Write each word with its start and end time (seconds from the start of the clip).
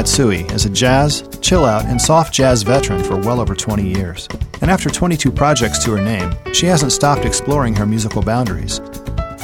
Matsui 0.00 0.44
is 0.54 0.64
a 0.64 0.70
jazz, 0.70 1.28
chill 1.42 1.66
out, 1.66 1.84
and 1.84 2.00
soft 2.00 2.32
jazz 2.32 2.62
veteran 2.62 3.04
for 3.04 3.18
well 3.18 3.38
over 3.38 3.54
20 3.54 3.86
years. 3.86 4.26
And 4.62 4.70
after 4.70 4.88
22 4.88 5.30
projects 5.30 5.84
to 5.84 5.90
her 5.90 6.02
name, 6.02 6.34
she 6.54 6.64
hasn't 6.64 6.92
stopped 6.92 7.26
exploring 7.26 7.76
her 7.76 7.84
musical 7.84 8.22
boundaries. 8.22 8.80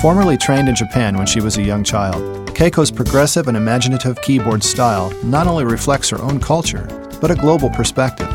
Formerly 0.00 0.38
trained 0.38 0.70
in 0.70 0.74
Japan 0.74 1.18
when 1.18 1.26
she 1.26 1.42
was 1.42 1.58
a 1.58 1.62
young 1.62 1.84
child, 1.84 2.22
Keiko's 2.56 2.90
progressive 2.90 3.48
and 3.48 3.56
imaginative 3.58 4.18
keyboard 4.22 4.64
style 4.64 5.12
not 5.22 5.46
only 5.46 5.66
reflects 5.66 6.08
her 6.08 6.22
own 6.22 6.40
culture, 6.40 6.86
but 7.20 7.30
a 7.30 7.34
global 7.34 7.68
perspective. 7.68 8.30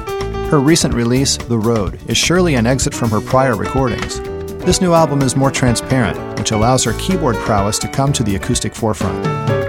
Her 0.51 0.59
recent 0.59 0.93
release, 0.93 1.37
The 1.37 1.57
Road, 1.57 1.99
is 2.07 2.19
surely 2.19 2.53
an 2.53 2.67
exit 2.67 2.93
from 2.93 3.09
her 3.09 3.21
prior 3.21 3.55
recordings. 3.55 4.19
This 4.63 4.79
new 4.79 4.93
album 4.93 5.23
is 5.23 5.35
more 5.35 5.49
transparent, 5.49 6.37
which 6.37 6.51
allows 6.51 6.83
her 6.83 6.93
keyboard 6.99 7.37
prowess 7.37 7.79
to 7.79 7.87
come 7.87 8.13
to 8.13 8.21
the 8.21 8.35
acoustic 8.35 8.75
forefront. 8.75 9.60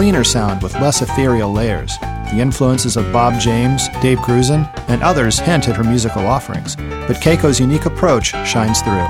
Cleaner 0.00 0.24
sound 0.24 0.62
with 0.62 0.72
less 0.76 1.02
ethereal 1.02 1.52
layers. 1.52 1.98
The 1.98 2.38
influences 2.38 2.96
of 2.96 3.12
Bob 3.12 3.38
James, 3.38 3.86
Dave 4.00 4.16
Grusin, 4.20 4.66
and 4.88 5.02
others 5.02 5.38
hint 5.38 5.68
at 5.68 5.76
her 5.76 5.84
musical 5.84 6.26
offerings, 6.26 6.74
but 6.74 7.18
Keiko's 7.18 7.60
unique 7.60 7.84
approach 7.84 8.28
shines 8.48 8.80
through. 8.80 9.06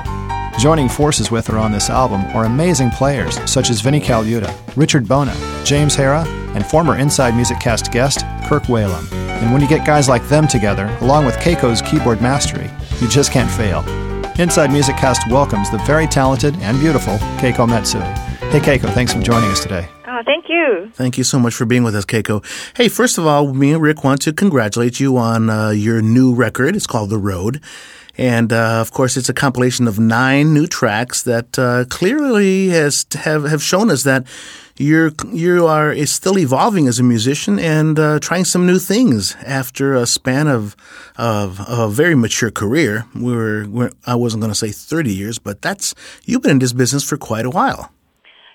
Joining 0.59 0.89
forces 0.89 1.31
with 1.31 1.47
her 1.47 1.59
on 1.59 1.71
this 1.71 1.91
album 1.91 2.25
are 2.35 2.45
amazing 2.45 2.91
players 2.91 3.39
such 3.49 3.71
as 3.71 3.81
Vinnie 3.81 4.01
Colaiuta, 4.01 4.53
Richard 4.75 5.07
Bona, 5.07 5.33
James 5.65 5.97
Harrah, 5.97 6.27
and 6.57 6.67
former 6.67 6.99
Inside 6.99 7.37
Music 7.37 7.61
Cast 7.61 7.93
guest 7.93 8.25
Kirk 8.49 8.65
Whalum. 8.65 9.13
And 9.13 9.53
when 9.53 9.63
you 9.63 9.69
get 9.69 9.87
guys 9.87 10.09
like 10.09 10.27
them 10.27 10.49
together, 10.49 10.87
along 11.03 11.25
with 11.25 11.37
Keiko's 11.37 11.83
keyboard 11.83 12.21
mastery, 12.21 12.69
you 13.01 13.07
just 13.07 13.31
can't 13.31 13.49
fail. 13.49 13.85
Inside 14.41 14.73
Music 14.73 14.97
Cast 14.97 15.31
welcomes 15.31 15.71
the 15.71 15.79
very 15.87 16.09
talented 16.09 16.57
and 16.57 16.81
beautiful 16.81 17.15
Keiko 17.39 17.69
Matsui. 17.69 18.01
Hey 18.51 18.59
Keiko, 18.59 18.93
thanks 18.93 19.13
for 19.13 19.21
joining 19.21 19.53
us 19.53 19.63
today. 19.63 19.89
Thank 20.25 20.47
you. 20.49 20.91
Thank 20.95 21.19
you 21.19 21.25
so 21.25 21.39
much 21.39 21.55
for 21.55 21.65
being 21.65 21.83
with 21.83 21.95
us, 21.95 22.05
Keiko. 22.05 22.45
Hey, 22.77 22.89
first 22.89 23.19
of 23.19 23.27
all, 23.27 23.53
me 23.53 23.73
and 23.73 23.83
Rick 23.83 24.05
want 24.05 24.23
to 24.23 24.33
congratulate 24.33 25.01
you 25.01 25.17
on 25.17 25.51
uh, 25.51 25.71
your 25.71 26.03
new 26.03 26.35
record. 26.35 26.77
It's 26.77 26.87
called 26.87 27.11
The 27.11 27.19
Road. 27.19 27.63
And 28.19 28.53
uh, 28.53 28.81
of 28.81 28.91
course, 28.91 29.17
it's 29.17 29.29
a 29.29 29.35
compilation 29.35 29.89
of 29.89 29.99
nine 29.99 30.53
new 30.53 30.67
tracks 30.67 31.23
that 31.23 31.59
uh, 31.59 31.85
clearly 31.89 32.69
has 32.69 33.07
have, 33.15 33.45
have 33.45 33.63
shown 33.63 33.91
us 33.91 34.03
that 34.03 34.27
you're 34.77 35.13
you 35.33 35.67
are 35.67 35.95
still 36.07 36.39
evolving 36.39 36.89
as 36.89 36.99
a 36.99 37.03
musician 37.03 37.59
and 37.59 37.99
uh, 37.99 38.19
trying 38.19 38.45
some 38.45 38.67
new 38.67 38.79
things 38.79 39.37
after 39.47 39.95
a 39.95 40.07
span 40.07 40.49
of 40.49 40.77
of, 41.17 41.61
of 41.61 41.79
a 41.79 41.89
very 41.89 42.15
mature 42.15 42.51
career. 42.51 43.07
We 43.15 43.35
were, 43.35 43.67
we're, 43.69 43.93
I 44.07 44.17
wasn't 44.17 44.41
going 44.43 44.53
to 44.53 44.59
say 44.59 44.71
thirty 44.71 45.15
years, 45.15 45.39
but 45.39 45.63
that's 45.63 45.95
you've 46.25 46.43
been 46.43 46.53
in 46.53 46.59
this 46.59 46.73
business 46.73 47.05
for 47.05 47.17
quite 47.17 47.47
a 47.47 47.51
while. 47.51 47.91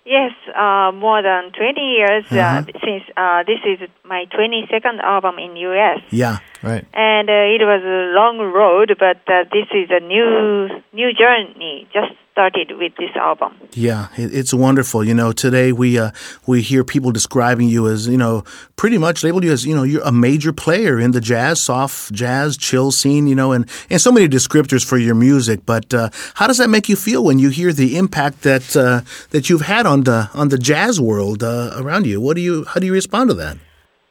Yes, 0.05 0.33
uh, 0.55 0.91
more 0.93 1.23
than 1.23 1.51
20 1.51 1.81
years 1.81 2.25
uh, 2.31 2.35
Uh-huh. 2.35 2.61
since 2.85 3.03
uh, 3.17 3.41
this 3.43 3.57
is 3.65 3.89
my 4.05 4.25
22nd 4.29 5.01
album 5.01 5.39
in 5.39 5.55
US. 5.57 5.99
Yeah. 6.11 6.37
Right. 6.65 6.83
And 6.95 7.29
uh, 7.29 7.53
it 7.55 7.61
was 7.61 7.83
a 7.83 8.15
long 8.17 8.39
road, 8.39 8.95
but 8.97 9.21
uh, 9.31 9.43
this 9.53 9.67
is 9.71 9.89
a 9.91 9.99
new 9.99 10.81
new 10.93 11.13
journey. 11.13 11.87
Just 11.93 12.13
started 12.31 12.71
with 12.79 12.93
this 12.97 13.15
album. 13.15 13.55
Yeah, 13.73 14.07
it, 14.17 14.33
it's 14.33 14.51
wonderful. 14.51 15.03
You 15.03 15.13
know, 15.13 15.31
today 15.31 15.71
we 15.71 15.99
uh, 15.99 16.09
we 16.47 16.63
hear 16.63 16.83
people 16.83 17.11
describing 17.11 17.67
you 17.69 17.87
as 17.87 18.07
you 18.07 18.17
know 18.17 18.43
pretty 18.77 18.97
much 18.97 19.23
labeled 19.23 19.43
you 19.43 19.51
as 19.51 19.63
you 19.63 19.75
know 19.75 19.83
you're 19.83 20.01
a 20.01 20.11
major 20.11 20.51
player 20.51 20.99
in 20.99 21.11
the 21.11 21.21
jazz, 21.21 21.61
soft 21.61 22.11
jazz, 22.11 22.57
chill 22.57 22.91
scene. 22.91 23.27
You 23.27 23.35
know, 23.35 23.51
and 23.51 23.69
and 23.91 24.01
so 24.01 24.11
many 24.11 24.27
descriptors 24.27 24.83
for 24.83 24.97
your 24.97 25.13
music. 25.13 25.67
But 25.67 25.93
uh, 25.93 26.09
how 26.33 26.47
does 26.47 26.57
that 26.57 26.71
make 26.71 26.89
you 26.89 26.95
feel 26.95 27.23
when 27.23 27.37
you 27.37 27.49
hear 27.49 27.73
the 27.73 27.95
impact 27.95 28.41
that 28.41 28.75
uh, 28.75 29.01
that 29.29 29.51
you've 29.51 29.67
had 29.67 29.85
on 29.85 30.05
the 30.05 30.31
on 30.33 30.49
the 30.49 30.57
jazz 30.57 30.99
world 30.99 31.43
uh, 31.43 31.73
around 31.75 32.07
you? 32.07 32.19
What 32.19 32.35
do 32.35 32.41
you 32.41 32.65
how 32.65 32.79
do 32.79 32.87
you 32.87 32.93
respond 32.93 33.29
to 33.29 33.35
that? 33.35 33.57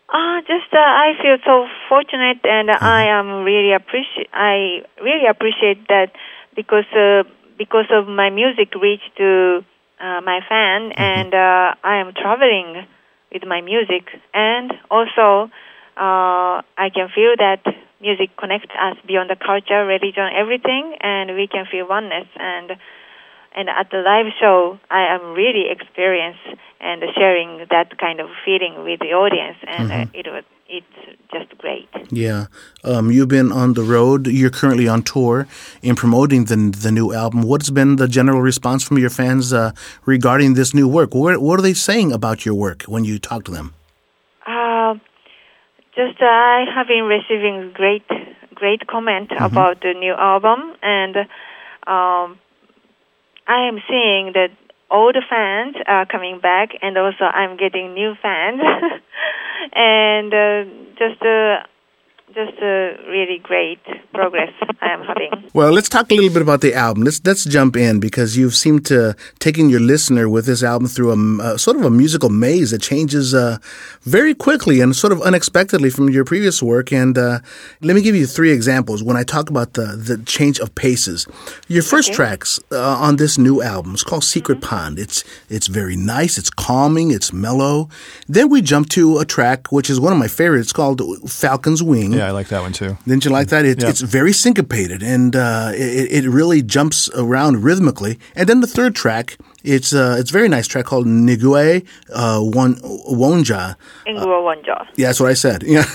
Uh, 0.08 0.40
just 0.46 0.72
uh, 0.72 0.78
I 0.78 1.14
feel 1.20 1.38
so 1.44 1.66
fortunate, 1.88 2.38
and 2.44 2.70
I 2.70 3.04
am 3.18 3.42
really 3.42 3.72
appreciate. 3.72 4.28
I 4.32 4.82
really 5.02 5.26
appreciate 5.26 5.88
that 5.88 6.12
because 6.54 6.84
uh, 6.94 7.24
because 7.58 7.86
of 7.90 8.06
my 8.06 8.30
music 8.30 8.74
reach 8.80 9.02
to 9.16 9.64
uh, 10.00 10.20
my 10.20 10.40
fan, 10.48 10.92
and 10.92 11.34
uh, 11.34 11.74
I 11.82 11.96
am 11.96 12.12
traveling 12.12 12.86
with 13.32 13.44
my 13.46 13.60
music, 13.62 14.04
and 14.34 14.72
also 14.90 15.50
uh, 15.96 16.60
I 16.76 16.90
can 16.94 17.08
feel 17.08 17.34
that 17.38 17.64
music 18.00 18.36
connects 18.36 18.70
us 18.78 18.96
beyond 19.06 19.30
the 19.30 19.36
culture, 19.36 19.86
religion, 19.86 20.28
everything, 20.36 20.96
and 21.00 21.34
we 21.34 21.46
can 21.48 21.64
feel 21.70 21.88
oneness 21.88 22.28
and. 22.36 22.76
And 23.56 23.68
at 23.68 23.90
the 23.90 23.98
live 23.98 24.32
show, 24.40 24.78
I 24.90 25.14
am 25.14 25.32
really 25.32 25.70
experienced 25.70 26.60
and 26.80 27.02
sharing 27.14 27.66
that 27.70 27.98
kind 27.98 28.18
of 28.20 28.28
feeling 28.44 28.82
with 28.84 28.98
the 29.00 29.12
audience, 29.14 29.56
and 29.66 29.92
uh, 29.92 30.06
it 30.12 30.26
was 30.26 30.44
it's 30.68 31.18
just 31.32 31.56
great. 31.58 31.88
Yeah, 32.10 32.46
um, 32.82 33.10
you've 33.10 33.28
been 33.28 33.52
on 33.52 33.74
the 33.74 33.82
road. 33.82 34.26
You're 34.26 34.50
currently 34.50 34.88
on 34.88 35.02
tour 35.02 35.46
in 35.82 35.94
promoting 35.94 36.46
the 36.46 36.56
the 36.56 36.90
new 36.90 37.12
album. 37.12 37.42
What's 37.42 37.70
been 37.70 37.96
the 37.96 38.08
general 38.08 38.42
response 38.42 38.82
from 38.82 38.98
your 38.98 39.10
fans 39.10 39.52
uh, 39.52 39.70
regarding 40.04 40.54
this 40.54 40.74
new 40.74 40.88
work? 40.88 41.14
What, 41.14 41.40
what 41.40 41.58
are 41.58 41.62
they 41.62 41.74
saying 41.74 42.12
about 42.12 42.44
your 42.44 42.54
work 42.54 42.82
when 42.82 43.04
you 43.04 43.18
talk 43.18 43.44
to 43.44 43.52
them? 43.52 43.74
Uh, 44.46 44.94
just 45.94 46.20
uh, 46.20 46.26
I 46.26 46.64
have 46.74 46.88
been 46.88 47.04
receiving 47.04 47.72
great 47.72 48.06
great 48.54 48.86
comment 48.86 49.30
about 49.38 49.80
the 49.80 49.94
new 49.94 50.14
album, 50.14 50.74
and 50.82 51.16
um, 51.86 52.38
I 53.46 53.68
am 53.68 53.78
seeing 53.88 54.32
that 54.34 54.50
the 55.12 55.22
fans 55.28 55.76
are 55.86 56.06
coming 56.06 56.40
back, 56.40 56.70
and 56.80 56.96
also 56.96 57.24
I'm 57.24 57.56
getting 57.56 57.94
new 57.94 58.14
fans, 58.20 58.60
and 59.72 60.32
uh, 60.32 60.64
just 60.98 61.20
uh, 61.22 61.64
just 62.34 62.58
a 62.60 62.96
really 63.08 63.38
great 63.38 63.80
progress 64.12 64.52
I 64.80 64.92
am 64.92 65.02
having. 65.02 65.50
Well, 65.54 65.72
let's 65.72 65.88
talk 65.88 66.10
a 66.10 66.14
little 66.14 66.32
bit 66.32 66.42
about 66.42 66.60
the 66.60 66.74
album. 66.74 67.04
Let's 67.04 67.20
let's 67.24 67.44
jump 67.44 67.76
in 67.76 68.00
because 68.00 68.36
you've 68.36 68.54
seemed 68.54 68.84
to 68.86 69.14
taking 69.38 69.70
your 69.70 69.80
listener 69.80 70.28
with 70.28 70.46
this 70.46 70.62
album 70.62 70.88
through 70.88 71.12
a, 71.40 71.58
sort 71.58 71.76
of 71.76 71.84
a 71.84 71.90
musical 71.90 72.28
maze 72.28 72.72
that 72.72 72.82
changes 72.82 73.34
uh, 73.34 73.58
very 74.02 74.34
quickly 74.34 74.80
and 74.80 74.96
sort 74.96 75.12
of 75.12 75.22
unexpectedly 75.22 75.90
from 75.90 76.10
your 76.10 76.24
previous 76.24 76.62
work. 76.62 76.92
And 76.92 77.16
uh, 77.16 77.38
let 77.80 77.94
me 77.94 78.02
give 78.02 78.16
you 78.16 78.26
three 78.26 78.52
examples 78.52 79.02
when 79.02 79.16
I 79.16 79.22
talk 79.22 79.48
about 79.48 79.74
the 79.74 79.86
the 79.96 80.18
change 80.24 80.58
of 80.58 80.74
paces. 80.74 81.26
Your 81.68 81.82
first 81.82 82.12
tracks 82.12 82.58
uh, 82.72 82.96
on 82.98 83.16
this 83.16 83.38
new 83.38 83.62
album 83.62 83.94
is 83.94 84.02
called 84.02 84.24
Secret 84.24 84.60
Pond. 84.60 84.98
It's 84.98 85.24
it's 85.48 85.68
very 85.68 85.96
nice. 85.96 86.36
It's 86.36 86.50
calming. 86.50 87.12
It's 87.12 87.32
mellow. 87.32 87.88
Then 88.26 88.48
we 88.48 88.60
jump 88.60 88.88
to 88.90 89.18
a 89.18 89.24
track 89.24 89.70
which 89.70 89.88
is 89.88 90.00
one 90.00 90.12
of 90.12 90.18
my 90.18 90.28
favorites 90.28 90.72
called 90.72 91.00
Falcon's 91.30 91.82
Wing. 91.82 92.12
Yeah, 92.12 92.23
I 92.24 92.30
like 92.32 92.48
that 92.48 92.60
one 92.62 92.72
too. 92.72 92.96
Didn't 93.06 93.24
you 93.24 93.30
like 93.30 93.48
that? 93.48 93.64
It, 93.64 93.82
Yeah. 93.82 93.88
It's 93.90 94.00
very 94.00 94.32
syncopated 94.32 95.02
and 95.02 95.36
uh, 95.36 95.70
it, 95.74 96.24
it 96.24 96.28
really 96.30 96.62
jumps 96.62 97.08
around 97.14 97.62
rhythmically. 97.62 98.18
And 98.34 98.48
then 98.48 98.60
the 98.60 98.66
third 98.66 98.94
track, 98.94 99.36
it's 99.62 99.92
uh, 99.94 100.16
it's 100.18 100.30
a 100.30 100.32
very 100.32 100.48
nice 100.48 100.66
track 100.66 100.84
called 100.84 101.06
Nigue 101.06 101.86
uh, 102.12 102.38
Won- 102.42 102.76
Wonja. 103.08 103.76
Ingro 104.06 104.42
Wonja. 104.44 104.86
Yeah, 104.96 105.06
that's 105.08 105.20
what 105.20 105.30
I 105.30 105.34
said. 105.34 105.62
Yeah. 105.62 105.84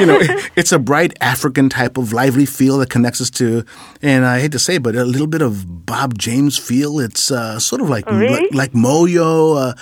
you 0.00 0.06
know, 0.06 0.18
it- 0.20 0.50
it's 0.56 0.72
a 0.72 0.78
bright 0.78 1.16
African 1.20 1.68
type 1.68 1.96
of 1.98 2.12
lively 2.12 2.46
feel 2.46 2.78
that 2.78 2.90
connects 2.90 3.20
us 3.20 3.30
to, 3.30 3.64
and 4.02 4.24
I 4.24 4.40
hate 4.40 4.52
to 4.52 4.58
say, 4.58 4.76
it, 4.76 4.82
but 4.82 4.96
a 4.96 5.04
little 5.04 5.26
bit 5.26 5.42
of 5.42 5.86
Bob 5.86 6.18
James 6.18 6.56
feel. 6.58 6.98
It's 6.98 7.30
uh, 7.30 7.58
sort 7.60 7.80
of 7.80 7.88
like 7.88 8.06
really? 8.10 8.48
like, 8.50 8.54
like 8.54 8.72
Moyo, 8.72 9.56
uh, 9.56 9.74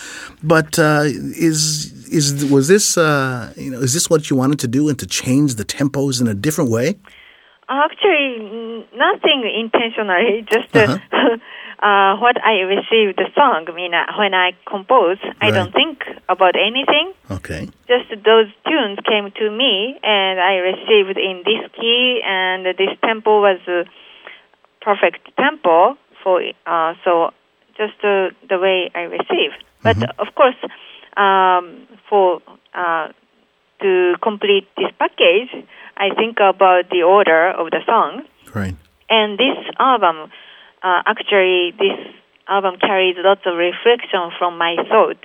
but 0.43 0.79
uh, 0.79 1.03
is 1.05 1.93
is 2.15 2.45
was 2.51 2.69
this 2.69 2.97
uh, 2.97 3.53
you 3.57 3.71
know 3.71 3.81
is 3.81 3.93
this 3.93 4.09
what 4.09 4.31
you 4.31 4.37
wanted 4.37 4.59
to 4.61 4.69
do 4.69 4.89
and 4.89 4.99
to 4.99 5.07
change 5.07 5.57
the 5.57 5.65
tempos 5.65 6.21
in 6.21 6.27
a 6.29 6.35
different 6.35 6.71
way? 6.71 6.99
Actually, 7.69 8.87
nothing 8.95 9.41
intentionally. 9.65 10.47
Just 10.55 10.75
uh, 10.77 10.99
uh, 11.81 12.17
what 12.17 12.37
I 12.45 12.61
received 12.77 13.19
the 13.19 13.29
song. 13.35 13.67
I 13.69 13.73
mean, 13.75 13.95
uh, 13.95 14.05
when 14.19 14.35
I 14.35 14.53
compose, 14.67 15.19
I 15.41 15.51
don't 15.51 15.73
think 15.73 16.05
about 16.29 16.55
anything. 16.57 17.13
Okay. 17.31 17.69
Just 17.89 18.09
those 18.25 18.49
tunes 18.67 18.99
came 19.09 19.33
to 19.41 19.51
me, 19.51 19.99
and 20.03 20.41
I 20.41 20.57
received 20.73 21.19
in 21.19 21.43
this 21.45 21.71
key, 21.79 22.21
and 22.25 22.67
this 22.67 22.93
tempo 23.03 23.41
was 23.41 23.61
a 23.67 23.85
perfect 24.83 25.35
tempo 25.37 25.97
for. 26.23 26.43
Uh, 26.67 26.95
so 27.05 27.31
just 27.77 27.99
uh, 28.05 28.31
the 28.49 28.59
way 28.59 28.91
I 28.95 29.03
receive. 29.03 29.53
But 29.83 30.03
of 30.19 30.35
course, 30.35 30.57
um, 31.17 31.87
for 32.09 32.41
uh, 32.75 33.09
to 33.81 34.15
complete 34.23 34.69
this 34.77 34.91
package, 34.99 35.51
I 35.97 36.15
think 36.15 36.39
about 36.41 36.91
the 36.91 37.03
order 37.03 37.51
of 37.51 37.71
the 37.71 37.81
song. 37.87 38.23
Right. 38.55 38.75
And 39.11 39.39
this 39.39 39.57
album, 39.79 40.31
uh, 40.83 41.03
actually, 41.07 41.73
this 41.79 41.99
album 42.49 42.77
carries 42.81 43.17
lots 43.19 43.43
of 43.47 43.57
reflection 43.57 44.31
from 44.39 44.59
my 44.59 44.77
thought 44.89 45.23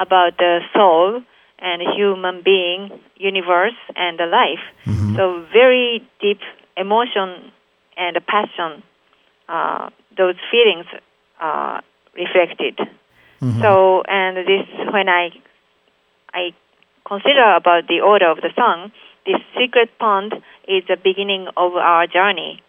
about 0.00 0.36
the 0.38 0.60
soul 0.74 1.22
and 1.58 1.82
human 1.96 2.42
being, 2.42 2.90
universe, 3.16 3.76
and 3.96 4.18
the 4.18 4.26
life. 4.26 4.64
So 5.16 5.44
very 5.52 6.02
deep 6.20 6.40
emotion 6.76 7.52
and 7.96 8.16
passion, 8.26 8.82
uh, 9.48 9.90
those 10.16 10.36
feelings 10.50 10.86
uh, 11.40 11.80
reflected. 12.14 12.78
Mm-hmm. 13.42 13.62
So, 13.62 14.02
and 14.06 14.36
this 14.36 14.66
when 14.92 15.08
I 15.08 15.30
I 16.32 16.52
consider 17.06 17.54
about 17.56 17.88
the 17.88 18.00
order 18.00 18.30
of 18.30 18.38
the 18.38 18.50
song, 18.54 18.92
this 19.26 19.40
secret 19.58 19.98
pond 19.98 20.34
is 20.68 20.84
the 20.88 20.96
beginning 20.96 21.48
of 21.56 21.74
our 21.74 22.06
journey, 22.06 22.62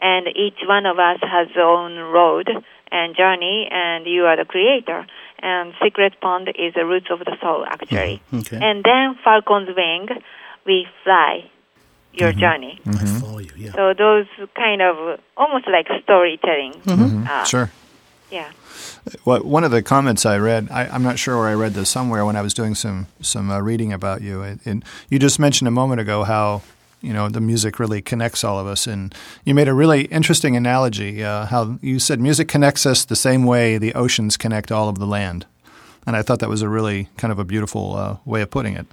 and 0.00 0.26
each 0.28 0.60
one 0.66 0.86
of 0.86 0.98
us 0.98 1.18
has 1.22 1.48
own 1.56 1.96
road 1.96 2.48
and 2.90 3.16
journey, 3.16 3.68
and 3.70 4.06
you 4.06 4.24
are 4.24 4.36
the 4.36 4.44
creator. 4.44 5.06
And 5.40 5.72
secret 5.82 6.20
pond 6.20 6.48
is 6.48 6.74
the 6.74 6.84
roots 6.84 7.06
of 7.10 7.20
the 7.20 7.36
soul, 7.40 7.64
actually. 7.64 8.20
Mm-hmm. 8.32 8.38
Okay. 8.38 8.58
And 8.60 8.82
then 8.82 9.16
falcon's 9.22 9.68
wing, 9.76 10.08
we 10.66 10.86
fly 11.04 11.48
your 12.12 12.30
mm-hmm. 12.30 12.40
journey. 12.40 12.80
I 12.86 13.20
follow 13.20 13.38
you. 13.38 13.50
Yeah. 13.56 13.72
So 13.72 13.94
those 13.94 14.26
kind 14.56 14.82
of 14.82 15.20
almost 15.36 15.68
like 15.68 15.86
storytelling. 16.02 16.74
Uh, 16.86 17.44
Sure. 17.44 17.70
Yeah. 18.30 18.50
What, 19.24 19.44
one 19.44 19.64
of 19.64 19.70
the 19.70 19.82
comments 19.82 20.26
I 20.26 20.36
read, 20.38 20.68
I, 20.70 20.86
I'm 20.86 21.02
not 21.02 21.18
sure 21.18 21.38
where 21.38 21.48
I 21.48 21.54
read 21.54 21.72
this 21.72 21.88
somewhere 21.88 22.24
when 22.24 22.36
I 22.36 22.42
was 22.42 22.54
doing 22.54 22.74
some 22.74 23.06
some 23.20 23.50
uh, 23.50 23.60
reading 23.60 23.92
about 23.92 24.20
you. 24.20 24.42
And, 24.42 24.60
and 24.64 24.84
you 25.08 25.18
just 25.18 25.38
mentioned 25.38 25.68
a 25.68 25.72
moment 25.72 26.00
ago 26.00 26.24
how 26.24 26.62
you 27.00 27.12
know 27.12 27.28
the 27.28 27.40
music 27.40 27.78
really 27.78 28.02
connects 28.02 28.44
all 28.44 28.58
of 28.58 28.66
us, 28.66 28.86
and 28.86 29.14
you 29.44 29.54
made 29.54 29.68
a 29.68 29.74
really 29.74 30.02
interesting 30.06 30.56
analogy. 30.56 31.22
Uh, 31.24 31.46
how 31.46 31.78
you 31.80 31.98
said 31.98 32.20
music 32.20 32.48
connects 32.48 32.86
us 32.86 33.04
the 33.04 33.16
same 33.16 33.44
way 33.44 33.78
the 33.78 33.94
oceans 33.94 34.36
connect 34.36 34.72
all 34.72 34.88
of 34.88 34.98
the 34.98 35.06
land, 35.06 35.46
and 36.06 36.16
I 36.16 36.22
thought 36.22 36.40
that 36.40 36.48
was 36.48 36.62
a 36.62 36.68
really 36.68 37.08
kind 37.16 37.32
of 37.32 37.38
a 37.38 37.44
beautiful 37.44 37.96
uh, 37.96 38.16
way 38.24 38.42
of 38.42 38.50
putting 38.50 38.76
it. 38.76 38.86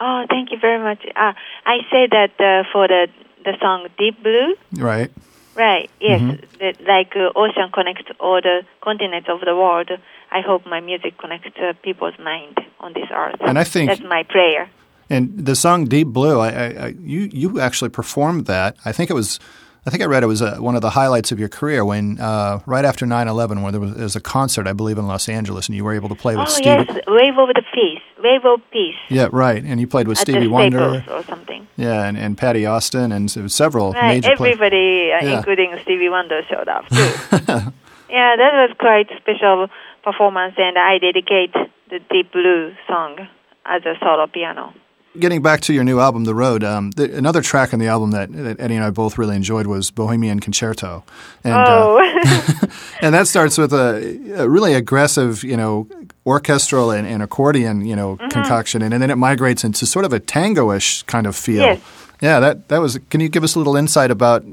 Oh, 0.00 0.26
thank 0.28 0.50
you 0.50 0.58
very 0.58 0.82
much. 0.82 0.98
Uh, 1.14 1.32
I 1.64 1.78
say 1.90 2.08
that 2.10 2.32
uh, 2.40 2.68
for 2.72 2.88
the 2.88 3.08
the 3.44 3.56
song 3.60 3.86
Deep 3.96 4.22
Blue. 4.22 4.54
Right. 4.72 5.10
Right. 5.56 5.90
Yes. 6.00 6.20
That, 6.60 6.80
like 6.86 7.16
uh, 7.16 7.30
ocean 7.34 7.70
connects 7.72 8.04
all 8.20 8.40
the 8.42 8.62
continents 8.82 9.28
of 9.30 9.40
the 9.40 9.54
world. 9.56 9.90
I 10.30 10.40
hope 10.40 10.66
my 10.66 10.80
music 10.80 11.16
connects 11.18 11.48
uh, 11.58 11.72
people's 11.82 12.18
mind 12.18 12.58
on 12.80 12.92
this 12.92 13.08
earth. 13.12 13.36
And 13.40 13.58
I 13.58 13.64
think- 13.64 13.88
that's 13.90 14.02
my 14.02 14.22
prayer. 14.24 14.68
And 15.08 15.46
the 15.46 15.54
song 15.54 15.84
"Deep 15.84 16.08
Blue," 16.08 16.40
I, 16.40 16.48
I, 16.50 16.66
I, 16.86 16.86
you 17.00 17.30
you 17.32 17.60
actually 17.60 17.90
performed 17.90 18.46
that. 18.46 18.76
I 18.84 18.90
think 18.90 19.08
it 19.08 19.14
was, 19.14 19.38
I 19.86 19.90
think 19.90 20.02
I 20.02 20.06
read 20.06 20.24
it 20.24 20.26
was 20.26 20.42
uh 20.42 20.56
one 20.58 20.74
of 20.74 20.82
the 20.82 20.90
highlights 20.90 21.30
of 21.30 21.38
your 21.38 21.48
career 21.48 21.84
when 21.84 22.18
uh, 22.18 22.58
right 22.66 22.84
after 22.84 23.06
9/11, 23.06 23.62
when 23.62 23.72
there 23.72 23.80
was, 23.80 23.94
there 23.94 24.02
was 24.02 24.16
a 24.16 24.20
concert, 24.20 24.66
I 24.66 24.72
believe, 24.72 24.98
in 24.98 25.06
Los 25.06 25.28
Angeles, 25.28 25.68
and 25.68 25.76
you 25.76 25.84
were 25.84 25.94
able 25.94 26.08
to 26.08 26.14
play 26.16 26.34
with 26.36 26.48
Oh 26.48 26.50
Stevie. 26.50 26.86
yes, 26.88 26.88
Wave 27.06 27.38
of 27.38 27.48
the 27.54 27.62
Peace, 27.72 28.02
Wave 28.22 28.44
of 28.44 28.60
Peace 28.72 28.96
Yeah, 29.08 29.28
right. 29.30 29.62
And 29.62 29.78
you 29.80 29.86
played 29.86 30.08
with 30.08 30.18
at 30.18 30.22
Stevie 30.22 30.48
Wonder. 30.48 31.04
Or 31.08 31.22
something. 31.24 31.68
Yeah, 31.76 32.04
and, 32.04 32.16
and 32.18 32.36
Patti 32.36 32.66
Austin, 32.66 33.12
and 33.12 33.30
several 33.30 33.92
Right. 33.92 34.14
major. 34.14 34.32
Everybody, 34.32 35.12
uh, 35.12 35.24
Yeah. 35.24 35.36
including 35.38 35.78
Stevie 35.82 36.08
Wonder, 36.08 36.42
showed 36.50 36.68
up 36.68 36.88
too. 36.88 36.94
yeah, 38.10 38.34
that 38.36 38.52
was 38.62 38.70
quite 38.78 39.08
special 39.20 39.68
performance, 40.02 40.54
and 40.58 40.76
I 40.78 40.98
dedicate 40.98 41.52
the 41.90 42.00
Deep 42.10 42.32
Blue 42.32 42.72
song 42.88 43.28
as 43.64 43.82
a 43.86 43.94
solo 44.00 44.26
piano. 44.26 44.72
Getting 45.18 45.42
back 45.42 45.60
to 45.62 45.72
your 45.72 45.84
new 45.84 46.00
album, 46.00 46.24
The 46.24 46.34
Road, 46.34 46.62
um, 46.62 46.90
the, 46.92 47.16
another 47.16 47.42
track 47.42 47.72
on 47.72 47.78
the 47.78 47.86
album 47.86 48.10
that, 48.10 48.32
that 48.32 48.60
Eddie 48.60 48.76
and 48.76 48.84
I 48.84 48.90
both 48.90 49.18
really 49.18 49.36
enjoyed 49.36 49.66
was 49.66 49.90
Bohemian 49.90 50.40
Concerto, 50.40 51.04
and 51.44 51.54
uh, 51.54 51.64
oh. 51.68 52.68
and 53.00 53.14
that 53.14 53.26
starts 53.26 53.58
with 53.58 53.72
a, 53.72 54.34
a 54.36 54.48
really 54.48 54.74
aggressive, 54.74 55.42
you 55.42 55.56
know, 55.56 55.88
orchestral 56.26 56.90
and, 56.90 57.06
and 57.06 57.22
accordion, 57.22 57.84
you 57.84 57.96
know, 57.96 58.16
concoction, 58.30 58.82
and, 58.82 58.92
and 58.92 59.02
then 59.02 59.10
it 59.10 59.16
migrates 59.16 59.64
into 59.64 59.86
sort 59.86 60.04
of 60.04 60.12
a 60.12 60.20
tango-ish 60.20 61.02
kind 61.04 61.26
of 61.26 61.36
feel. 61.36 61.62
Yes. 61.62 61.80
Yeah, 62.20 62.40
that 62.40 62.68
that 62.68 62.78
was. 62.78 62.98
Can 63.10 63.20
you 63.20 63.28
give 63.28 63.44
us 63.44 63.54
a 63.54 63.58
little 63.58 63.76
insight 63.76 64.10
about 64.10 64.44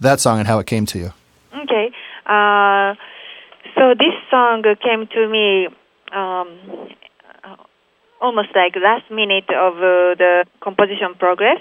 that 0.00 0.20
song 0.20 0.38
and 0.38 0.48
how 0.48 0.58
it 0.58 0.66
came 0.66 0.86
to 0.86 0.98
you? 0.98 1.12
Okay. 1.54 1.92
Uh, 2.26 2.94
so 3.76 3.94
this 3.94 4.14
song 4.30 4.62
came 4.82 5.06
to 5.06 5.28
me 5.28 5.68
um, 6.12 6.48
uh, 6.70 6.86
almost 8.22 8.54
like 8.54 8.76
last 8.76 9.10
minute 9.10 9.50
of 9.50 9.74
uh, 9.76 10.14
the 10.14 10.44
composition 10.60 11.14
progress, 11.18 11.60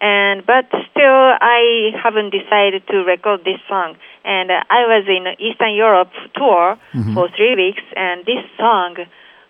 and 0.00 0.44
but 0.44 0.68
still 0.68 1.18
I 1.40 1.90
haven't 2.02 2.30
decided 2.30 2.86
to 2.92 2.98
record 3.02 3.40
this 3.44 3.58
song. 3.66 3.96
And 4.24 4.50
uh, 4.50 4.60
I 4.68 4.84
was 4.86 5.04
in 5.08 5.24
Eastern 5.40 5.74
Europe 5.74 6.12
tour 6.34 6.76
for 7.14 7.28
three 7.34 7.54
weeks, 7.56 7.82
and 7.96 8.24
this 8.26 8.44
song 8.58 8.96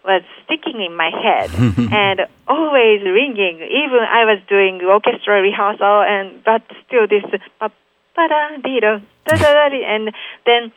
was 0.07 0.23
sticking 0.45 0.81
in 0.81 0.95
my 0.97 1.11
head 1.11 1.51
and 1.93 2.21
always 2.47 3.03
ringing. 3.03 3.59
Even 3.59 4.01
I 4.07 4.25
was 4.25 4.39
doing 4.49 4.81
orchestra 4.83 5.43
rehearsal, 5.43 6.07
and 6.07 6.43
but 6.45 6.63
still 6.87 7.09
this 7.11 7.27
pa 7.59 7.69
pa 8.15 8.29
da 8.29 8.57
dee 8.63 8.81
da 8.81 9.01
da 9.27 9.37
da 9.37 9.69
da 9.69 9.83
and 9.83 10.15
then 10.47 10.73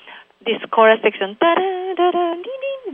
this 0.46 0.62
chorus 0.72 1.00
section 1.02 1.38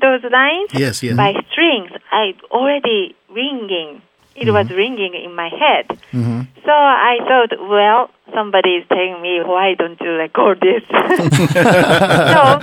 those 0.01 0.23
lines 0.31 0.69
Yes, 0.73 1.01
yes. 1.03 1.15
by 1.15 1.33
strings. 1.51 1.91
I 2.11 2.33
already 2.51 3.15
ringing. 3.29 4.01
It 4.35 4.51
was 4.51 4.69
ringing 4.69 5.13
in 5.13 5.33
my 5.33 5.47
head. 5.47 5.97
So 6.11 6.71
I 6.71 7.17
thought, 7.19 7.51
well, 7.69 8.09
somebody 8.33 8.71
is 8.81 8.87
telling 8.89 9.21
me, 9.21 9.39
why 9.41 9.75
don't 9.75 9.99
you 10.01 10.11
record 10.11 10.59
this? 10.59 10.83
so, 10.89 12.59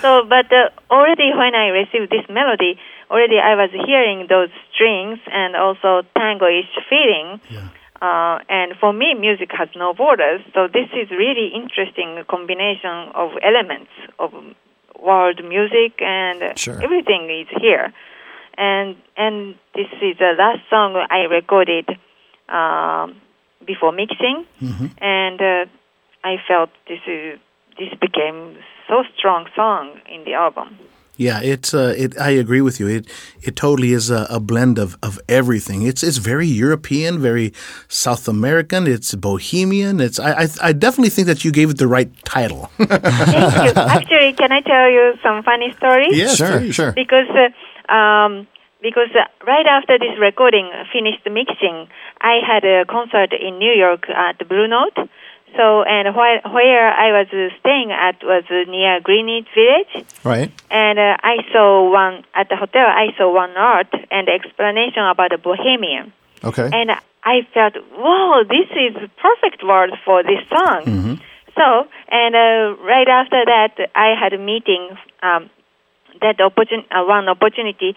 so, 0.00 0.24
but 0.24 0.50
uh, 0.50 0.70
already 0.90 1.30
when 1.34 1.54
I 1.54 1.68
received 1.68 2.10
this 2.10 2.24
melody, 2.30 2.78
already 3.10 3.38
I 3.38 3.54
was 3.54 3.70
hearing 3.72 4.26
those 4.30 4.48
strings 4.72 5.18
and 5.30 5.56
also 5.56 6.02
tango-ish 6.16 6.72
feeling. 6.88 7.40
Yeah. 7.50 7.68
Uh, 8.04 8.38
and 8.50 8.76
for 8.78 8.92
me, 8.92 9.14
music 9.14 9.50
has 9.56 9.68
no 9.74 9.94
borders. 9.94 10.42
So 10.52 10.68
this 10.68 10.88
is 10.92 11.10
really 11.10 11.48
interesting 11.54 12.22
combination 12.28 12.96
of 13.14 13.30
elements 13.42 13.90
of 14.18 14.30
world 15.00 15.40
music 15.54 15.92
and 16.02 16.58
Sure. 16.58 16.82
everything 16.82 17.22
is 17.30 17.48
here. 17.64 17.86
And 18.58 18.96
and 19.16 19.54
this 19.74 19.90
is 20.02 20.18
the 20.18 20.32
last 20.42 20.60
song 20.68 20.90
I 21.18 21.20
recorded 21.38 21.86
um, 22.48 23.06
before 23.64 23.92
mixing, 23.92 24.44
and 25.00 25.40
uh, 25.40 25.64
I 26.22 26.34
felt 26.46 26.70
this 26.86 27.00
is 27.06 27.38
this 27.78 27.92
became 28.06 28.38
so 28.86 28.96
strong 29.16 29.46
song 29.56 29.98
in 30.14 30.24
the 30.24 30.34
album. 30.34 30.78
Yeah, 31.16 31.40
it's. 31.42 31.72
Uh, 31.74 31.94
it. 31.96 32.18
I 32.18 32.30
agree 32.30 32.60
with 32.60 32.80
you. 32.80 32.88
It. 32.88 33.06
It 33.42 33.54
totally 33.54 33.92
is 33.92 34.10
a, 34.10 34.26
a 34.28 34.40
blend 34.40 34.78
of, 34.78 34.98
of 35.02 35.20
everything. 35.28 35.82
It's. 35.82 36.02
It's 36.02 36.16
very 36.16 36.46
European, 36.46 37.20
very 37.20 37.52
South 37.88 38.26
American. 38.26 38.86
It's 38.86 39.14
bohemian. 39.14 40.00
It's. 40.00 40.18
I. 40.18 40.42
I, 40.42 40.48
I 40.62 40.72
definitely 40.72 41.10
think 41.10 41.26
that 41.28 41.44
you 41.44 41.52
gave 41.52 41.70
it 41.70 41.78
the 41.78 41.86
right 41.86 42.10
title. 42.24 42.70
Thank 42.78 42.90
you. 43.76 43.82
Actually, 43.82 44.32
can 44.32 44.50
I 44.50 44.60
tell 44.60 44.90
you 44.90 45.14
some 45.22 45.42
funny 45.44 45.72
story? 45.76 46.08
Yes, 46.10 46.36
sure, 46.36 46.58
please. 46.58 46.74
sure. 46.74 46.92
because 46.92 47.28
uh, 47.30 47.92
um, 47.92 48.48
because 48.82 49.08
uh, 49.14 49.24
right 49.46 49.66
after 49.66 49.98
this 49.98 50.18
recording 50.20 50.70
finished 50.92 51.24
mixing, 51.30 51.88
I 52.20 52.40
had 52.44 52.64
a 52.64 52.84
concert 52.86 53.32
in 53.32 53.58
New 53.58 53.72
York 53.72 54.08
at 54.10 54.38
the 54.38 54.44
Blue 54.44 54.66
Note. 54.66 55.08
So 55.56 55.82
and 55.82 56.14
where 56.16 56.40
where 56.50 56.88
I 56.92 57.12
was 57.18 57.28
uh, 57.32 57.54
staying 57.60 57.92
at 57.92 58.22
was 58.24 58.44
near 58.68 59.00
Greenwich 59.00 59.46
Village, 59.54 60.06
Right. 60.24 60.50
and 60.70 60.98
uh, 60.98 61.16
I 61.22 61.36
saw 61.52 61.90
one 61.92 62.24
at 62.34 62.48
the 62.48 62.56
hotel. 62.56 62.86
I 62.86 63.14
saw 63.16 63.32
one 63.32 63.56
art 63.56 63.92
and 64.10 64.28
explanation 64.28 65.02
about 65.04 65.30
the 65.30 65.38
Bohemian, 65.38 66.12
Okay. 66.42 66.68
and 66.72 66.90
I 67.22 67.46
felt, 67.54 67.74
wow, 67.96 68.42
this 68.48 68.68
is 68.76 68.94
perfect 69.16 69.62
word 69.64 69.90
for 70.04 70.22
this 70.22 70.42
song. 70.50 71.20
So, 71.56 71.86
and 72.10 72.34
uh, 72.34 72.76
right 72.82 73.08
after 73.08 73.44
that, 73.46 73.78
I 73.94 74.14
had 74.20 74.32
a 74.32 74.38
meeting. 74.38 74.88
Um, 75.22 75.50
that 76.20 76.38
opportun- 76.38 76.86
uh, 76.92 77.02
one 77.04 77.28
opportunity, 77.28 77.96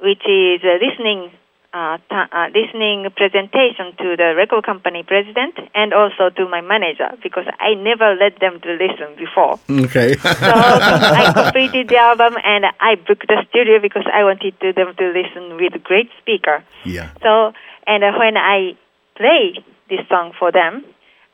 which 0.00 0.22
is 0.26 0.60
uh, 0.64 0.78
listening, 0.80 1.30
uh, 1.72 1.98
uh, 2.10 2.46
listening 2.54 3.06
presentation 3.14 3.94
to 3.96 4.16
the 4.16 4.34
record 4.36 4.64
company 4.64 5.04
president 5.06 5.54
and 5.74 5.94
also 5.94 6.30
to 6.30 6.48
my 6.48 6.60
manager 6.60 7.08
because 7.22 7.46
I 7.58 7.74
never 7.74 8.16
let 8.18 8.40
them 8.40 8.60
to 8.60 8.72
listen 8.72 9.14
before. 9.16 9.58
Okay. 9.70 10.16
So 10.16 10.50
I 10.50 11.32
completed 11.32 11.88
the 11.88 11.98
album 11.98 12.34
and 12.42 12.64
I 12.80 12.96
booked 12.96 13.28
the 13.28 13.44
studio 13.50 13.78
because 13.80 14.04
I 14.12 14.24
wanted 14.24 14.58
to 14.60 14.72
them 14.72 14.94
to 14.96 15.06
listen 15.14 15.56
with 15.56 15.74
a 15.74 15.78
great 15.78 16.10
speaker. 16.20 16.64
yeah. 16.84 17.10
So, 17.22 17.52
and 17.86 18.02
uh, 18.02 18.18
when 18.18 18.36
I 18.36 18.76
played 19.16 19.64
this 19.88 20.06
song 20.08 20.32
for 20.38 20.50
them, 20.50 20.84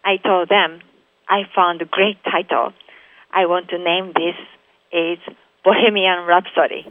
I 0.05 0.19
told 0.19 0.49
them 0.49 0.81
I 1.29 1.43
found 1.55 1.83
a 1.83 1.87
great 1.87 2.19
title. 2.25 2.73
I 3.33 3.47
want 3.47 3.69
to 3.71 3.79
name 3.79 4.13
this 4.15 4.37
is 4.93 5.19
Bohemian 5.65 6.27
Rhapsody. 6.27 6.87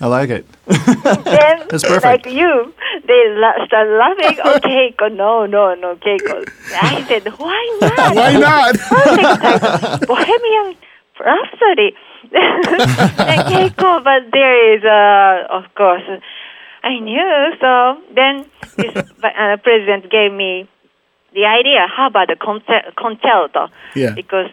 I 0.00 0.06
like 0.06 0.30
it. 0.30 0.46
then, 0.66 1.66
That's 1.70 1.82
perfect. 1.82 2.04
like 2.04 2.26
you, 2.26 2.72
they 3.06 3.22
la- 3.30 3.66
start 3.66 3.88
laughing. 3.88 4.38
Oh, 4.44 4.58
Keiko, 4.62 5.14
no, 5.14 5.46
no, 5.46 5.74
no, 5.74 5.96
Keiko. 5.96 6.44
I 6.80 7.04
said, 7.08 7.26
why 7.36 7.78
not? 7.80 8.14
Why 8.14 8.32
not? 8.38 8.76
Bohemian 10.06 10.76
Rhapsody. 11.18 11.96
then 12.30 13.38
Keiko, 13.50 14.04
but 14.04 14.30
there 14.32 14.76
is, 14.76 14.84
uh, 14.84 15.46
of 15.56 15.64
course, 15.74 16.02
I 16.84 16.98
knew. 17.00 17.52
So 17.60 17.98
then 18.14 18.44
this 18.76 18.94
uh, 18.96 19.56
president 19.64 20.10
gave 20.10 20.32
me 20.32 20.68
the 21.34 21.44
idea. 21.44 21.86
How 21.88 22.06
about 22.06 22.28
the 22.28 22.36
conce- 22.36 22.94
concerto? 22.96 23.68
Yeah. 23.96 24.14
Because 24.14 24.50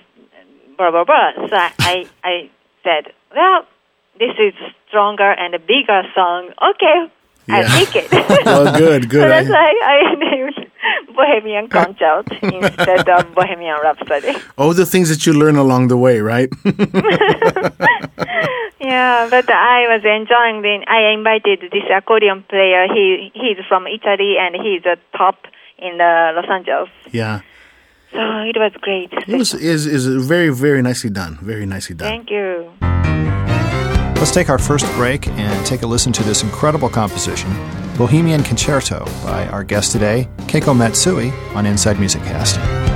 blah 0.78 0.90
blah 0.92 1.04
blah. 1.04 1.32
So 1.50 1.56
I, 1.56 1.72
I 1.80 2.06
I 2.24 2.50
said, 2.84 3.14
well, 3.36 3.66
this 4.20 4.36
is 4.40 4.54
stronger 4.88 5.32
and 5.32 5.54
a 5.56 5.60
bigger 5.60 6.02
song. 6.16 6.50
Okay, 6.72 6.98
Yeah. 7.48 7.68
I 7.68 7.84
take 7.86 7.96
it. 7.96 8.12
well, 8.46 8.66
good, 8.78 9.12
so 9.12 9.20
that's 9.28 9.50
I- 9.50 9.52
why 9.52 9.70
I 9.84 10.16
named 10.16 10.56
Bohemian 11.16 11.68
Concert 11.70 12.26
instead 12.42 13.08
of 13.10 13.34
Bohemian 13.36 13.78
Rhapsody. 13.84 14.34
all 14.58 14.74
the 14.74 14.86
things 14.86 15.10
that 15.10 15.26
you 15.26 15.34
learn 15.34 15.56
along 15.56 15.88
the 15.90 15.98
way, 15.98 16.20
right? 16.20 16.50
Yeah, 18.80 19.28
but 19.32 19.50
I 19.50 19.88
was 19.94 20.04
enjoying 20.04 20.62
the. 20.62 20.86
I 20.88 21.12
invited 21.14 21.72
this 21.72 21.84
accordion 21.92 22.44
player. 22.44 22.86
He 22.94 23.32
he's 23.34 23.58
from 23.68 23.88
Italy 23.88 24.36
and 24.38 24.56
he's 24.56 24.86
a 24.86 24.98
top 25.18 25.38
in 25.80 26.00
uh, 26.00 26.34
Los 26.36 26.46
Angeles. 26.50 26.90
yeah. 27.12 27.40
So 28.12 28.20
it 28.20 28.56
was 28.58 28.72
great. 28.82 29.12
It 29.28 29.38
was 29.38 29.54
is 29.56 29.88
is 29.88 30.06
very 30.28 30.50
very 30.50 30.82
nicely 30.84 31.10
done. 31.10 31.40
Very 31.42 31.66
nicely 31.66 31.96
done. 31.96 32.10
Thank 32.10 32.30
you. 32.30 32.70
Let's 34.16 34.32
take 34.32 34.50
our 34.50 34.58
first 34.58 34.86
break 34.94 35.28
and 35.28 35.66
take 35.66 35.84
a 35.84 35.88
listen 35.88 36.12
to 36.14 36.24
this 36.24 36.42
incredible 36.42 36.90
composition, 36.90 37.52
Bohemian 37.98 38.44
Concerto, 38.44 39.06
by 39.24 39.46
our 39.48 39.64
guest 39.64 39.92
today, 39.92 40.28
Keiko 40.48 40.76
Matsui, 40.76 41.32
on 41.54 41.66
Inside 41.66 42.00
Music 42.00 42.22
Cast. 42.24 42.95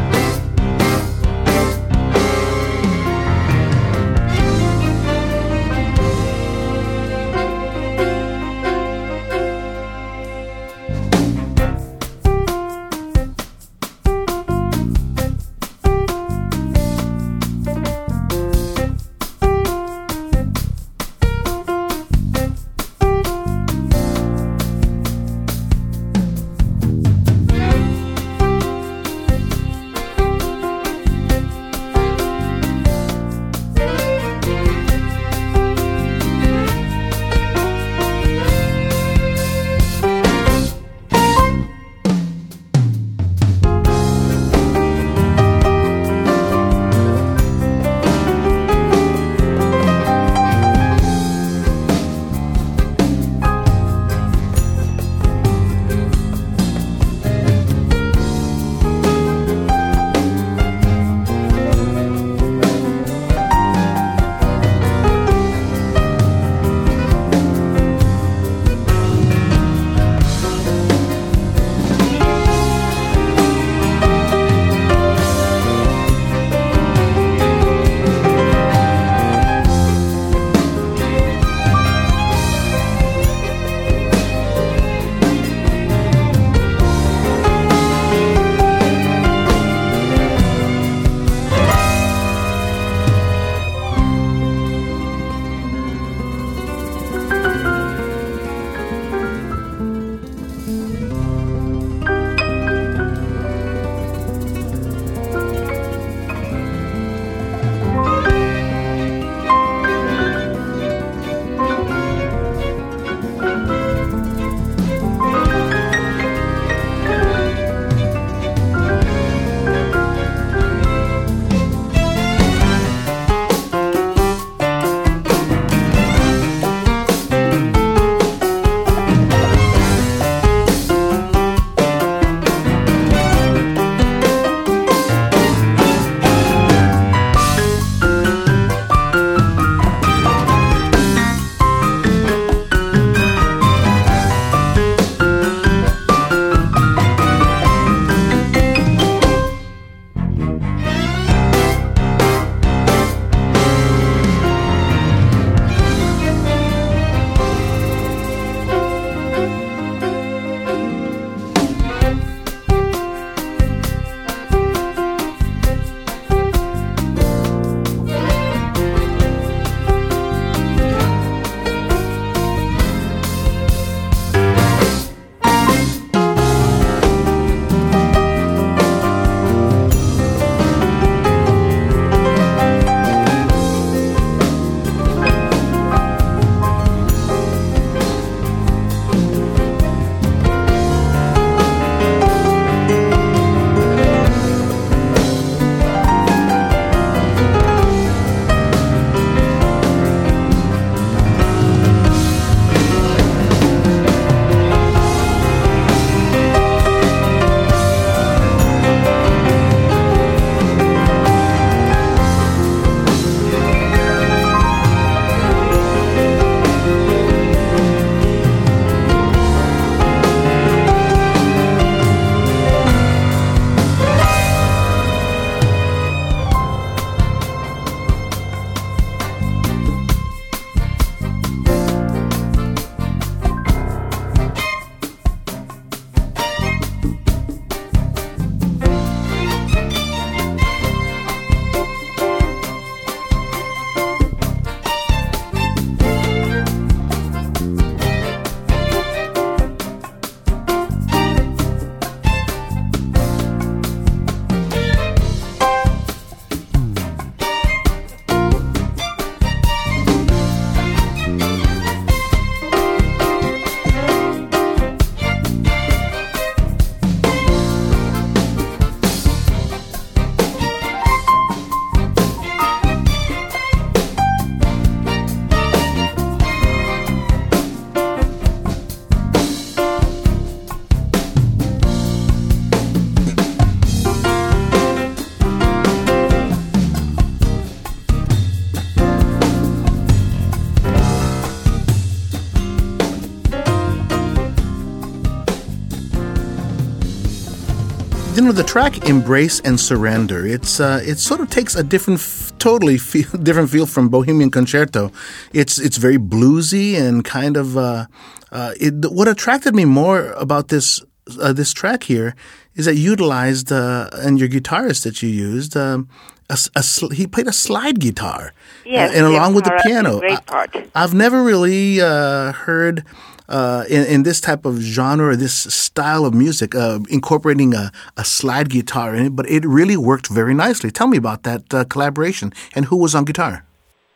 You 298.39 298.45
know 298.45 298.51
the 298.53 298.63
track 298.63 299.09
"Embrace 299.09 299.59
and 299.65 299.77
Surrender." 299.77 300.45
It's 300.47 300.79
uh, 300.79 301.01
it 301.03 301.17
sort 301.19 301.41
of 301.41 301.49
takes 301.49 301.75
a 301.75 301.83
different, 301.83 302.19
f- 302.21 302.53
totally 302.57 302.97
feel, 303.11 303.29
different 303.43 303.69
feel 303.69 303.85
from 303.85 304.07
Bohemian 304.09 304.49
Concerto. 304.49 305.11
It's 305.51 305.77
it's 305.77 305.97
very 305.97 306.17
bluesy 306.17 306.95
and 306.95 307.23
kind 307.25 307.57
of. 307.57 307.75
Uh, 307.77 308.05
uh, 308.51 308.71
it, 308.79 308.93
what 309.11 309.27
attracted 309.27 309.75
me 309.75 309.83
more 309.85 310.31
about 310.33 310.69
this 310.69 311.01
uh, 311.41 311.51
this 311.53 311.73
track 311.73 312.03
here 312.03 312.33
is 312.75 312.85
that 312.85 312.95
you 312.95 313.11
utilized 313.11 313.71
uh, 313.73 314.09
and 314.13 314.39
your 314.39 314.47
guitarist 314.49 315.03
that 315.03 315.21
you 315.21 315.29
used. 315.29 315.75
Um, 315.75 316.07
a, 316.49 316.57
a 316.75 316.81
sl- 316.81 317.09
he 317.11 317.27
played 317.27 317.47
a 317.47 317.53
slide 317.53 317.99
guitar, 317.99 318.53
Yes, 318.85 319.11
uh, 319.11 319.17
and 319.17 319.25
along 319.27 319.53
with 319.53 319.65
the 319.65 319.69
Para 319.71 319.79
is 319.79 319.85
a 319.85 319.89
piano. 319.89 320.19
great 320.19 320.39
I-. 320.47 320.85
I've 320.95 321.13
never 321.13 321.43
really 321.43 321.99
uh, 322.01 322.53
heard 322.53 323.03
uh, 323.49 323.83
in, 323.89 324.03
in 324.05 324.23
this 324.23 324.39
type 324.39 324.63
of 324.65 324.75
genre 324.79 325.35
this 325.35 325.53
style 325.53 326.23
of 326.25 326.33
music 326.33 326.73
uh, 326.75 326.99
incorporating 327.09 327.73
a, 327.73 327.91
a 328.15 328.23
slide 328.23 328.69
guitar 328.69 329.15
in 329.15 329.25
it, 329.25 329.35
but 329.35 329.45
it 329.49 329.65
really 329.65 329.97
worked 329.97 330.27
very 330.27 330.53
nicely. 330.53 330.89
Tell 330.91 331.07
me 331.07 331.17
about 331.17 331.43
that 331.43 331.73
uh, 331.73 331.83
collaboration 331.85 332.53
and 332.75 332.85
who 332.85 332.97
was 332.97 333.13
on 333.15 333.25
guitar. 333.25 333.65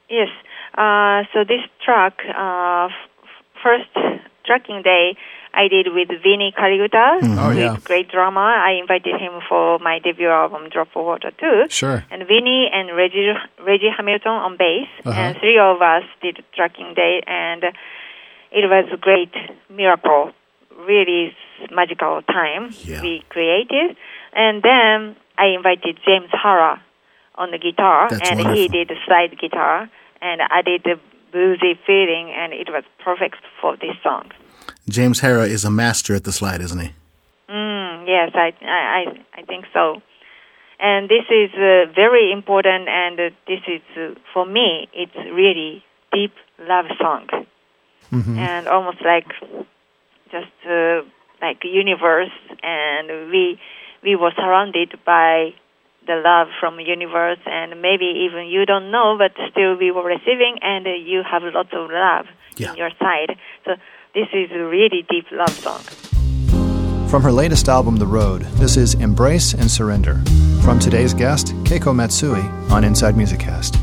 Yes. 0.10 0.30
Uh, 0.78 1.24
so 1.34 1.44
this 1.44 1.62
track, 1.84 2.14
uh, 2.38 2.86
f- 2.88 3.10
first 3.62 3.90
tracking 4.46 4.82
day, 4.84 5.16
I 5.56 5.68
did 5.68 5.88
with 5.94 6.08
Vinny 6.24 6.52
Colaiuta, 6.58 7.20
Oh, 7.38 7.52
yeah. 7.52 7.78
great 7.84 8.10
drummer. 8.10 8.42
I 8.42 8.72
invited 8.82 9.22
him 9.22 9.34
for 9.48 9.78
my 9.80 10.00
debut 10.00 10.28
album, 10.28 10.68
Drop 10.70 10.88
of 10.96 11.06
Water, 11.06 11.30
too. 11.40 11.66
Sure. 11.70 12.04
And 12.10 12.24
Vinny 12.28 12.70
and 12.74 12.96
Reggie, 12.96 13.32
Reggie 13.64 13.92
Hamilton 13.96 14.32
on 14.32 14.58
bass, 14.58 14.88
Uh-huh. 15.06 15.12
and 15.20 15.38
three 15.38 15.60
of 15.60 15.80
us 15.82 16.04
did 16.24 16.44
tracking 16.56 16.96
day, 16.96 17.22
and 17.28 17.64
it 18.54 18.70
was 18.70 18.86
a 18.94 18.98
great 18.98 19.34
miracle, 19.70 20.32
really 20.88 21.36
magical 21.72 22.22
time 22.24 22.74
Yeah. 22.86 23.02
we 23.02 23.24
created. 23.30 23.98
And 24.34 24.62
then 24.62 25.16
I 25.38 25.48
invited 25.58 26.00
James 26.06 26.30
Harrah 26.32 26.80
on 27.36 27.52
the 27.52 27.58
guitar, 27.58 28.10
That's 28.10 28.30
and 28.30 28.56
he 28.56 28.68
did 28.68 28.88
the 28.90 28.96
slide 29.06 29.38
guitar, 29.40 29.90
and 30.22 30.42
I 30.42 30.62
did 30.62 30.84
the 30.84 31.00
bluesy 31.34 31.78
feeling, 31.86 32.32
and 32.32 32.54
it 32.54 32.70
was 32.70 32.84
perfect 33.04 33.38
for 33.60 33.76
this 33.76 33.96
song. 34.04 34.32
James 34.88 35.22
Harrah 35.22 35.48
is 35.48 35.66
a 35.66 35.72
master 35.72 36.14
at 36.14 36.24
the 36.26 36.32
slide, 36.32 36.62
isn't 36.62 36.80
he? 36.80 36.92
Mm, 37.50 38.08
yes, 38.08 38.32
I, 38.36 38.54
I, 38.62 38.66
I, 38.68 39.40
I 39.40 39.42
think 39.44 39.66
so. 39.74 40.02
And 40.80 41.10
this 41.10 41.26
is 41.30 41.50
uh, 41.56 41.92
very 41.96 42.32
important, 42.32 42.88
and 42.88 43.20
uh, 43.20 43.30
this 43.48 43.62
is, 43.68 43.82
uh, 43.98 44.14
for 44.34 44.46
me, 44.46 44.88
it's 44.94 45.16
really 45.16 45.84
deep 46.12 46.34
love 46.60 46.86
song. 47.00 47.28
And 48.14 48.68
almost 48.68 49.00
like 49.04 49.28
just 50.32 50.52
uh, 50.70 51.02
like 51.42 51.64
universe, 51.64 52.32
and 52.62 53.30
we, 53.32 53.60
we 54.04 54.16
were 54.16 54.32
surrounded 54.36 55.00
by 55.06 55.54
the 56.06 56.16
love 56.24 56.48
from 56.60 56.80
universe, 56.80 57.40
and 57.46 57.82
maybe 57.82 58.28
even 58.30 58.48
you 58.48 58.66
don't 58.66 58.92
know, 58.92 59.16
but 59.18 59.32
still 59.52 59.78
we 59.78 59.92
were 59.92 60.04
receiving, 60.06 60.58
and 60.62 60.86
uh, 60.86 60.92
you 60.92 61.24
have 61.24 61.44
lots 61.44 61.70
of 61.74 61.90
love 61.90 62.26
Yeah. 62.58 62.72
in 62.72 62.78
your 62.78 62.92
side. 63.00 63.38
So 63.66 63.76
this 64.14 64.28
is 64.34 64.52
a 64.52 64.64
really 64.66 65.06
deep 65.10 65.26
love 65.32 65.50
song. 65.50 65.82
From 67.10 67.22
her 67.24 67.32
latest 67.32 67.70
album, 67.70 67.98
The 67.98 68.08
Road, 68.08 68.42
this 68.58 68.76
is 68.76 68.96
Embrace 68.96 69.54
and 69.54 69.70
Surrender. 69.70 70.16
From 70.64 70.80
today's 70.80 71.14
guest, 71.14 71.48
Keiko 71.64 71.94
Matsui, 71.96 72.42
on 72.72 72.84
Inside 72.84 73.16
Music 73.16 73.40
Cast. 73.40 73.78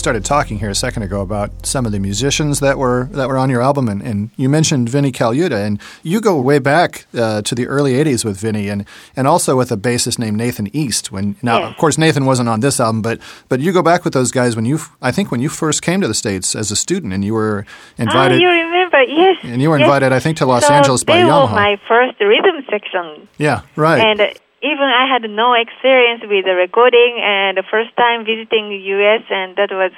Started 0.00 0.24
talking 0.24 0.58
here 0.58 0.70
a 0.70 0.74
second 0.74 1.02
ago 1.04 1.20
about 1.20 1.64
some 1.64 1.86
of 1.86 1.92
the 1.92 2.00
musicians 2.00 2.58
that 2.60 2.76
were 2.78 3.04
that 3.12 3.28
were 3.28 3.36
on 3.36 3.50
your 3.50 3.60
album, 3.62 3.88
and, 3.88 4.02
and 4.02 4.30
you 4.36 4.48
mentioned 4.48 4.88
Vinnie 4.88 5.12
Colaiuta, 5.12 5.64
and 5.66 5.78
you 6.02 6.20
go 6.20 6.40
way 6.40 6.58
back 6.58 7.06
uh, 7.14 7.42
to 7.42 7.54
the 7.54 7.66
early 7.68 7.92
'80s 7.92 8.24
with 8.24 8.40
Vinnie, 8.40 8.68
and 8.68 8.84
and 9.14 9.28
also 9.28 9.56
with 9.56 9.70
a 9.70 9.76
bassist 9.76 10.18
named 10.18 10.36
Nathan 10.38 10.74
East. 10.74 11.12
When 11.12 11.36
now, 11.42 11.58
Yes. 11.60 11.70
of 11.70 11.76
course, 11.76 11.98
Nathan 11.98 12.24
wasn't 12.24 12.48
on 12.48 12.60
this 12.60 12.80
album, 12.80 13.02
but 13.02 13.20
but 13.48 13.60
you 13.60 13.72
go 13.72 13.82
back 13.82 14.04
with 14.04 14.14
those 14.14 14.30
guys 14.32 14.56
when 14.56 14.64
you, 14.64 14.78
I 15.02 15.12
think, 15.12 15.30
when 15.30 15.40
you 15.40 15.48
first 15.50 15.82
came 15.82 16.00
to 16.00 16.08
the 16.08 16.14
states 16.14 16.56
as 16.56 16.70
a 16.72 16.76
student, 16.76 17.12
and 17.12 17.22
you 17.24 17.34
were 17.34 17.64
invited. 17.98 18.38
Ah, 18.38 18.40
you 18.40 18.48
remember? 18.48 19.02
Yes. 19.02 19.36
And 19.44 19.60
you 19.62 19.68
were 19.70 19.78
yes. 19.78 19.84
invited, 19.86 20.12
I 20.12 20.18
think, 20.20 20.38
to 20.38 20.46
Los 20.46 20.66
so 20.66 20.72
Angeles 20.74 21.04
by 21.04 21.16
they 21.18 21.22
Yamaha. 21.28 21.48
were 21.48 21.54
my 21.54 21.80
first 21.86 22.18
rhythm 22.20 22.64
section, 22.70 23.28
yeah, 23.38 23.62
right. 23.76 24.00
and 24.00 24.20
uh, 24.20 24.28
even 24.62 24.84
I 24.84 25.08
had 25.08 25.28
no 25.28 25.54
experience 25.54 26.22
with 26.22 26.44
the 26.44 26.54
recording, 26.54 27.16
and 27.22 27.56
the 27.56 27.64
first 27.64 27.96
time 27.96 28.24
visiting 28.24 28.68
the 28.68 28.76
U.S., 29.00 29.22
and 29.30 29.56
that 29.56 29.70
was 29.72 29.92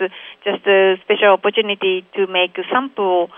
just 0.44 0.66
a 0.66 0.96
special 1.02 1.34
opportunity 1.34 2.06
to 2.14 2.26
make 2.26 2.56
a 2.58 2.62
sample 2.70 3.30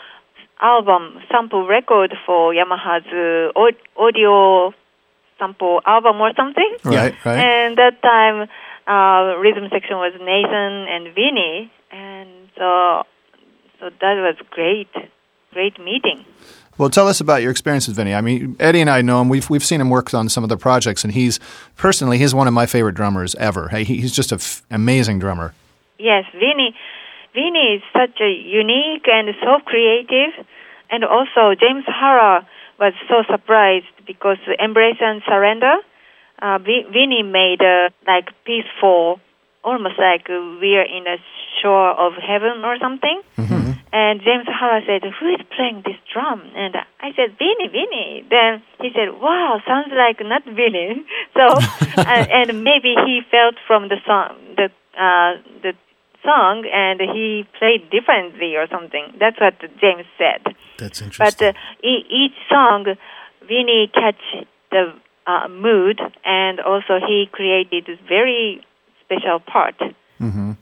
album, 0.60 1.20
sample 1.30 1.66
record 1.66 2.14
for 2.26 2.52
Yamaha's 2.52 3.08
uh, 3.08 3.52
audio 3.96 4.74
sample 5.38 5.80
album 5.87 6.20
or 6.20 6.32
something. 6.37 6.76
right, 6.84 7.14
right. 7.24 7.38
And 7.38 7.78
that 7.78 8.02
time, 8.02 8.48
uh, 8.87 9.38
rhythm 9.38 9.68
section 9.72 9.96
was 9.96 10.12
Nathan 10.20 10.87
and 10.92 11.14
Vinny, 11.14 11.72
and 11.90 12.28
so 12.56 13.04
so 13.80 13.90
that 14.00 14.14
was 14.20 14.37
great, 14.50 14.92
great 15.52 15.78
meeting. 15.78 16.24
Well, 16.76 16.90
tell 16.90 17.06
us 17.06 17.20
about 17.20 17.40
your 17.42 17.50
experience 17.52 17.87
with 17.87 17.96
Vinny. 17.96 18.14
I 18.14 18.20
mean, 18.20 18.56
Eddie 18.58 18.80
and 18.80 18.90
I 18.90 19.00
know 19.02 19.20
him. 19.20 19.28
We've 19.28 19.48
we've 19.48 19.64
seen 19.64 19.80
him 19.80 19.90
work 19.90 20.12
on 20.12 20.28
some 20.28 20.42
of 20.42 20.48
the 20.48 20.56
projects, 20.56 21.04
and 21.04 21.12
he's 21.12 21.38
personally 21.76 22.18
he's 22.18 22.34
one 22.34 22.48
of 22.48 22.54
my 22.54 22.66
favorite 22.66 22.94
drummers 22.96 23.34
ever. 23.37 23.68
He- 23.68 23.84
he's 23.84 24.12
just 24.14 24.32
an 24.32 24.38
f- 24.40 24.62
amazing 24.70 25.18
drummer. 25.20 25.54
Yes, 25.98 26.24
Vinny, 26.32 26.74
Vinny 27.32 27.76
is 27.76 27.82
such 27.92 28.20
a 28.20 28.28
unique 28.30 29.06
and 29.06 29.34
so 29.42 29.60
creative, 29.64 30.32
and 30.90 31.04
also 31.04 31.54
James 31.54 31.84
Harrah 31.87 32.44
was 32.80 32.92
so 33.08 33.22
surprised 33.30 33.87
because 34.04 34.38
Embrace 34.58 34.96
and 35.00 35.22
Surrender, 35.28 35.76
uh, 36.42 36.58
Vi- 36.58 36.87
Vinny 36.92 37.22
made 37.22 37.60
a 37.62 37.90
like 38.06 38.30
peaceful, 38.44 39.20
almost 39.62 39.98
like 39.98 40.26
we 40.28 40.74
are 40.76 40.82
in 40.82 41.06
a 41.06 41.16
shore 41.62 41.90
of 41.92 42.14
heaven 42.14 42.64
or 42.64 42.76
something. 42.78 43.20
And 43.94 44.20
James 44.26 44.46
Harrah 44.50 44.83
said, 44.85 45.02
"Who 45.18 45.26
is 45.37 45.40
playing 45.54 45.83
this 45.87 45.94
drum?" 46.12 46.42
And 46.57 46.74
I 47.00 47.12
said, 47.14 47.38
"Vinny, 47.38 47.68
Vinny." 47.70 48.24
Then 48.28 48.61
he 48.83 48.90
said, 48.90 49.20
"Wow, 49.22 49.62
sounds 49.66 49.92
like 49.94 50.18
not 50.33 50.42
Vinny." 50.44 51.04
So, 51.38 51.44
and, 52.14 52.24
and 52.38 52.64
maybe 52.64 52.92
he 53.07 53.20
felt 53.30 53.54
from 53.68 53.88
the 53.88 53.98
song, 54.04 54.35
the 54.59 54.66
uh, 54.98 55.33
the 55.62 55.72
song, 56.24 56.64
and 56.72 56.98
he 57.00 57.46
played 57.59 57.88
differently 57.90 58.57
or 58.57 58.66
something. 58.66 59.04
That's 59.20 59.38
what 59.40 59.61
James 59.80 60.07
said. 60.18 60.42
That's 60.78 60.98
But 61.00 61.07
interesting. 61.07 61.54
uh, 61.54 61.87
e- 61.92 62.07
each 62.11 62.37
song, 62.50 62.96
Vinny 63.46 63.90
catch 63.94 64.24
the 64.70 64.92
uh, 65.26 65.46
mood, 65.48 66.00
and 66.24 66.59
also 66.61 66.98
he 66.98 67.28
created 67.30 67.87
this 67.87 67.98
very 68.09 68.61
special 69.04 69.38
part. 69.38 69.78
hmm 70.18 70.52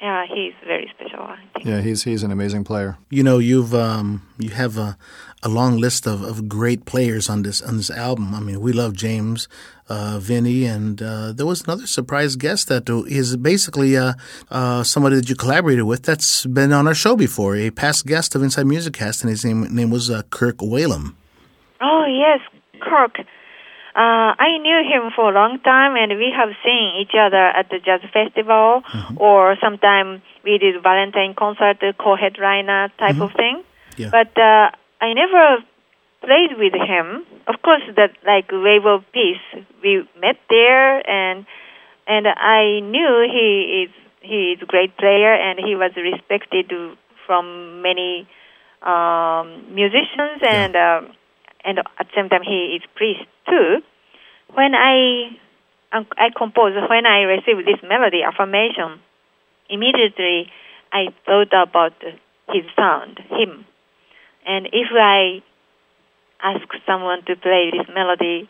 Yeah, 0.00 0.26
he's 0.26 0.54
very 0.64 0.90
special. 0.94 1.20
I 1.20 1.38
think. 1.54 1.66
Yeah, 1.66 1.80
he's 1.80 2.04
he's 2.04 2.22
an 2.22 2.30
amazing 2.30 2.64
player. 2.64 2.96
you 3.10 3.22
know, 3.24 3.38
you've 3.38 3.74
um, 3.74 4.22
you 4.38 4.50
have 4.50 4.78
a, 4.78 4.96
a 5.42 5.48
long 5.48 5.78
list 5.78 6.06
of, 6.06 6.22
of 6.22 6.48
great 6.48 6.84
players 6.84 7.28
on 7.28 7.42
this 7.42 7.60
on 7.60 7.76
this 7.78 7.90
album. 7.90 8.32
I 8.32 8.38
mean, 8.40 8.60
we 8.60 8.72
love 8.72 8.92
James, 8.94 9.48
uh, 9.88 10.20
Vinny, 10.20 10.66
and 10.66 11.02
uh, 11.02 11.32
there 11.32 11.46
was 11.46 11.62
another 11.62 11.86
surprise 11.86 12.36
guest 12.36 12.68
that 12.68 12.88
is 13.08 13.36
basically 13.36 13.96
uh, 13.96 14.12
uh, 14.50 14.84
somebody 14.84 15.16
that 15.16 15.28
you 15.28 15.34
collaborated 15.34 15.84
with 15.84 16.04
that's 16.04 16.46
been 16.46 16.72
on 16.72 16.86
our 16.86 16.94
show 16.94 17.16
before, 17.16 17.56
a 17.56 17.70
past 17.70 18.06
guest 18.06 18.36
of 18.36 18.42
Inside 18.42 18.66
Music 18.66 18.94
Cast, 18.94 19.24
and 19.24 19.30
his 19.30 19.44
name 19.44 19.62
name 19.74 19.90
was 19.90 20.10
uh, 20.10 20.22
Kirk 20.30 20.58
Whalum. 20.58 21.14
Oh 21.80 22.04
yes, 22.06 22.40
Kirk. 22.80 23.16
Uh, 23.98 24.30
I 24.38 24.58
knew 24.62 24.78
him 24.86 25.10
for 25.10 25.30
a 25.30 25.34
long 25.34 25.58
time, 25.58 25.96
and 25.96 26.16
we 26.22 26.30
have 26.30 26.50
seen 26.62 27.02
each 27.02 27.18
other 27.18 27.50
at 27.50 27.68
the 27.68 27.80
jazz 27.82 28.00
festival, 28.12 28.82
or 29.16 29.56
sometime 29.60 30.22
we 30.44 30.56
did 30.58 30.80
Valentine 30.80 31.34
concert, 31.34 31.82
co-headliner 31.98 32.92
type 32.96 33.20
of 33.20 33.32
thing. 33.32 33.64
Yeah. 33.96 34.10
But 34.14 34.30
uh, 34.38 34.70
I 35.00 35.14
never 35.14 35.64
played 36.22 36.54
with 36.62 36.74
him. 36.74 37.26
Of 37.48 37.60
course, 37.62 37.82
that 37.96 38.12
like 38.24 38.46
Wave 38.52 38.86
of 38.86 39.02
Peace, 39.12 39.42
we 39.82 40.06
met 40.20 40.38
there, 40.48 41.02
and 41.10 41.44
and 42.06 42.28
I 42.28 42.78
knew 42.78 43.26
he 43.26 43.82
is 43.82 43.90
he 44.22 44.54
is 44.54 44.62
a 44.62 44.66
great 44.66 44.96
player, 44.96 45.34
and 45.34 45.58
he 45.58 45.74
was 45.74 45.90
respected 45.96 46.70
from 47.26 47.82
many 47.82 48.28
um, 48.82 49.74
musicians, 49.74 50.38
and 50.46 50.76
um, 50.76 51.17
and 51.64 51.78
at 51.78 51.86
the 51.98 52.12
same 52.14 52.28
time 52.28 52.42
he 52.42 52.78
is 52.78 52.82
priest 52.94 53.24
too. 53.48 53.82
When 54.54 54.74
I 54.74 55.36
um, 55.92 56.06
I 56.16 56.30
composed, 56.36 56.76
when 56.88 57.06
I 57.06 57.22
received 57.22 57.66
this 57.66 57.82
melody 57.82 58.22
affirmation, 58.22 59.00
immediately 59.68 60.50
I 60.92 61.08
thought 61.26 61.52
about 61.52 61.94
his 62.52 62.64
sound, 62.76 63.18
him, 63.30 63.66
and 64.46 64.66
if 64.72 64.88
I 64.92 65.42
ask 66.42 66.66
someone 66.86 67.24
to 67.26 67.36
play 67.36 67.70
this 67.72 67.86
melody, 67.94 68.48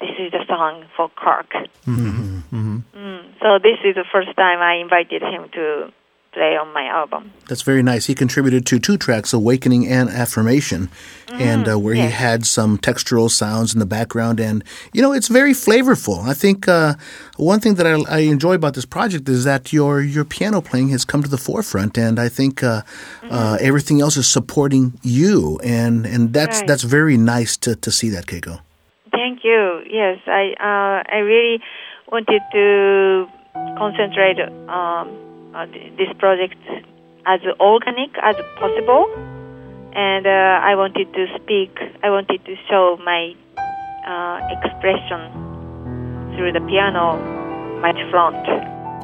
this 0.00 0.10
is 0.18 0.32
the 0.32 0.44
song 0.46 0.84
for 0.96 1.10
Kirk. 1.16 1.50
Mm-hmm. 1.86 2.78
Mm, 2.94 3.24
so 3.40 3.58
this 3.58 3.78
is 3.84 3.94
the 3.94 4.04
first 4.12 4.34
time 4.36 4.60
I 4.60 4.76
invited 4.82 5.22
him 5.22 5.48
to 5.52 5.92
play 6.36 6.52
on 6.62 6.68
my 6.78 6.84
album. 7.00 7.22
That's 7.48 7.62
very 7.70 7.82
nice. 7.82 8.02
He 8.10 8.14
contributed 8.14 8.62
to 8.66 8.78
two 8.78 8.96
tracks, 9.04 9.32
Awakening 9.32 9.82
and 9.98 10.06
Affirmation, 10.10 10.82
and 11.32 11.66
uh, 11.66 11.78
where 11.84 11.94
he 11.94 12.10
had 12.26 12.40
some 12.56 12.76
textural 12.88 13.28
sounds 13.30 13.68
in 13.74 13.80
the 13.84 13.90
background. 13.98 14.38
And, 14.48 14.62
you 14.94 15.00
know, 15.02 15.12
it's 15.18 15.28
very 15.40 15.54
flavorful. 15.66 16.18
I 16.32 16.34
think 16.34 16.58
uh, 16.68 16.94
one 17.52 17.60
thing 17.60 17.74
that 17.78 17.86
I, 17.86 17.94
I 18.18 18.20
enjoy 18.36 18.54
about 18.54 18.74
this 18.74 18.84
project 18.96 19.24
is 19.36 19.44
that 19.44 19.72
your, 19.72 19.92
your 20.16 20.24
piano 20.24 20.60
playing 20.60 20.90
has 20.90 21.04
come 21.10 21.22
to 21.22 21.30
the 21.36 21.42
forefront. 21.48 21.96
And 21.96 22.18
I 22.26 22.28
think 22.28 22.62
uh, 22.62 22.82
uh, 23.30 23.56
everything 23.68 23.98
else 24.04 24.16
is 24.18 24.28
supporting 24.38 24.84
you. 25.02 25.58
And, 25.64 26.04
and 26.06 26.22
that's, 26.32 26.58
Right. 26.58 26.68
that's 26.68 26.82
very 26.98 27.16
nice 27.16 27.56
to, 27.64 27.76
to 27.76 27.90
see 27.90 28.10
that, 28.10 28.26
Keiko. 28.26 28.60
Thank 29.10 29.44
you. 29.48 29.62
Yes, 29.90 30.18
I 30.26 30.44
uh, 30.60 30.98
I 31.16 31.18
really 31.32 31.56
wanted 32.12 32.42
to 32.52 33.26
concentrate 33.78 34.38
um, 34.68 35.06
on 35.56 35.72
this 35.72 36.12
project 36.18 36.60
as 37.24 37.40
organic 37.58 38.10
as 38.22 38.36
possible, 38.60 39.06
and 39.94 40.26
uh, 40.26 40.60
I 40.62 40.74
wanted 40.76 41.12
to 41.14 41.26
speak. 41.40 41.72
I 42.02 42.10
wanted 42.10 42.44
to 42.44 42.54
show 42.68 42.98
my 43.02 43.34
uh, 44.06 44.38
expression 44.54 45.32
through 46.36 46.52
the 46.52 46.60
piano, 46.68 47.16
my 47.80 47.92
front. 48.10 48.46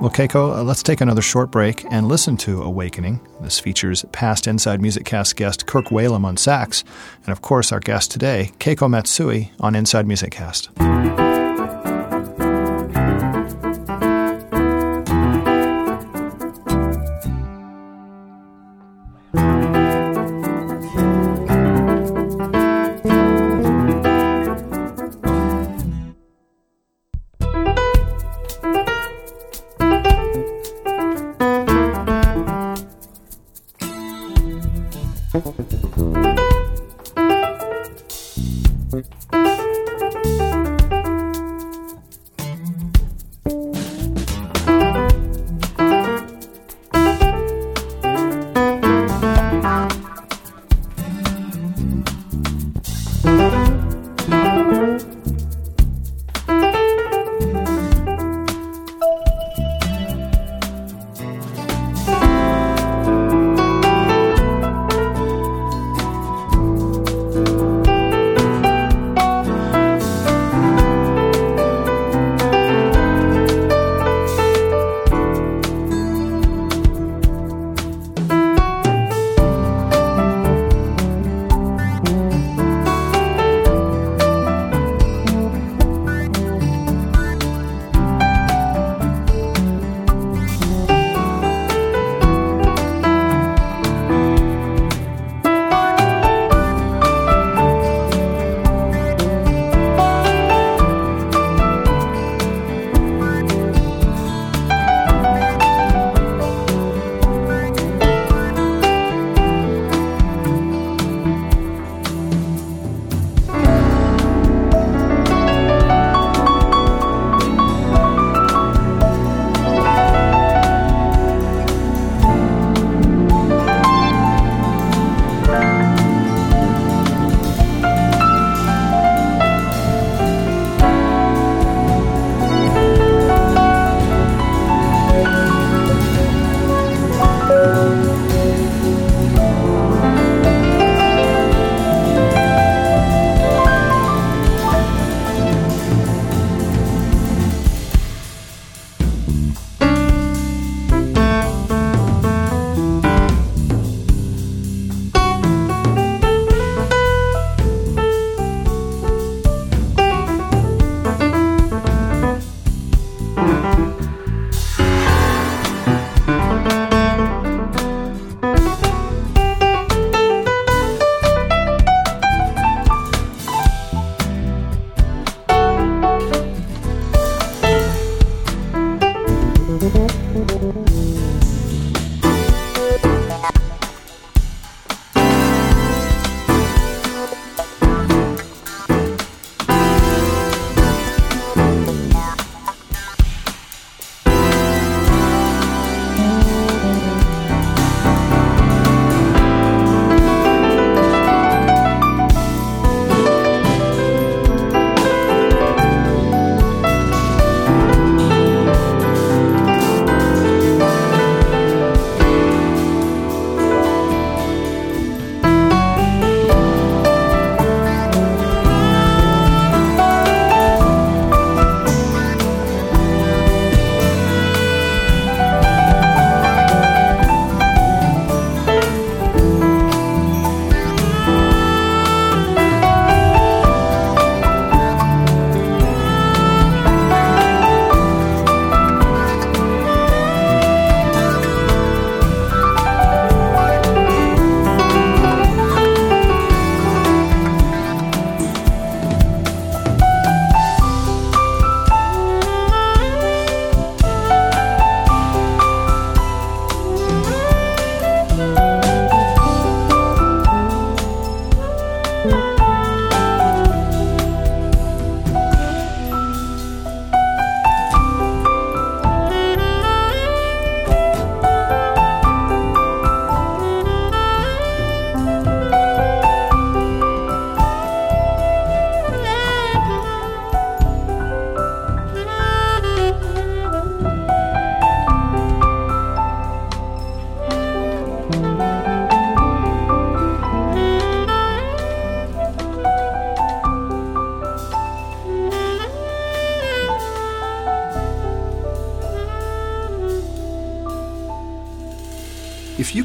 Well, 0.01 0.11
Keiko, 0.11 0.59
uh, 0.59 0.63
let's 0.63 0.83
take 0.83 1.01
another 1.01 1.23
short 1.23 1.51
break 1.51 1.85
and 1.91 2.09
listen 2.09 2.37
to 2.39 2.63
Awakening. 2.63 3.21
This 3.41 3.59
features 3.59 4.05
past 4.13 4.47
Inside 4.47 4.81
Music 4.81 5.05
Cast 5.05 5.37
guest 5.37 5.67
Kirk 5.67 5.87
Whalum 5.87 6.25
on 6.25 6.37
sax, 6.37 6.85
and 7.25 7.33
of 7.33 7.41
course, 7.41 7.73
our 7.73 7.81
guest 7.81 8.11
today, 8.11 8.51
Keiko 8.59 8.91
Matsui, 8.91 9.53
on 9.59 9.75
Inside 9.75 10.07
Music 10.07 10.33
Cast. 10.33 10.71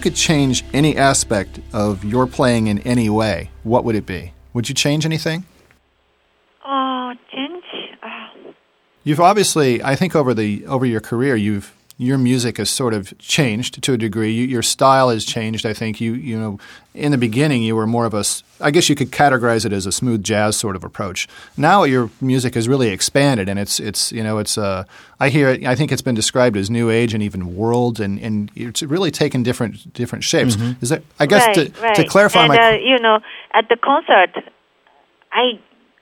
Could 0.08 0.16
change 0.16 0.64
any 0.72 0.96
aspect 0.96 1.60
of 1.74 2.06
your 2.06 2.26
playing 2.28 2.68
in 2.68 2.80
any 2.80 3.10
way, 3.10 3.50
what 3.64 3.84
would 3.84 3.94
it 3.94 4.06
be? 4.06 4.32
Would 4.54 4.70
you 4.70 4.74
change 4.74 5.06
anything? 5.06 5.44
Oh, 6.66 7.12
change. 7.30 7.62
Uh, 8.02 8.54
You've 9.04 9.20
obviously, 9.20 9.84
I 9.84 9.98
think, 9.98 10.16
over 10.16 10.34
the 10.34 10.66
over 10.66 10.86
your 10.86 11.02
career, 11.02 11.36
you've 11.36 11.76
your 12.00 12.20
music 12.20 12.58
has 12.58 12.70
sort 12.70 12.94
of 12.94 13.18
changed 13.18 13.82
to 13.82 13.94
a 13.94 13.98
degree. 13.98 14.32
You, 14.32 14.46
your 14.46 14.62
style 14.62 15.10
has 15.10 15.26
changed. 15.26 15.66
I 15.66 15.74
think 15.74 16.00
you 16.00 16.14
you 16.14 16.38
know 16.38 16.60
in 16.94 17.12
the 17.12 17.18
beginning 17.18 17.64
you 17.64 17.76
were 17.76 17.88
more 17.88 18.06
of 18.06 18.14
a 18.14 18.24
I 18.60 18.72
guess 18.72 18.88
you 18.88 18.96
could 18.96 19.12
categorize 19.12 19.66
it 19.66 19.74
as 19.74 19.86
a 19.86 19.92
smooth 19.92 20.24
jazz 20.24 20.56
sort 20.56 20.76
of 20.76 20.84
approach. 20.84 21.28
Now 21.58 21.84
your 21.84 22.12
music 22.22 22.54
has 22.54 22.68
really 22.68 22.90
expanded 22.90 23.50
and 23.50 23.58
it's 23.58 23.80
it's 23.80 24.12
you 24.12 24.24
know 24.24 24.38
it's 24.38 24.58
uh 24.58 24.84
I 25.20 25.30
hear 25.30 25.50
it, 25.50 25.66
I 25.66 25.76
think 25.76 25.92
it's 25.92 26.04
been 26.04 26.16
described 26.16 26.56
as 26.56 26.70
new 26.70 26.92
age 26.92 27.16
and 27.16 27.24
even 27.24 27.56
world 27.56 28.00
and, 28.00 28.20
and 28.20 28.52
it's 28.56 28.84
really 28.84 29.10
taken 29.10 29.42
different 29.42 29.92
different 29.94 30.24
shapes. 30.24 30.56
Is 30.82 30.90
that 30.90 31.02
I 31.20 31.26
guess 31.26 31.48
right, 31.48 31.74
to, 31.74 31.82
right. 31.82 31.96
to 31.96 32.06
clarify 32.06 32.42
and, 32.42 32.50
my 32.50 32.74
uh, 32.74 32.78
you 32.78 33.00
know, 33.00 33.20
at 33.54 33.70
the 33.70 33.78
concert, 33.78 34.36
I 35.32 35.60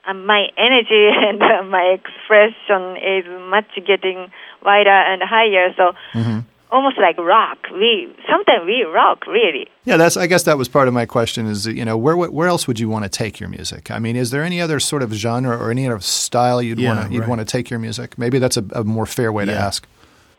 uh, 0.08 0.14
my 0.14 0.48
energy 0.58 1.10
and 1.28 1.42
uh, 1.42 1.64
my 1.64 1.98
expression 1.98 2.98
is 2.98 3.26
much 3.50 3.68
getting 3.88 4.30
wider 4.65 4.89
and 5.12 5.21
higher. 5.23 5.73
So 5.78 5.93
Mm-hmm. 6.13 6.39
almost 6.71 6.97
like 6.97 7.17
rock. 7.17 7.60
We 7.71 8.13
sometimes 8.30 8.65
we 8.65 8.84
rock 8.84 9.28
really. 9.28 9.67
Yeah, 9.86 9.97
that's. 9.97 10.17
I 10.17 10.28
guess 10.28 10.43
that 10.43 10.58
was 10.58 10.67
part 10.67 10.88
of 10.88 10.93
my 10.93 11.06
question. 11.06 11.45
Is 11.45 11.67
you 11.67 11.86
know 11.86 11.95
where 11.97 12.17
where 12.17 12.47
else 12.47 12.67
would 12.67 12.80
you 12.80 12.89
want 12.89 13.04
to 13.06 13.10
take 13.10 13.39
your 13.39 13.49
music? 13.49 13.91
I 13.91 13.99
mean, 13.99 14.15
is 14.15 14.32
there 14.32 14.43
any 14.43 14.60
other 14.60 14.80
sort 14.80 15.04
of 15.04 15.13
genre 15.13 15.56
or 15.58 15.69
any 15.71 15.86
other 15.88 15.99
style 16.01 16.62
you'd 16.62 16.80
Yeah, 16.80 16.89
want 16.95 17.08
to 17.08 17.13
you'd 17.13 17.19
right. 17.21 17.30
want 17.30 17.39
to 17.41 17.45
take 17.45 17.69
your 17.69 17.80
music? 17.80 18.17
Maybe 18.17 18.39
that's 18.39 18.58
a, 18.58 18.65
a 18.73 18.84
more 18.84 19.06
fair 19.06 19.32
way 19.32 19.45
to 19.45 19.54
ask. 19.54 19.88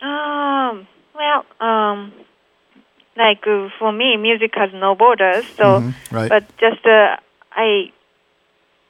Um. 0.02 0.86
Well. 1.14 1.44
Um. 1.60 2.12
Like 3.16 3.46
uh, 3.46 3.68
for 3.78 3.92
me, 3.92 4.18
music 4.18 4.52
has 4.56 4.70
no 4.74 4.94
borders. 4.94 5.46
So, 5.56 5.64
Mhm, 5.80 5.94
right. 6.10 6.28
but 6.28 6.44
just 6.58 6.84
uh, 6.84 7.16
I, 7.50 7.90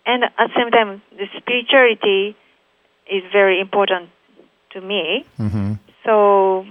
and 0.05 0.25
at 0.25 0.33
the 0.37 0.49
same 0.57 0.71
time, 0.73 1.01
the 1.17 1.27
spirituality 1.39 2.35
is 3.09 3.23
very 3.33 3.61
important 3.61 4.09
to 4.77 4.81
me. 4.87 5.25
hmm 5.37 5.73
So, 6.05 6.65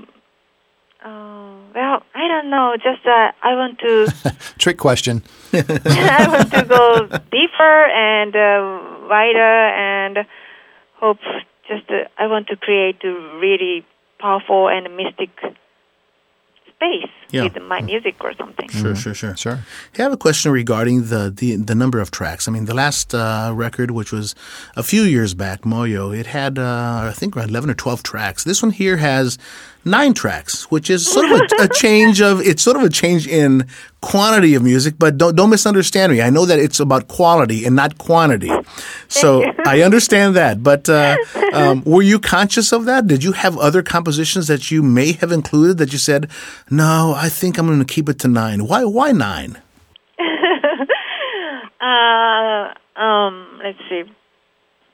uh, 1.04 1.54
well, 1.76 1.98
I 2.22 2.28
don't 2.32 2.50
know. 2.50 2.76
Just 2.78 3.06
uh, 3.06 3.32
I 3.44 3.52
want 3.56 3.80
to, 3.80 4.14
Trick 4.58 4.78
question. 4.78 5.24
I 5.54 6.28
want 6.30 6.52
to 6.54 6.64
go 6.64 7.08
deeper 7.32 7.76
and 7.92 8.36
uh, 8.36 9.08
wider, 9.10 9.56
and 9.90 10.26
hope. 11.02 11.20
Just 11.68 11.90
uh, 11.90 12.08
I 12.18 12.28
want 12.28 12.48
to 12.48 12.56
create 12.56 13.04
a 13.04 13.14
really 13.42 13.86
powerful 14.20 14.70
and 14.70 14.96
mystic 14.96 15.32
space 16.76 17.10
Yeah. 17.32 17.44
with 17.44 17.62
my 17.64 17.82
music 17.82 18.16
or 18.24 18.34
something. 18.34 18.70
Sure, 18.70 18.96
sure, 18.96 19.14
sure. 19.14 19.36
Sure. 19.36 19.60
Hey, 19.94 20.02
I 20.02 20.04
have 20.04 20.14
a 20.14 20.18
question 20.18 20.52
regarding 20.52 21.06
the, 21.08 21.32
the, 21.36 21.56
the 21.56 21.76
number 21.76 22.00
of 22.00 22.12
tracks. 22.12 22.48
I 22.48 22.52
mean, 22.52 22.66
the 22.66 22.74
last 22.74 23.14
uh, 23.16 23.52
record, 23.56 23.92
which 23.92 24.12
was 24.12 24.36
a 24.76 24.84
few 24.84 25.04
years 25.04 25.34
back, 25.34 25.62
Moyo, 25.62 26.18
it 26.18 26.28
had, 26.28 26.60
uh, 26.60 27.10
I 27.10 27.14
think, 27.16 27.36
around 27.36 27.50
11 27.50 27.70
or 27.70 27.74
12 27.74 28.04
tracks. 28.04 28.44
This 28.44 28.62
one 28.62 28.72
here 28.72 28.98
has 28.98 29.38
nine 29.86 30.14
tracks, 30.14 30.70
which 30.72 30.90
is 30.90 31.10
sort 31.10 31.32
of 31.32 31.40
a, 31.40 31.64
a 31.64 31.68
change 31.74 32.20
of, 32.20 32.42
it's 32.42 32.62
sort 32.62 32.76
of 32.76 32.84
a 32.84 32.90
change 32.90 33.28
in 33.28 33.68
quantity 34.02 34.56
of 34.56 34.64
music, 34.64 34.96
but 34.98 35.18
don't, 35.18 35.36
don't 35.36 35.50
misunderstand 35.50 36.12
me. 36.12 36.22
I 36.22 36.30
know 36.30 36.46
that 36.46 36.60
it's 36.60 36.80
about 36.80 37.08
quality 37.08 37.66
and 37.66 37.76
not 37.76 37.98
quantity. 37.98 38.52
So 39.08 39.44
I 39.66 39.82
understand 39.82 40.36
that. 40.36 40.64
But 40.64 40.90
uh, 40.90 41.18
um, 41.54 41.84
were 41.86 42.02
you 42.02 42.20
conscious 42.20 42.74
of 42.74 42.86
that? 42.86 43.08
Did 43.08 43.24
you 43.24 43.32
have 43.32 43.58
other 43.58 43.84
compositions 43.84 44.48
that 44.48 44.72
you 44.72 44.84
may 44.84 45.14
have 45.14 45.32
included 45.32 45.78
that 45.78 45.94
you 45.94 46.00
said, 46.00 46.30
no, 46.70 47.14
I 47.16 47.30
think 47.30 47.58
I'm 47.58 47.68
going 47.68 47.80
to 47.80 47.86
keep 47.86 48.10
it 48.10 48.20
to 48.20 48.28
nine? 48.28 48.68
Why, 48.68 48.84
why 48.84 49.12
nine? 49.12 49.62
Uh, 51.78 52.74
um, 53.00 53.60
let's 53.64 53.78
see. 53.90 54.04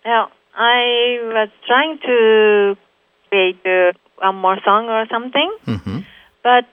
Well, 0.04 0.30
I 0.54 1.19
was 1.21 1.49
trying 1.65 1.99
to 2.06 2.75
create 3.32 3.60
uh, 3.65 3.94
one 4.20 4.36
more 4.36 4.58
song 4.63 4.89
or 4.89 5.06
something, 5.10 5.50
hmm 5.65 6.00
but 6.44 6.65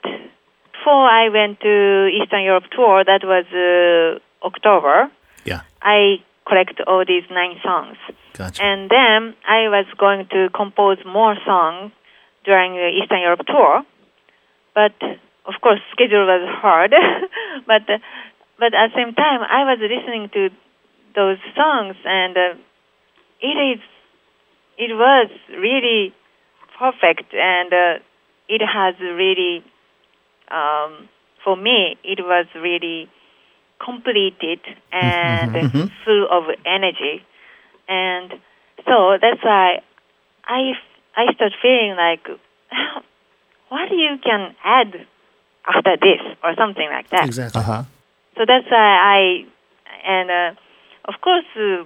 before 0.72 1.04
I 1.04 1.28
went 1.28 1.60
to 1.60 2.08
Eastern 2.08 2.42
Europe 2.42 2.64
tour, 2.74 3.04
that 3.04 3.20
was 3.22 3.44
uh, 3.52 4.46
October. 4.46 5.10
Yeah, 5.44 5.62
I 5.82 6.24
collect 6.46 6.80
all 6.86 7.04
these 7.06 7.24
nine 7.30 7.56
songs, 7.62 7.96
gotcha. 8.32 8.62
and 8.62 8.90
then 8.90 9.34
I 9.46 9.68
was 9.68 9.86
going 9.98 10.26
to 10.32 10.48
compose 10.54 10.98
more 11.06 11.36
songs 11.44 11.92
during 12.44 12.72
the 12.72 12.88
Eastern 12.98 13.20
Europe 13.20 13.44
tour, 13.46 13.82
but 14.74 14.96
of 15.46 15.54
course 15.60 15.80
schedule 15.92 16.26
was 16.26 16.48
hard. 16.60 16.92
but 17.66 17.82
uh, 17.88 17.98
but 18.58 18.74
at 18.74 18.90
the 18.90 18.96
same 18.96 19.14
time, 19.14 19.40
I 19.42 19.64
was 19.64 19.78
listening 19.80 20.30
to 20.34 20.50
those 21.14 21.38
songs, 21.54 21.96
and 22.04 22.36
uh, 22.36 22.54
it 23.40 23.76
is 23.76 23.80
it 24.78 24.92
was 24.94 25.28
really 25.50 26.14
perfect, 26.78 27.34
and 27.34 27.72
uh, 27.72 27.98
it 28.48 28.62
has 28.62 28.94
really 29.00 29.64
um, 30.50 31.08
for 31.44 31.56
me 31.56 31.96
it 32.04 32.20
was 32.24 32.46
really 32.54 33.08
completed 33.84 34.60
and 34.92 35.52
Mhm. 35.54 35.90
full 36.04 36.26
of 36.30 36.44
energy, 36.64 37.24
and 37.88 38.40
so 38.86 39.18
that's 39.20 39.42
why 39.42 39.82
I 40.46 40.78
I 41.16 41.32
start 41.34 41.52
feeling 41.60 41.96
like 41.96 42.26
what 43.68 43.90
you 43.90 44.18
can 44.22 44.54
add 44.64 45.06
after 45.66 45.96
this 45.96 46.20
or 46.42 46.54
something 46.54 46.88
like 46.88 47.10
that. 47.10 47.24
Exactly. 47.24 47.60
Uh 47.60 47.64
huh. 47.64 47.82
So 48.36 48.44
that's 48.46 48.70
why 48.70 48.90
I, 49.18 49.46
and 50.04 50.30
uh, 50.30 50.50
of 51.10 51.20
course, 51.20 51.44
uh, 51.56 51.84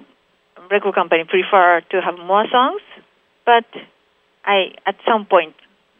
record 0.70 0.94
company 0.94 1.24
prefer 1.24 1.80
to 1.90 2.00
have 2.00 2.18
more 2.18 2.46
songs, 2.50 2.82
but 3.46 3.64
I 4.44 4.74
at 4.86 4.96
some 5.06 5.26
point, 5.26 5.54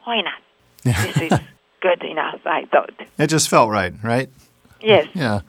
why 0.05 0.21
not? 0.23 0.41
This 1.15 1.33
is 1.33 1.39
good 1.81 2.03
enough, 2.05 2.41
I 2.45 2.65
thought. 2.67 2.91
It 3.19 3.29
just 3.29 3.49
felt 3.49 3.71
right, 3.71 3.93
right? 4.03 4.29
Yes. 4.81 5.09
Yeah. 5.15 5.41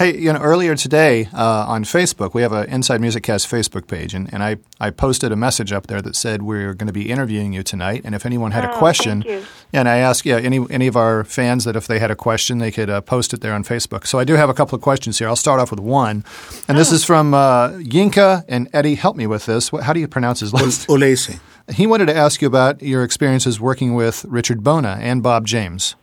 Hey, 0.00 0.16
you 0.16 0.32
know, 0.32 0.38
earlier 0.38 0.74
today 0.74 1.28
uh, 1.34 1.66
on 1.68 1.84
Facebook, 1.84 2.32
we 2.32 2.40
have 2.40 2.52
an 2.54 2.66
Inside 2.70 3.02
Music 3.02 3.22
Cast 3.22 3.46
Facebook 3.50 3.86
page, 3.86 4.14
and, 4.14 4.32
and 4.32 4.42
I, 4.42 4.56
I 4.80 4.88
posted 4.88 5.30
a 5.30 5.36
message 5.36 5.72
up 5.74 5.88
there 5.88 6.00
that 6.00 6.16
said 6.16 6.40
we're 6.40 6.72
going 6.72 6.86
to 6.86 6.92
be 6.94 7.10
interviewing 7.10 7.52
you 7.52 7.62
tonight, 7.62 8.00
and 8.06 8.14
if 8.14 8.24
anyone 8.24 8.52
had 8.52 8.64
a 8.64 8.72
Oh, 8.74 8.78
question, 8.78 9.20
thank 9.20 9.42
you. 9.42 9.46
and 9.74 9.90
I 9.90 9.98
asked 9.98 10.24
yeah 10.24 10.36
any 10.38 10.64
any 10.70 10.86
of 10.86 10.96
our 10.96 11.22
fans 11.24 11.64
that 11.64 11.76
if 11.76 11.86
they 11.86 11.98
had 11.98 12.10
a 12.10 12.16
question, 12.16 12.56
they 12.56 12.70
could 12.70 12.88
uh, 12.88 13.02
post 13.02 13.34
it 13.34 13.42
there 13.42 13.52
on 13.52 13.62
Facebook. 13.62 14.06
So 14.06 14.18
I 14.18 14.24
do 14.24 14.36
have 14.36 14.48
a 14.48 14.54
couple 14.54 14.74
of 14.74 14.80
questions 14.80 15.18
here. 15.18 15.28
I'll 15.28 15.36
start 15.36 15.60
off 15.60 15.70
with 15.70 15.80
one, 15.80 16.24
and 16.66 16.78
Oh. 16.78 16.80
this 16.80 16.92
is 16.92 17.04
from 17.04 17.34
uh, 17.34 17.68
Yinka 17.72 18.46
and 18.48 18.70
Eddie. 18.72 18.94
Help 18.94 19.16
me 19.16 19.26
with 19.26 19.44
this. 19.44 19.70
What, 19.70 19.82
how 19.82 19.92
do 19.92 20.00
you 20.00 20.08
pronounce 20.08 20.40
his 20.40 20.54
last? 20.54 20.88
Olese. 20.88 21.38
He 21.74 21.86
wanted 21.86 22.06
to 22.06 22.16
ask 22.16 22.40
you 22.40 22.48
about 22.48 22.80
your 22.82 23.04
experiences 23.04 23.60
working 23.60 23.92
with 23.94 24.24
Richard 24.24 24.64
Bona 24.64 24.96
and 24.98 25.22
Bob 25.22 25.46
James. 25.46 25.94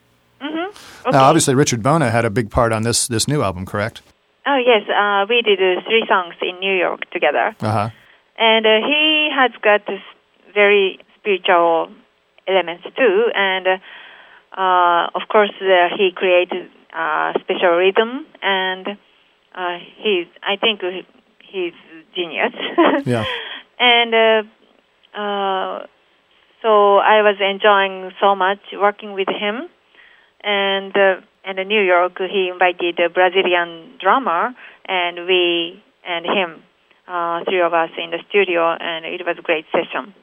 Okay. 1.08 1.18
Now, 1.18 1.24
obviously, 1.30 1.56
Richard 1.56 1.82
Bona 1.82 2.12
had 2.12 2.26
a 2.26 2.30
big 2.30 2.50
part 2.52 2.72
on 2.74 2.84
this 2.84 3.08
this 3.08 3.28
new 3.28 3.42
album, 3.42 3.66
correct? 3.66 4.02
Oh 4.46 4.58
yes, 4.58 4.84
uh, 4.90 5.26
we 5.30 5.42
did 5.42 5.60
uh, 5.60 5.82
three 5.88 6.06
songs 6.08 6.36
in 6.42 6.60
New 6.60 6.74
York 6.76 7.10
together, 7.12 7.56
Uh 7.62 7.72
huh. 7.72 7.90
and 8.38 8.66
uh, 8.66 8.80
he 8.86 9.30
has 9.34 9.52
got 9.62 9.86
this 9.88 10.02
very 10.54 11.00
spiritual 11.18 11.90
elements 12.48 12.84
too, 12.96 13.16
and 13.36 13.68
uh, 13.68 13.78
uh, 14.62 15.08
of 15.16 15.24
course 15.30 15.52
uh, 15.62 15.90
he 15.98 16.12
created 16.16 16.70
uh, 16.94 17.34
special 17.40 17.72
rhythm, 17.78 18.26
and 18.42 18.88
uh, 19.56 19.78
he's 19.98 20.28
I 20.44 20.56
think 20.58 20.82
he's 21.52 21.74
genius. 22.16 22.54
Yeah. 23.06 23.24
and 23.80 24.14
uh, 24.14 24.44
uh, 25.20 25.86
so 26.62 26.98
I 26.98 27.22
was 27.22 27.36
enjoying 27.40 28.12
so 28.20 28.36
much 28.36 28.60
working 28.74 29.14
with 29.14 29.28
him, 29.30 29.70
and 30.44 30.96
uh, 30.96 31.22
and 31.44 31.60
in 31.60 31.68
New 31.68 31.82
York 31.82 32.18
he 32.20 32.50
invited 32.52 33.00
a 33.00 33.10
Brazilian 33.10 33.98
drummer, 34.00 34.54
and 34.88 35.28
we 35.28 35.82
and 36.08 36.26
him, 36.26 36.64
uh, 37.08 37.44
three 37.46 37.62
of 37.62 37.74
us 37.74 37.90
in 37.98 38.12
the 38.12 38.20
studio, 38.30 38.76
and 38.80 39.06
it 39.06 39.26
was 39.26 39.38
a 39.38 39.42
great 39.42 39.66
session. 39.72 40.14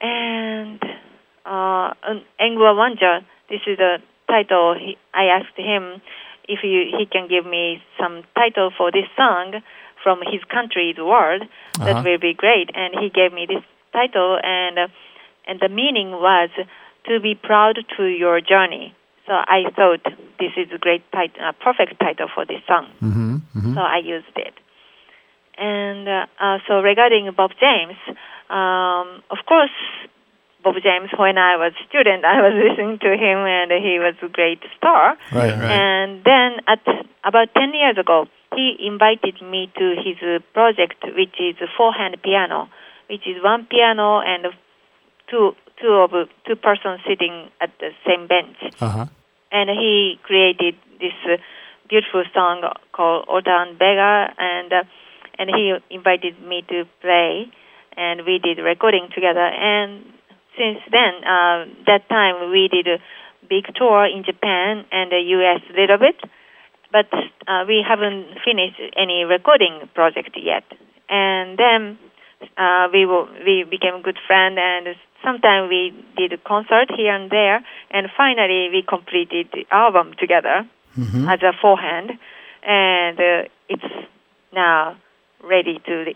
And 0.00 0.82
uh, 1.46 1.94
an 2.02 2.24
Angua 2.40 2.74
Wanja, 2.74 3.24
this 3.48 3.60
is 3.66 3.78
the 3.78 3.98
title. 4.28 4.74
He, 4.78 4.98
I 5.14 5.26
asked 5.26 5.56
him 5.56 6.02
if 6.48 6.58
he, 6.60 6.92
he 6.98 7.06
can 7.06 7.28
give 7.28 7.46
me 7.46 7.82
some 8.00 8.24
title 8.34 8.72
for 8.76 8.90
this 8.90 9.06
song 9.16 9.62
from 10.02 10.18
his 10.20 10.42
country's 10.50 10.96
world. 10.98 11.42
Uh-huh. 11.42 11.84
That 11.84 12.04
will 12.04 12.18
be 12.18 12.34
great. 12.34 12.70
And 12.74 12.94
he 12.98 13.10
gave 13.10 13.32
me 13.32 13.46
this 13.46 13.62
title, 13.92 14.38
and 14.42 14.78
uh, 14.78 14.88
and 15.46 15.60
the 15.60 15.68
meaning 15.68 16.12
was 16.12 16.50
to 17.06 17.20
be 17.20 17.34
proud 17.34 17.78
to 17.96 18.04
your 18.04 18.40
journey. 18.40 18.94
So 19.26 19.32
I 19.32 19.70
thought 19.76 20.02
this 20.38 20.52
is 20.56 20.68
a 20.74 20.78
great 20.78 21.02
tit- 21.12 21.40
uh, 21.40 21.52
perfect 21.62 21.98
title 22.00 22.28
for 22.34 22.44
this 22.44 22.60
song. 22.66 22.88
Mm-hmm. 23.00 23.34
mm-hmm. 23.36 23.74
So 23.74 23.80
I 23.80 23.98
used 23.98 24.34
it. 24.36 24.54
And 25.56 26.08
uh, 26.08 26.26
uh, 26.40 26.58
so 26.66 26.80
regarding 26.80 27.30
Bob 27.36 27.52
James, 27.60 27.96
um, 28.50 29.22
of 29.30 29.38
course, 29.46 29.70
Bob 30.62 30.74
James 30.82 31.10
when 31.18 31.38
I 31.38 31.56
was 31.56 31.72
a 31.74 31.84
student. 31.88 32.24
I 32.28 32.40
was 32.40 32.54
listening 32.54 32.98
to 33.00 33.10
him, 33.14 33.38
and 33.46 33.70
he 33.70 33.98
was 33.98 34.14
a 34.22 34.28
great 34.28 34.62
star. 34.78 35.18
Right, 35.32 35.50
right. 35.50 35.70
And 35.70 36.24
then 36.24 36.62
at 36.66 36.82
about 37.24 37.48
10 37.54 37.74
years 37.74 37.98
ago, 37.98 38.26
he 38.54 38.76
invited 38.80 39.40
me 39.42 39.72
to 39.78 39.94
his 39.96 40.16
uh, 40.22 40.38
project, 40.52 41.02
which 41.16 41.34
is 41.40 41.56
a 41.60 41.66
four-hand 41.76 42.16
piano, 42.22 42.68
which 43.08 43.26
is 43.26 43.42
one 43.42 43.66
piano 43.66 44.20
and 44.20 44.46
two 45.30 45.52
two 45.80 45.92
of 45.92 46.10
two 46.46 46.56
persons 46.56 47.00
sitting 47.06 47.50
at 47.60 47.70
the 47.80 47.90
same 48.06 48.26
bench. 48.26 48.56
Uh-huh. 48.80 49.06
And 49.50 49.68
he 49.70 50.18
created 50.22 50.76
this 51.00 51.12
uh, 51.24 51.36
beautiful 51.88 52.24
song 52.32 52.62
called 52.92 53.26
Ota 53.28 53.66
Benga, 53.78 54.34
and 54.38 54.72
uh, 54.72 54.84
and 55.38 55.50
he 55.50 55.76
invited 55.90 56.40
me 56.40 56.64
to 56.68 56.84
play, 57.00 57.50
and 57.96 58.24
we 58.24 58.38
did 58.38 58.58
recording 58.62 59.08
together. 59.14 59.44
And 59.44 60.04
since 60.56 60.78
then, 60.90 61.24
uh, 61.24 61.64
that 61.86 62.08
time 62.08 62.50
we 62.50 62.68
did 62.68 62.86
a 62.86 62.98
big 63.48 63.64
tour 63.74 64.06
in 64.06 64.24
Japan 64.24 64.84
and 64.90 65.10
the 65.10 65.20
U.S. 65.36 65.60
a 65.68 65.80
little 65.80 65.98
bit, 65.98 66.16
but 66.90 67.08
uh, 67.46 67.64
we 67.66 67.84
haven't 67.86 68.38
finished 68.44 68.80
any 68.96 69.24
recording 69.24 69.88
project 69.94 70.36
yet. 70.36 70.64
And 71.08 71.58
then 71.58 71.98
uh, 72.56 72.88
we 72.92 73.04
will, 73.04 73.28
we 73.44 73.64
became 73.68 74.02
good 74.02 74.18
friends, 74.26 74.56
and 74.60 74.96
sometimes 75.24 75.68
we 75.68 75.94
did 76.16 76.32
a 76.32 76.38
concert 76.38 76.90
here 76.96 77.14
and 77.14 77.30
there, 77.30 77.64
and 77.90 78.08
finally 78.16 78.68
we 78.70 78.82
completed 78.86 79.48
the 79.52 79.66
album 79.70 80.14
together 80.18 80.66
as 81.28 81.42
a 81.42 81.52
four-hand, 81.60 82.12
and 82.62 83.18
uh, 83.18 83.48
it's 83.68 84.08
now 84.52 84.96
ready 85.42 85.80
to. 85.86 86.14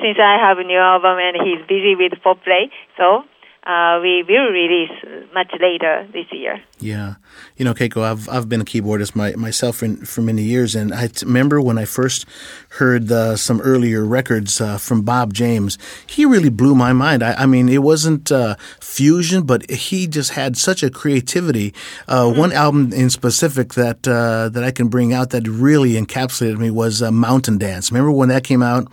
Since 0.00 0.18
I 0.22 0.38
have 0.38 0.58
a 0.58 0.64
new 0.64 0.78
album 0.78 1.18
and 1.18 1.36
he's 1.42 1.66
busy 1.66 1.94
with 1.96 2.12
Fourplay, 2.22 2.70
so 2.96 3.24
uh, 3.68 3.98
we 4.00 4.22
will 4.22 4.50
release 4.50 4.90
much 5.34 5.52
later 5.60 6.06
this 6.12 6.26
year. 6.32 6.62
Yeah, 6.78 7.14
you 7.56 7.64
know, 7.64 7.74
Keiko, 7.74 8.02
I've 8.02 8.28
I've 8.28 8.48
been 8.48 8.60
a 8.60 8.64
keyboardist 8.64 9.14
my, 9.14 9.32
myself 9.32 9.76
for, 9.76 9.88
for 10.06 10.22
many 10.22 10.42
years, 10.42 10.74
and 10.74 10.94
I 10.94 11.08
t- 11.08 11.26
remember 11.26 11.60
when 11.60 11.78
I 11.78 11.84
first 11.84 12.26
heard 12.70 13.10
uh, 13.10 13.36
some 13.36 13.60
earlier 13.62 14.04
records 14.04 14.60
uh, 14.60 14.78
from 14.78 15.02
Bob 15.02 15.32
James. 15.32 15.78
He 16.06 16.24
really 16.24 16.50
blew 16.50 16.74
my 16.74 16.92
mind. 16.92 17.22
I, 17.22 17.32
I 17.34 17.46
mean, 17.46 17.68
it 17.68 17.82
wasn't 17.82 18.30
uh, 18.30 18.56
fusion, 18.80 19.44
but 19.44 19.68
he 19.70 20.06
just 20.06 20.32
had 20.32 20.56
such 20.56 20.82
a 20.82 20.90
creativity. 20.90 21.74
Uh, 22.06 22.32
One 22.32 22.52
album 22.52 22.92
in 22.92 23.10
specific 23.10 23.74
that 23.74 24.06
uh, 24.06 24.48
that 24.50 24.62
I 24.62 24.70
can 24.70 24.88
bring 24.88 25.12
out 25.12 25.30
that 25.30 25.46
really 25.48 25.94
encapsulated 25.94 26.58
me 26.58 26.70
was 26.70 27.02
uh, 27.02 27.10
Mountain 27.10 27.58
Dance. 27.58 27.90
Remember 27.90 28.10
when 28.10 28.28
that 28.28 28.44
came 28.44 28.62
out? 28.62 28.86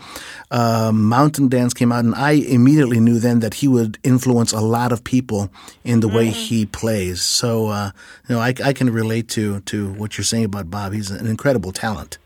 Uh, 0.51 0.91
Mountain 0.93 1.49
Dance 1.49 1.73
came 1.73 1.91
out, 1.91 2.05
and 2.05 2.15
I 2.15 2.31
immediately 2.31 2.99
knew 2.99 3.19
then 3.19 3.39
that 3.41 3.55
he 3.55 3.67
would 3.67 3.97
influence 4.03 4.53
a 4.53 4.61
lot 4.61 4.91
of 4.91 5.03
people 5.03 5.49
in 5.83 5.99
the 5.99 6.07
way 6.07 6.29
he 6.29 6.65
plays. 6.65 7.21
So, 7.21 7.67
uh, 7.67 7.91
you 8.27 8.35
know, 8.35 8.41
I, 8.41 8.53
I 8.63 8.73
can 8.73 8.89
relate 8.89 9.27
to 9.29 9.59
to 9.61 9.91
what 9.93 10.17
you're 10.17 10.25
saying 10.25 10.45
about 10.45 10.69
Bob. 10.69 10.93
He's 10.93 11.11
an 11.11 11.27
incredible 11.27 11.71
talent. 11.71 12.17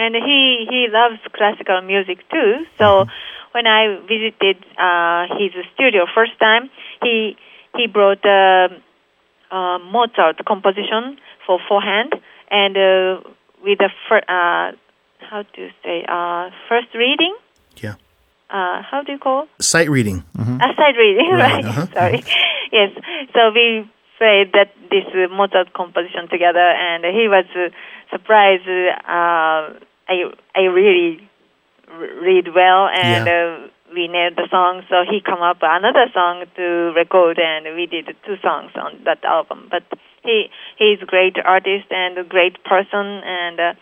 And 0.00 0.14
he 0.14 0.66
he 0.70 0.86
loves 0.88 1.20
classical 1.36 1.80
music 1.82 2.18
too. 2.30 2.64
So 2.78 3.06
when 3.52 3.66
I 3.66 3.98
visited 4.08 4.56
uh, 4.78 5.26
his 5.38 5.52
studio 5.74 6.06
first 6.14 6.38
time, 6.38 6.70
he 7.02 7.36
he 7.76 7.86
brought 7.86 8.24
uh, 8.24 8.68
uh, 9.50 9.78
Mozart 9.78 10.44
composition 10.46 11.18
for 11.46 11.58
four-hand 11.68 12.14
and 12.50 12.76
uh, 12.76 13.20
with 13.62 13.80
a 13.80 13.90
fir- 14.08 14.26
uh, 14.28 14.72
how 15.18 15.42
to 15.42 15.68
say 15.84 16.04
uh, 16.08 16.50
first 16.68 16.88
reading. 16.94 17.34
Yeah. 17.76 17.94
Uh, 18.48 18.82
how 18.82 19.02
do 19.04 19.12
you 19.12 19.18
call? 19.18 19.46
Sight 19.60 19.88
reading. 19.88 20.24
A 20.36 20.74
side 20.76 20.96
reading, 20.98 21.30
right? 21.32 21.64
Sorry. 21.94 22.24
yes. 22.72 22.90
So 23.32 23.52
we 23.54 23.88
played 24.18 24.52
that 24.54 24.74
this 24.90 25.04
uh, 25.14 25.32
Mozart 25.32 25.72
composition 25.72 26.28
together, 26.28 26.58
and 26.58 27.04
he 27.04 27.28
was 27.28 27.46
uh, 27.54 27.70
surprised. 28.10 28.68
Uh, 29.06 29.78
I 30.10 30.16
I 30.54 30.62
really 30.80 31.28
read 32.26 32.48
well, 32.54 32.88
and 32.88 33.26
Yeah. 33.26 33.34
uh, 33.38 33.68
we 33.94 34.06
nailed 34.08 34.36
the 34.36 34.48
song. 34.50 34.82
So 34.88 35.04
he 35.10 35.20
come 35.20 35.42
up 35.42 35.58
another 35.62 36.06
song 36.14 36.44
to 36.56 36.66
record, 36.94 37.38
and 37.38 37.74
we 37.76 37.86
did 37.86 38.06
two 38.26 38.36
songs 38.42 38.72
on 38.76 39.00
that 39.04 39.24
album. 39.24 39.68
But 39.70 39.84
he 40.22 40.50
he's 40.76 41.00
a 41.02 41.06
great 41.06 41.36
artist 41.44 41.86
and 41.90 42.18
a 42.18 42.24
great 42.24 42.62
person, 42.64 43.06
and 43.40 43.60
uh, 43.60 43.72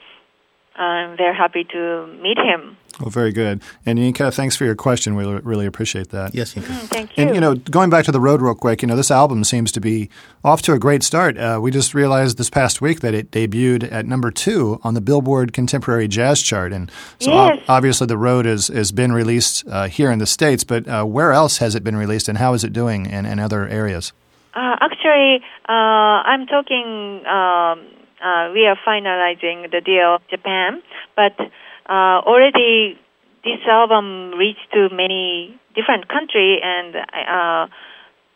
I'm 0.76 1.16
very 1.16 1.34
happy 1.36 1.64
to 1.64 2.06
meet 2.22 2.38
him. 2.38 2.76
Well, 3.00 3.10
very 3.10 3.30
good. 3.32 3.62
And 3.86 3.98
Yinka, 3.98 4.34
thanks 4.34 4.56
for 4.56 4.64
your 4.64 4.74
question. 4.74 5.14
We 5.14 5.24
really 5.24 5.66
appreciate 5.66 6.08
that. 6.08 6.34
Yes, 6.34 6.54
Yinka. 6.54 6.62
Mm, 6.66 6.88
Thank 6.88 7.16
you. 7.16 7.24
And 7.24 7.34
you 7.34 7.40
know, 7.40 7.54
going 7.54 7.90
back 7.90 8.04
to 8.06 8.12
the 8.12 8.18
road 8.20 8.42
real 8.42 8.56
quick, 8.56 8.82
you 8.82 8.88
know, 8.88 8.96
this 8.96 9.10
album 9.12 9.44
seems 9.44 9.70
to 9.72 9.80
be 9.80 10.10
off 10.44 10.62
to 10.62 10.72
a 10.72 10.78
great 10.80 11.02
start. 11.04 11.38
Uh, 11.38 11.60
we 11.62 11.70
just 11.70 11.94
realized 11.94 12.38
this 12.38 12.50
past 12.50 12.80
week 12.80 13.00
that 13.00 13.14
it 13.14 13.30
debuted 13.30 13.90
at 13.92 14.04
number 14.06 14.30
two 14.32 14.80
on 14.82 14.94
the 14.94 15.00
Billboard 15.00 15.52
Contemporary 15.52 16.08
Jazz 16.08 16.42
chart, 16.42 16.72
and 16.72 16.90
so 17.20 17.30
ob- 17.32 17.54
Yes. 17.56 17.64
obviously 17.68 18.06
the 18.08 18.18
road 18.18 18.46
has 18.46 18.66
has 18.68 18.90
been 18.90 19.12
released 19.12 19.64
uh, 19.68 19.86
here 19.86 20.10
in 20.10 20.18
the 20.18 20.26
states. 20.26 20.64
But 20.64 20.88
uh, 20.88 21.04
where 21.04 21.32
else 21.32 21.58
has 21.58 21.74
it 21.76 21.84
been 21.84 21.96
released, 21.96 22.28
and 22.28 22.38
how 22.38 22.52
is 22.54 22.64
it 22.64 22.72
doing 22.72 23.06
in, 23.06 23.26
in 23.26 23.38
other 23.38 23.68
areas? 23.68 24.12
Uh, 24.54 24.74
actually, 24.80 25.40
uh, 25.68 25.72
I'm 26.26 26.46
talking. 26.46 27.24
Um, 27.26 27.86
uh, 28.20 28.50
we 28.52 28.66
are 28.66 28.76
finalizing 28.84 29.70
the 29.70 29.80
deal 29.80 30.14
with 30.14 30.22
Japan, 30.28 30.82
but 31.14 31.36
uh, 31.88 32.20
already 32.26 32.98
this 33.44 33.60
album 33.68 34.32
reached 34.38 34.70
to 34.72 34.88
many 34.92 35.58
different 35.74 36.08
countries, 36.08 36.60
and 36.62 36.96
uh, 36.96 37.66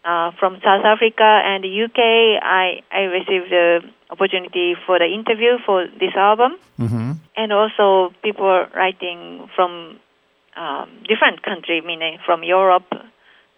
uh, 0.05 0.31
from 0.39 0.59
South 0.65 0.85
Africa 0.85 1.23
and 1.45 1.63
the 1.65 1.73
UK, 1.85 1.99
I 2.43 2.83
I 2.91 3.01
received 3.11 3.51
the 3.51 3.81
opportunity 4.11 4.75
for 4.87 4.99
the 4.99 5.07
interview 5.07 5.59
for 5.67 5.87
this 6.01 6.15
album, 6.17 6.53
Mm-hmm. 6.81 7.13
and 7.37 7.53
also 7.53 8.13
people 8.23 8.67
writing 8.75 9.49
from 9.55 9.99
um, 10.57 10.89
different 11.09 11.43
country, 11.43 11.81
meaning 11.81 12.19
from 12.27 12.43
Europe, 12.43 12.91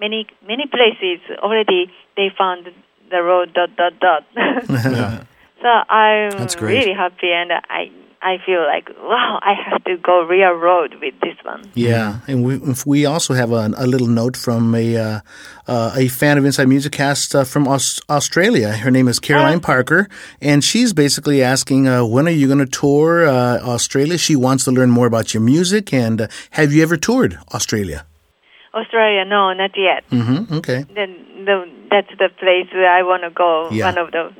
many 0.00 0.26
many 0.46 0.66
places 0.66 1.20
already 1.42 1.90
they 2.16 2.30
found 2.36 2.68
the 3.10 3.22
road 3.22 3.52
dot 3.54 3.70
dot 3.76 3.94
dot. 4.00 4.24
Yeah. 4.68 5.24
so 5.62 5.68
I'm 5.68 6.38
That's 6.38 6.56
great. 6.56 6.74
really 6.78 6.92
happy, 6.94 7.30
and 7.32 7.52
I 7.52 7.90
I 8.24 8.38
feel 8.44 8.62
like 8.66 8.88
wow, 9.02 9.38
I 9.42 9.52
have 9.52 9.84
to 9.84 9.98
go 9.98 10.24
real 10.24 10.52
road 10.52 10.94
with 11.02 11.12
this 11.20 11.36
one. 11.44 11.70
Yeah, 11.74 12.20
and 12.26 12.42
we 12.42 12.58
we 12.86 13.04
also 13.04 13.34
have 13.34 13.52
a, 13.52 13.70
a 13.76 13.86
little 13.86 14.06
note 14.06 14.34
from 14.34 14.74
a 14.74 14.96
uh, 14.96 15.20
uh, 15.68 15.92
a 15.94 16.08
fan 16.08 16.38
of 16.38 16.44
Inside 16.46 16.68
Music 16.68 16.92
Cast 16.92 17.34
uh, 17.34 17.44
from 17.44 17.68
Aus- 17.68 18.00
Australia. 18.08 18.72
Her 18.72 18.90
name 18.90 19.08
is 19.08 19.20
Caroline 19.20 19.60
Parker, 19.60 20.08
and 20.40 20.64
she's 20.64 20.94
basically 20.94 21.42
asking, 21.42 21.86
uh, 21.86 22.02
when 22.04 22.26
are 22.26 22.38
you 22.40 22.46
going 22.46 22.64
to 22.64 22.66
tour 22.66 23.26
uh, 23.26 23.60
Australia? 23.60 24.16
She 24.16 24.36
wants 24.36 24.64
to 24.64 24.70
learn 24.70 24.90
more 24.90 25.06
about 25.06 25.34
your 25.34 25.42
music, 25.42 25.92
and 25.92 26.22
uh, 26.22 26.28
have 26.52 26.72
you 26.72 26.82
ever 26.82 26.96
toured 26.96 27.38
Australia? 27.52 28.06
Australia, 28.72 29.24
no, 29.24 29.52
not 29.52 29.70
yet. 29.76 30.02
Mm-hmm. 30.10 30.54
Okay. 30.54 30.84
Then 30.94 31.44
the, 31.44 31.70
that's 31.90 32.10
the 32.18 32.30
place 32.40 32.68
where 32.72 32.90
I 32.90 33.02
want 33.02 33.22
to 33.22 33.30
go. 33.30 33.68
Yeah. 33.70 33.84
One 33.84 33.98
of 33.98 34.10
the 34.10 34.32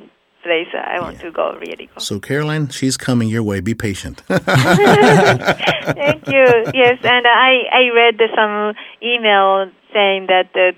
places 0.45 0.77
I 0.95 0.99
want 1.01 1.19
to 1.25 1.31
go 1.31 1.45
really 1.65 1.87
go. 1.91 1.97
So 1.99 2.19
Caroline, 2.19 2.69
she's 2.69 2.95
coming 3.07 3.27
your 3.35 3.41
way. 3.49 3.59
Be 3.61 3.73
patient. 3.73 4.21
Thank 4.27 6.27
you. 6.27 6.45
Yes, 6.73 6.97
and 7.03 7.25
I 7.27 7.51
I 7.71 7.83
read 8.01 8.17
some 8.39 8.73
email 9.01 9.69
saying 9.93 10.27
that 10.33 10.49
uh, 10.55 10.71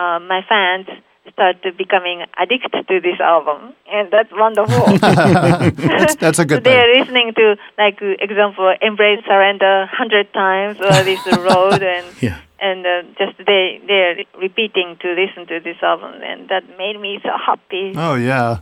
uh, 0.00 0.18
my 0.20 0.40
fans 0.48 0.86
started 1.32 1.76
becoming 1.76 2.22
addicted 2.38 2.86
to 2.88 3.00
this 3.00 3.18
album, 3.20 3.74
and 3.90 4.10
that's 4.10 4.30
wonderful. 4.32 4.84
That's, 5.00 6.16
that's 6.16 6.38
a 6.38 6.44
good 6.44 6.58
so 6.58 6.60
they're 6.68 6.92
listening 7.00 7.32
to, 7.40 7.56
like, 7.78 7.96
uh, 8.02 8.12
example, 8.20 8.74
"Embrace 8.82 9.24
Surrender" 9.26 9.86
hundred 9.90 10.32
times, 10.34 10.78
or 10.80 10.92
this 11.02 11.24
road, 11.48 11.82
and 11.82 12.06
Yeah. 12.20 12.40
and 12.60 12.84
uh, 12.86 13.02
just 13.18 13.38
they 13.50 13.80
they're 13.88 14.16
repeating 14.38 14.96
to 15.00 15.08
listen 15.22 15.46
to 15.48 15.60
this 15.64 15.78
album, 15.82 16.12
and 16.22 16.48
that 16.50 16.64
made 16.76 17.00
me 17.00 17.18
so 17.22 17.30
happy. 17.48 17.94
Oh 17.96 18.16
yeah. 18.16 18.58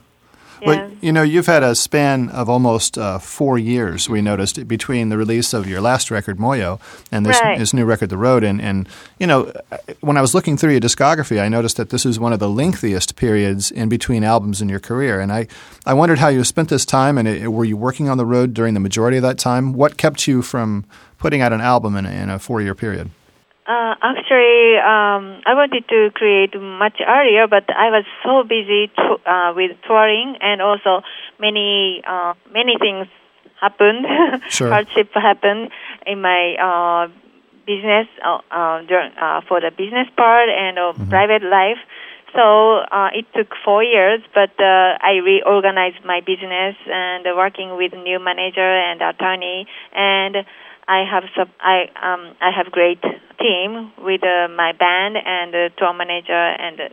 Yeah. 0.62 0.66
Well, 0.68 0.90
you 1.00 1.12
know, 1.12 1.22
you've 1.22 1.46
had 1.46 1.62
a 1.64 1.74
span 1.74 2.28
of 2.28 2.48
almost 2.48 2.96
uh, 2.96 3.18
four 3.18 3.58
years. 3.58 4.08
We 4.08 4.22
noticed 4.22 4.68
between 4.68 5.08
the 5.08 5.18
release 5.18 5.52
of 5.52 5.66
your 5.68 5.80
last 5.80 6.10
record, 6.10 6.38
Moyo, 6.38 6.80
and 7.10 7.26
this, 7.26 7.40
Right. 7.40 7.58
this 7.58 7.74
new 7.74 7.84
record, 7.84 8.10
The 8.10 8.16
Road. 8.16 8.44
And, 8.44 8.62
and 8.62 8.88
you 9.18 9.26
know, 9.26 9.52
when 10.00 10.16
I 10.16 10.20
was 10.20 10.34
looking 10.34 10.56
through 10.56 10.70
your 10.70 10.80
discography, 10.80 11.40
I 11.42 11.48
noticed 11.48 11.76
that 11.78 11.90
this 11.90 12.06
is 12.06 12.20
one 12.20 12.32
of 12.32 12.38
the 12.38 12.48
lengthiest 12.48 13.16
periods 13.16 13.72
in 13.72 13.88
between 13.88 14.22
albums 14.22 14.62
in 14.62 14.68
your 14.68 14.78
career. 14.80 15.18
And 15.20 15.32
I, 15.32 15.48
I 15.84 15.94
wondered 15.94 16.20
how 16.20 16.28
you 16.28 16.44
spent 16.44 16.68
this 16.68 16.86
time, 16.86 17.18
and 17.18 17.26
it, 17.26 17.48
were 17.48 17.64
you 17.64 17.76
working 17.76 18.08
on 18.08 18.16
the 18.16 18.26
road 18.26 18.54
during 18.54 18.74
the 18.74 18.80
majority 18.80 19.16
of 19.16 19.22
that 19.24 19.38
time? 19.38 19.72
What 19.72 19.96
kept 19.96 20.28
you 20.28 20.42
from 20.42 20.84
putting 21.18 21.40
out 21.40 21.52
an 21.52 21.60
album 21.60 21.96
in, 21.96 22.06
a- 22.06 22.10
in 22.10 22.30
a 22.30 22.38
four-year 22.38 22.76
period? 22.76 23.10
Uh, 23.72 23.94
actually, 24.02 24.76
um, 24.76 25.40
I 25.48 25.54
wanted 25.54 25.88
to 25.88 26.10
create 26.12 26.52
much 26.60 27.00
earlier, 27.00 27.46
but 27.46 27.64
I 27.70 27.88
was 27.88 28.04
so 28.22 28.42
busy 28.44 28.90
to, 28.98 29.06
uh, 29.24 29.52
with 29.56 29.70
touring, 29.86 30.36
and 30.42 30.60
also 30.60 31.00
many 31.40 32.02
uh, 32.06 32.34
many 32.52 32.76
things 32.78 33.06
happened. 33.60 34.04
Sure. 34.50 34.68
Hardship 34.68 35.08
happened 35.14 35.70
in 36.06 36.20
my 36.20 36.42
uh, 36.68 37.08
business 37.64 38.08
uh, 38.22 38.38
uh, 38.50 38.82
during, 38.82 39.12
uh, 39.16 39.40
for 39.48 39.60
the 39.60 39.70
business 39.70 40.08
part 40.16 40.48
and 40.50 40.78
uh, 40.78 40.92
private 41.08 41.42
life. 41.42 41.80
So 42.34 42.84
uh, 42.90 43.08
it 43.14 43.26
took 43.36 43.54
four 43.64 43.82
years, 43.84 44.20
but 44.34 44.52
uh, 44.58 44.96
I 45.00 45.20
reorganized 45.24 46.04
my 46.04 46.20
business 46.20 46.76
and 46.90 47.24
working 47.36 47.76
with 47.76 47.92
new 47.92 48.18
manager 48.18 48.72
and 48.88 49.00
attorney, 49.00 49.66
and 49.94 50.44
I 50.92 51.04
have 51.12 51.24
sub- 51.36 51.58
I 51.60 51.76
um, 52.08 52.22
I 52.40 52.50
have 52.56 52.70
great 52.70 53.00
team 53.40 53.92
with 54.08 54.22
uh, 54.22 54.48
my 54.62 54.72
band 54.72 55.16
and 55.16 55.50
uh, 55.54 55.68
tour 55.78 55.94
manager 55.94 56.44
and 56.64 56.76
uh, 56.80 56.88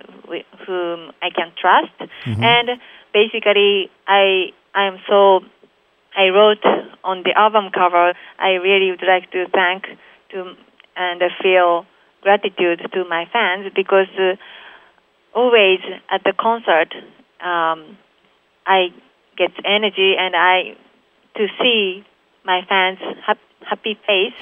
whom 0.65 1.11
I 1.21 1.29
can 1.35 1.51
trust, 1.61 1.97
and 2.25 2.67
basically 3.13 3.89
I 4.07 4.53
I 4.73 4.87
am 4.87 4.97
so 5.09 5.41
I 6.15 6.29
wrote 6.35 6.63
on 7.03 7.23
the 7.23 7.33
album 7.35 7.71
cover. 7.73 8.13
I 8.39 8.51
really 8.67 8.91
would 8.91 9.03
like 9.05 9.29
to 9.31 9.47
thank 9.51 9.83
to 10.31 10.55
and 10.95 11.21
feel 11.43 11.85
gratitude 12.21 12.79
to 12.93 13.03
my 13.09 13.25
fans 13.33 13.71
because 13.75 14.11
uh, 14.17 14.35
always 15.35 15.79
at 16.09 16.23
the 16.23 16.33
concert 16.47 16.93
um, 17.41 17.97
I 18.65 18.93
get 19.37 19.51
energy 19.65 20.15
and 20.17 20.35
I 20.35 20.75
to 21.35 21.47
see 21.61 22.05
my 22.45 22.61
fans 22.67 22.99
hap- 23.25 23.48
happy 23.69 23.97
face 24.07 24.37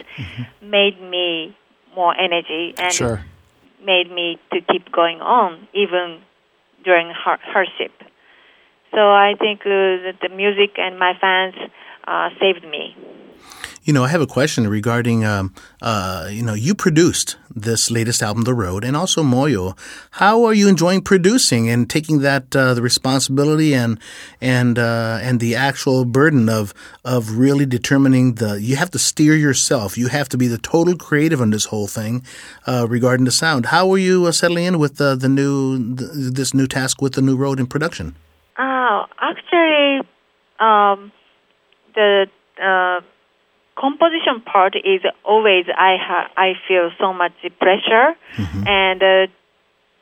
made 0.62 1.02
me 1.02 1.56
more 1.96 2.14
energy 2.18 2.74
and 2.78 2.94
Sure. 2.94 3.24
made 3.84 4.12
me 4.12 4.40
to 4.54 4.62
keep 4.62 4.92
going 4.92 5.20
on 5.22 5.68
even 5.74 6.22
during 6.84 7.10
har- 7.10 7.40
hardship. 7.44 7.92
So 8.92 9.00
I 9.00 9.36
think 9.40 9.62
uh, 9.62 9.70
that 10.06 10.18
the 10.22 10.30
music 10.30 10.78
and 10.78 10.98
my 10.98 11.14
fans 11.20 11.56
uh, 12.08 12.30
saved 12.40 12.64
me. 12.64 12.96
You 13.88 13.94
know, 13.94 14.04
I 14.04 14.10
have 14.10 14.20
a 14.20 14.28
question 14.28 14.68
regarding, 14.68 15.24
um, 15.24 15.54
uh, 15.82 16.28
you 16.30 16.44
know, 16.44 16.54
you 16.54 16.76
produced 16.76 17.38
this 17.56 17.90
latest 17.90 18.22
album, 18.22 18.44
The 18.44 18.54
Road, 18.54 18.84
and 18.84 18.98
also 18.98 19.24
Moyo. 19.24 19.78
How 20.12 20.44
are 20.44 20.54
you 20.54 20.68
enjoying 20.68 21.00
producing 21.00 21.70
and 21.70 21.90
taking 21.90 22.20
that 22.20 22.54
uh, 22.54 22.74
the 22.74 22.82
responsibility 22.82 23.74
and 23.74 23.98
and 24.42 24.78
uh, 24.78 25.20
and 25.22 25.40
the 25.40 25.56
actual 25.56 26.04
burden 26.04 26.50
of 26.50 26.74
of 27.06 27.38
really 27.38 27.66
determining 27.66 28.36
the? 28.36 28.62
You 28.62 28.76
have 28.76 28.92
to 28.92 29.00
steer 29.00 29.36
yourself. 29.36 29.98
You 29.98 30.10
have 30.10 30.28
to 30.30 30.38
be 30.38 30.48
the 30.48 30.58
total 30.58 30.98
creative 30.98 31.40
on 31.40 31.52
this 31.52 31.64
whole 31.64 31.88
thing 31.88 32.26
uh, 32.66 32.88
regarding 32.90 33.24
the 33.24 33.32
sound. 33.32 33.68
How 33.68 33.90
are 33.94 33.98
you 33.98 34.26
uh, 34.26 34.34
settling 34.34 34.66
in 34.66 34.80
with 34.80 35.00
uh, 35.00 35.16
the 35.16 35.30
new 35.30 35.96
th 35.96 36.10
this 36.36 36.54
new 36.54 36.68
task 36.68 37.02
with 37.02 37.14
the 37.14 37.22
new 37.22 37.38
road 37.38 37.58
in 37.58 37.68
production? 37.68 38.18
Oh, 38.60 39.06
actually, 39.22 40.06
um, 40.60 41.14
the 41.96 42.28
composition 43.78 44.42
part 44.42 44.76
is 44.76 45.02
always 45.24 45.66
I 45.70 45.94
ha- 46.08 46.30
I 46.36 46.54
feel 46.68 46.90
so 47.00 47.14
much 47.14 47.34
pressure, 47.60 48.16
and 48.68 49.02
uh, 49.04 49.28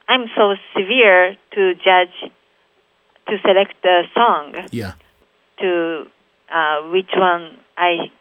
I'm 0.07 0.26
so 0.36 0.55
severe 0.76 1.36
to 1.55 1.73
judge 1.76 2.15
to 3.28 3.34
select 3.45 3.73
the 3.84 4.03
song 4.13 4.53
Yeah. 4.71 4.93
to 5.61 6.05
uh, 6.49 6.78
which 6.93 7.11
one 7.15 7.57
I 7.78 8.11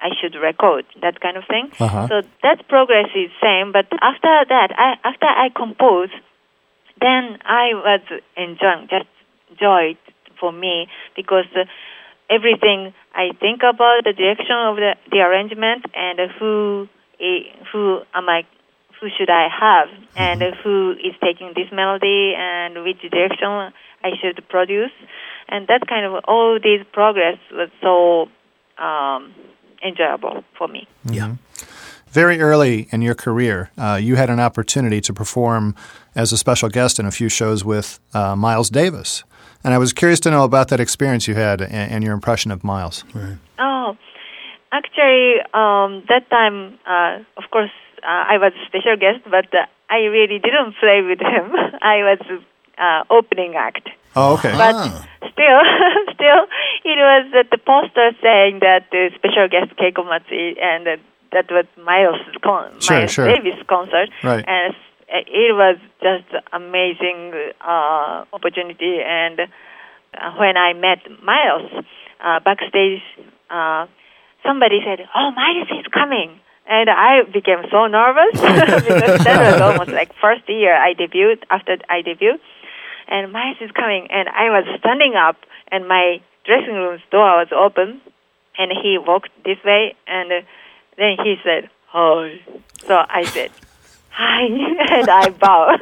I 0.00 0.10
should 0.20 0.34
record 0.34 0.84
that 1.02 1.20
kind 1.20 1.36
of 1.36 1.44
thing. 1.48 1.70
Uh-huh. 1.80 2.08
So 2.08 2.22
that 2.42 2.68
progress 2.68 3.08
is 3.14 3.30
same, 3.42 3.72
but 3.72 3.86
after 4.00 4.32
that, 4.52 4.68
I, 4.76 4.88
after 5.08 5.26
I 5.26 5.48
compose, 5.54 6.10
then 7.00 7.38
I 7.44 7.66
was 7.74 8.00
enjoying 8.36 8.88
just 8.90 9.08
joy 9.58 9.96
for 10.38 10.52
me 10.52 10.88
because 11.16 11.46
uh, 11.56 11.64
everything 12.30 12.92
I 13.14 13.30
think 13.38 13.60
about 13.62 14.04
the 14.04 14.12
direction 14.12 14.56
of 14.56 14.76
the, 14.76 14.94
the 15.10 15.18
arrangement 15.18 15.86
and 15.94 16.18
who 16.38 16.88
who 17.72 18.00
am 18.12 18.28
I 18.28 18.42
who 19.00 19.08
should 19.16 19.30
I 19.30 19.48
have 19.48 19.88
and 20.16 20.42
who 20.62 20.92
is 20.92 21.14
taking 21.22 21.52
this 21.54 21.70
melody 21.72 22.34
and 22.36 22.82
which 22.84 23.00
direction 23.00 23.72
I 24.02 24.10
should 24.20 24.46
produce 24.48 24.92
and 25.48 25.66
that 25.68 25.86
kind 25.86 26.06
of 26.06 26.24
all 26.26 26.58
these 26.62 26.84
progress 26.92 27.38
was 27.52 27.70
so 27.80 28.28
um, 28.82 29.34
enjoyable 29.84 30.44
for 30.56 30.68
me. 30.68 30.88
Yeah. 31.04 31.36
Very 32.08 32.40
early 32.40 32.88
in 32.90 33.02
your 33.02 33.14
career, 33.14 33.70
uh, 33.76 33.98
you 34.00 34.14
had 34.14 34.30
an 34.30 34.38
opportunity 34.38 35.00
to 35.00 35.12
perform 35.12 35.74
as 36.14 36.32
a 36.32 36.36
special 36.36 36.68
guest 36.68 37.00
in 37.00 37.06
a 37.06 37.10
few 37.10 37.28
shows 37.28 37.64
with 37.64 37.98
uh, 38.14 38.36
Miles 38.36 38.70
Davis. 38.70 39.24
And 39.64 39.72
I 39.72 39.78
was 39.78 39.92
curious 39.92 40.20
to 40.20 40.30
know 40.30 40.44
about 40.44 40.68
that 40.68 40.80
experience 40.80 41.26
you 41.26 41.34
had 41.34 41.60
and, 41.62 41.72
and 41.92 42.04
your 42.04 42.12
impression 42.12 42.50
of 42.50 42.62
Miles. 42.62 43.04
Right. 43.14 43.38
Oh, 43.58 43.96
actually, 44.72 45.40
um, 45.54 46.04
that 46.08 46.28
time, 46.30 46.78
uh, 46.86 47.18
of 47.42 47.50
course, 47.50 47.70
uh, 48.02 48.06
I 48.06 48.36
was 48.38 48.52
a 48.62 48.66
special 48.66 48.96
guest, 48.96 49.20
but 49.24 49.46
uh, 49.54 49.64
I 49.88 50.00
really 50.12 50.38
didn't 50.38 50.74
play 50.78 51.00
with 51.02 51.20
him. 51.20 51.52
I 51.82 51.96
was 52.04 52.20
uh, 52.76 53.04
opening 53.10 53.54
act. 53.56 53.88
Oh, 54.16 54.34
okay. 54.34 54.52
But 54.52 54.74
Ah. 54.76 55.08
still, 55.32 55.60
still, 56.14 56.40
it 56.84 56.98
was 57.00 57.24
uh, 57.34 57.42
the 57.50 57.58
poster 57.58 58.10
saying 58.22 58.60
that 58.60 58.86
the 58.92 59.10
special 59.14 59.48
guest 59.48 59.74
Keiko 59.80 60.04
Matsui 60.04 60.56
and 60.60 60.86
uh, 60.86 60.96
that 61.32 61.50
was 61.50 61.64
Miles, 61.82 62.20
con- 62.42 62.78
Sure, 62.80 62.98
Miles 62.98 63.10
sure. 63.10 63.26
Davis 63.26 63.58
concert. 63.66 64.10
Right. 64.22 64.44
And 64.46 64.74
s- 64.74 64.80
it 65.26 65.54
was 65.54 65.78
just 66.02 66.26
amazing 66.52 67.32
uh, 67.60 68.24
opportunity. 68.32 69.00
And 69.00 69.40
uh, 69.40 70.32
when 70.38 70.56
I 70.56 70.72
met 70.72 71.00
Miles 71.22 71.70
uh, 72.20 72.40
backstage, 72.40 73.02
uh, 73.50 73.86
somebody 74.42 74.80
said, 74.84 75.06
"Oh, 75.14 75.30
Miles 75.30 75.68
is 75.80 75.86
coming." 75.92 76.40
And 76.66 76.88
I 76.88 77.22
became 77.30 77.60
so 77.70 77.86
nervous 77.86 78.32
because 78.40 79.22
that 79.24 79.52
was 79.52 79.60
almost 79.60 79.90
like 79.90 80.14
first 80.18 80.48
year 80.48 80.74
I 80.74 80.94
debuted 80.94 81.44
after 81.50 81.76
I 81.90 82.00
debuted 82.00 82.40
and 83.08 83.32
Miles 83.32 83.56
is 83.60 83.70
coming, 83.72 84.08
and 84.10 84.28
I 84.28 84.50
was 84.50 84.64
standing 84.78 85.14
up, 85.14 85.36
and 85.70 85.86
my 85.88 86.20
dressing 86.44 86.74
room's 86.74 87.02
door 87.10 87.38
was 87.38 87.48
open, 87.54 88.00
and 88.58 88.72
he 88.82 88.98
walked 88.98 89.30
this 89.44 89.58
way, 89.64 89.94
and 90.06 90.32
uh, 90.32 90.40
then 90.96 91.16
he 91.22 91.36
said, 91.44 91.70
"Hi." 91.88 92.40
So 92.86 93.04
I 93.08 93.24
said, 93.24 93.50
"Hi," 94.16 94.42
and 94.98 95.08
I 95.08 95.30
bow, 95.30 95.62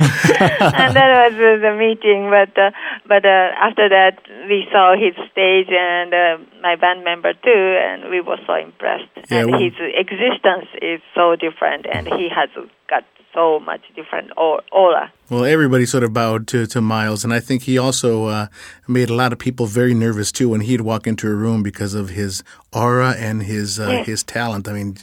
and 0.00 0.90
that 0.96 1.10
was 1.22 1.34
uh, 1.34 1.60
the 1.66 1.74
meeting. 1.78 2.28
But 2.30 2.56
uh, 2.58 2.70
but 3.06 3.24
uh, 3.24 3.48
after 3.66 3.88
that, 3.88 4.18
we 4.48 4.66
saw 4.72 4.94
his 4.96 5.14
stage 5.32 5.68
and 5.70 6.12
uh, 6.12 6.38
my 6.62 6.76
band 6.76 7.04
member 7.04 7.32
too, 7.32 7.64
and 7.86 8.10
we 8.10 8.20
were 8.20 8.38
so 8.46 8.54
impressed. 8.54 9.08
Yeah, 9.30 9.40
and 9.40 9.50
well- 9.50 9.60
his 9.60 9.74
existence 9.78 10.68
is 10.82 11.00
so 11.14 11.36
different, 11.36 11.86
and 11.90 12.06
he 12.06 12.28
has 12.28 12.50
got 12.88 13.04
so 13.34 13.60
much 13.60 13.80
different 13.94 14.30
au- 14.36 14.60
aura. 14.72 15.12
Well, 15.30 15.44
everybody 15.44 15.86
sort 15.86 16.02
of 16.02 16.12
bowed 16.12 16.48
to, 16.48 16.66
to 16.66 16.80
Miles, 16.80 17.22
and 17.22 17.32
I 17.32 17.38
think 17.38 17.62
he 17.62 17.78
also 17.78 18.24
uh, 18.26 18.46
made 18.88 19.10
a 19.10 19.14
lot 19.14 19.32
of 19.32 19.38
people 19.38 19.66
very 19.66 19.94
nervous 19.94 20.32
too 20.32 20.48
when 20.48 20.62
he'd 20.62 20.80
walk 20.80 21.06
into 21.06 21.28
a 21.28 21.34
room 21.34 21.62
because 21.62 21.94
of 21.94 22.08
his 22.10 22.42
aura 22.72 23.14
and 23.16 23.44
his 23.44 23.78
uh, 23.78 23.88
Yeah. 23.90 24.02
his 24.04 24.24
talent. 24.24 24.66
I 24.66 24.72
mean, 24.72 24.96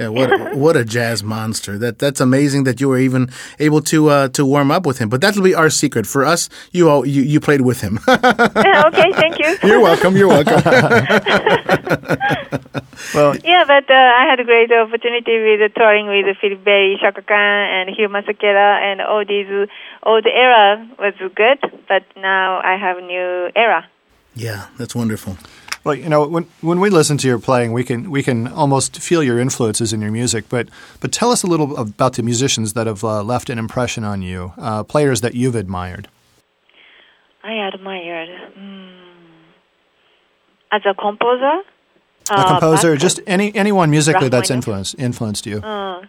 yeah, 0.00 0.08
what 0.08 0.56
what 0.56 0.74
a 0.76 0.84
jazz 0.86 1.22
monster! 1.22 1.76
That 1.78 1.98
that's 1.98 2.20
amazing 2.20 2.64
that 2.64 2.80
you 2.80 2.88
were 2.88 2.98
even 2.98 3.28
able 3.60 3.82
to 3.82 4.08
uh, 4.08 4.28
to 4.28 4.44
warm 4.46 4.70
up 4.70 4.86
with 4.86 4.98
him. 4.98 5.10
But 5.10 5.20
that'll 5.20 5.42
be 5.42 5.54
our 5.54 5.68
secret 5.70 6.06
for 6.06 6.24
us. 6.24 6.48
You 6.72 6.88
all 6.88 7.06
you, 7.06 7.22
you 7.22 7.38
played 7.38 7.60
with 7.60 7.82
him. 7.82 7.98
okay, 8.08 9.12
thank 9.12 9.38
you. 9.38 9.56
you're 9.68 9.80
welcome. 9.80 10.16
You're 10.16 10.28
welcome. 10.28 10.62
Well, 13.14 13.36
Yeah, 13.44 13.64
but 13.66 13.90
uh, 13.90 13.94
I 13.94 14.26
had 14.30 14.40
a 14.40 14.44
great 14.44 14.70
opportunity 14.72 15.38
with 15.42 15.60
uh, 15.60 15.68
touring 15.78 16.06
with 16.06 16.36
Philip 16.40 16.64
Berry, 16.64 16.96
Chaka 17.00 17.22
Khan, 17.22 17.36
and 17.36 17.90
Hugh 17.90 18.08
Masekela, 18.08 18.80
and 18.82 19.00
all 19.00 19.24
these 19.26 19.46
old 20.02 20.26
era 20.26 20.88
was 20.98 21.14
good, 21.34 21.58
but 21.88 22.04
now 22.16 22.60
I 22.62 22.76
have 22.76 22.96
new 23.02 23.50
era. 23.56 23.86
yeah, 24.34 24.66
that's 24.78 24.94
wonderful. 24.94 25.36
well, 25.84 25.94
you 25.94 26.08
know, 26.08 26.26
when 26.26 26.46
when 26.60 26.80
we 26.80 26.90
listen 26.90 27.18
to 27.18 27.28
your 27.28 27.38
playing, 27.38 27.72
we 27.72 27.84
can 27.84 28.10
we 28.10 28.22
can 28.22 28.48
almost 28.48 29.00
feel 29.00 29.22
your 29.22 29.38
influences 29.38 29.92
in 29.92 30.00
your 30.00 30.10
music. 30.10 30.48
But 30.48 30.68
but 31.00 31.12
tell 31.12 31.30
us 31.30 31.42
a 31.42 31.46
little 31.46 31.76
about 31.76 32.14
the 32.14 32.22
musicians 32.22 32.72
that 32.72 32.86
have 32.86 33.04
uh, 33.04 33.22
left 33.22 33.50
an 33.50 33.58
impression 33.58 34.02
on 34.04 34.22
you, 34.22 34.52
uh, 34.58 34.82
players 34.84 35.20
that 35.20 35.34
you've 35.34 35.54
admired. 35.54 36.08
I 37.42 37.52
admired 37.68 38.30
mm, 38.58 38.96
as 40.72 40.82
a 40.86 40.94
composer. 40.94 41.60
A 42.30 42.32
uh, 42.32 42.48
composer, 42.52 42.92
Bach- 42.92 43.02
just 43.02 43.20
any 43.26 43.54
anyone 43.54 43.90
musically 43.90 44.30
that's 44.30 44.50
influenced 44.50 44.94
influenced 44.98 45.44
you. 45.44 45.58
Uh, 45.58 46.00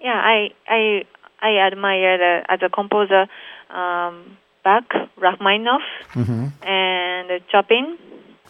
yeah, 0.00 0.14
I 0.14 0.50
I 0.68 1.04
I 1.40 1.58
admire 1.58 2.18
the, 2.18 2.42
as 2.48 2.60
a 2.62 2.68
composer 2.68 3.26
um, 3.70 4.36
Bach, 4.64 4.84
Rachmaninoff, 5.16 5.82
Mm-hmm. 6.14 6.46
and 6.66 7.40
Chopin, 7.50 7.98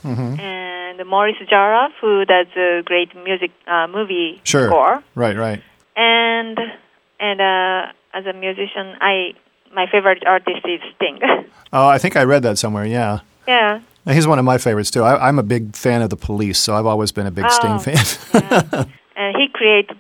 Mm-hmm. 0.05 0.39
and 0.41 1.09
Maurice 1.09 1.37
Jarre, 1.51 1.89
who 2.01 2.25
does 2.25 2.47
a 2.57 2.83
great 2.85 3.15
music 3.17 3.51
uh, 3.67 3.87
movie 3.89 4.41
Sure. 4.45 4.69
score. 4.69 5.03
Right, 5.17 5.37
right. 5.37 5.61
and 5.97 6.57
and 7.21 7.41
uh, 7.41 7.93
as 8.15 8.25
a 8.27 8.33
musician, 8.33 8.95
I 9.01 9.33
my 9.75 9.87
favorite 9.91 10.23
artist 10.27 10.65
is 10.65 10.81
Sting. 10.97 11.19
Oh, 11.73 11.87
I 11.87 11.99
think 11.99 12.17
I 12.17 12.23
read 12.25 12.43
that 12.45 12.57
somewhere. 12.57 12.87
Yeah. 12.87 13.19
yeah, 13.47 13.81
He's 14.07 14.27
one 14.27 14.39
of 14.39 14.45
my 14.47 14.57
favorites 14.57 14.91
too. 14.91 15.03
I, 15.03 15.29
I'm 15.29 15.39
a 15.39 15.43
big 15.43 15.77
fan 15.77 16.01
of 16.01 16.09
the 16.09 16.17
Police, 16.17 16.59
so 16.59 16.75
I've 16.75 16.87
always 16.87 17.13
been 17.13 17.27
a 17.27 17.31
big 17.31 17.51
Sting 17.51 17.73
Oh. 17.73 17.79
fan. 17.79 18.05
yeah. 18.33 18.85
and 19.17 19.37
he 19.37 19.49
created 19.53 19.99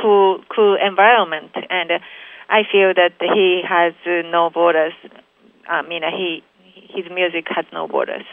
cool 0.00 0.42
cool 0.54 0.78
environment, 0.80 1.50
and 1.68 1.90
uh, 1.90 1.98
I 2.52 2.64
feel 2.70 2.92
that 2.94 3.14
he 3.18 3.62
has 3.66 3.94
no 4.06 4.50
borders. 4.50 4.92
I 5.66 5.80
mean, 5.80 6.02
he 6.02 6.42
his 6.94 7.06
music 7.10 7.46
has 7.48 7.64
no 7.72 7.88
borders. 7.88 8.24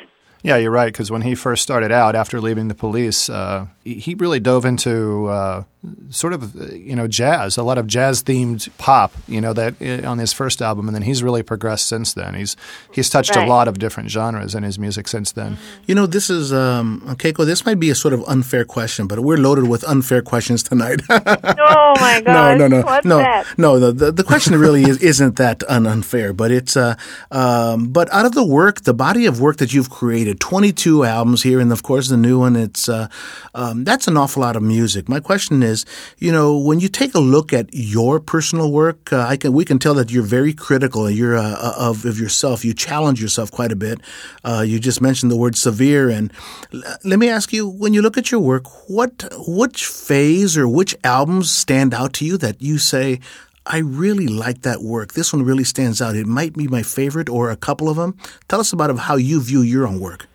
Yeah, 0.44 0.58
you're 0.58 0.72
right. 0.72 0.92
Because 0.92 1.10
when 1.10 1.22
he 1.22 1.36
first 1.36 1.64
started 1.64 1.92
out 1.92 2.16
after 2.16 2.42
leaving 2.42 2.68
the 2.68 2.76
police, 2.76 3.30
uh, 3.30 3.68
he 3.96 4.14
really 4.16 4.40
dove 4.40 4.66
into 4.66 5.28
uh, 5.28 5.64
sort 6.10 6.34
of 6.34 6.56
you 6.74 6.96
know 6.96 7.08
jazz, 7.08 7.58
a 7.58 7.64
lot 7.64 7.78
of 7.78 7.88
jazz 7.88 8.22
themed 8.24 8.70
pop. 8.78 9.12
You 9.28 9.42
know 9.42 9.54
that 9.54 9.76
uh, 9.82 10.08
on 10.10 10.18
his 10.20 10.34
first 10.34 10.62
album, 10.62 10.88
and 10.88 10.96
then 10.96 11.02
he's 11.04 11.24
really 11.24 11.44
progressed 11.44 11.88
since 11.88 12.14
then. 12.14 12.36
He's 12.36 12.56
he's 12.92 13.10
touched 13.10 13.36
Right. 13.36 13.46
a 13.48 13.50
lot 13.50 13.68
of 13.68 13.80
different 13.80 14.10
genres 14.10 14.56
in 14.56 14.64
his 14.64 14.78
music 14.80 15.08
since 15.08 15.32
then. 15.32 15.58
You 15.88 15.96
know, 15.96 16.06
this 16.06 16.30
is 16.30 16.52
um, 16.54 17.02
Keiko. 17.18 17.46
This 17.46 17.66
might 17.66 17.80
be 17.80 17.90
a 17.90 17.96
sort 17.96 18.14
of 18.14 18.24
unfair 18.28 18.66
question, 18.66 19.08
but 19.08 19.20
we're 19.20 19.38
loaded 19.38 19.68
with 19.68 19.84
unfair 19.88 20.22
questions 20.22 20.64
tonight. 20.64 21.02
oh 21.10 21.94
my 22.00 22.20
no, 22.26 22.34
god! 22.34 22.58
no, 22.58 22.68
no, 22.68 22.82
What's 22.82 23.06
no, 23.06 23.18
that? 23.20 23.46
no. 23.58 23.80
The, 23.80 23.92
the 23.92 24.12
the 24.12 24.24
question 24.24 24.60
really 24.60 24.84
is 24.84 24.98
isn't 24.98 25.38
that 25.38 25.64
un- 25.70 25.88
unfair, 25.88 26.34
but 26.34 26.52
it's 26.52 26.76
uh, 26.76 26.96
um, 27.32 27.90
but 27.90 28.12
out 28.12 28.26
of 28.26 28.34
the 28.34 28.46
work, 28.46 28.82
the 28.82 28.94
body 28.94 29.26
of 29.26 29.40
work 29.40 29.58
that 29.58 29.74
you've 29.74 29.90
created, 29.90 30.40
twenty 30.40 30.72
two 30.74 31.04
albums 31.06 31.44
here, 31.44 31.60
and 31.60 31.72
of 31.72 31.84
course 31.84 32.10
the 32.10 32.18
new 32.18 32.40
one. 32.40 32.56
It's 32.56 32.90
uh, 32.90 33.08
um, 33.56 33.79
that's 33.86 34.08
an 34.08 34.18
awful 34.18 34.42
lot 34.42 34.56
of 34.56 34.64
music. 34.64 35.10
My 35.10 35.20
question 35.20 35.64
is, 35.64 35.86
you 36.18 36.32
know, 36.32 36.58
when 36.58 36.80
you 36.80 36.90
take 36.90 37.14
a 37.16 37.20
look 37.20 37.54
at 37.54 37.70
your 37.74 38.20
personal 38.20 38.72
work, 38.72 39.12
uh, 39.12 39.26
I 39.28 39.38
can 39.38 39.54
we 39.54 39.66
can 39.66 39.80
tell 39.80 39.94
that 39.96 40.12
you're 40.12 40.24
very 40.24 40.54
critical. 40.54 41.10
You're 41.10 41.38
uh, 41.38 41.74
of 41.78 42.06
of 42.06 42.20
yourself. 42.20 42.64
You 42.66 42.74
challenge 42.74 43.22
yourself 43.22 43.52
quite 43.52 43.72
a 43.72 43.76
bit. 43.76 44.00
Uh, 44.44 44.64
you 44.66 44.80
just 44.80 45.02
mentioned 45.02 45.32
the 45.32 45.38
word 45.38 45.56
severe, 45.56 46.10
and 46.10 46.32
l- 46.74 46.82
let 47.04 47.20
me 47.20 47.30
ask 47.30 47.54
you: 47.54 47.68
when 47.68 47.94
you 47.94 48.02
look 48.02 48.18
at 48.18 48.32
your 48.32 48.42
work, 48.42 48.66
what 48.90 49.24
which 49.48 49.86
phase 49.86 50.58
or 50.58 50.68
which 50.68 50.96
albums 51.04 51.52
stand 51.52 51.94
out 51.94 52.14
to 52.14 52.26
you 52.26 52.38
that 52.38 52.62
you 52.62 52.78
say? 52.78 53.20
I 53.66 53.80
really 53.80 54.28
like 54.28 54.64
that 54.64 54.82
work. 54.82 55.14
This 55.14 55.32
one 55.32 55.44
really 55.44 55.64
stands 55.64 56.02
out. 56.02 56.16
It 56.16 56.26
might 56.26 56.56
be 56.56 56.68
my 56.68 56.82
favorite 56.82 57.30
or 57.30 57.52
a 57.52 57.56
couple 57.56 57.88
of 57.88 57.98
them. 57.98 58.18
Tell 58.48 58.60
us 58.60 58.74
about 58.74 58.98
how 58.98 59.16
you 59.16 59.42
view 59.42 59.62
your 59.62 59.86
own 59.86 60.00
work. 60.00 60.26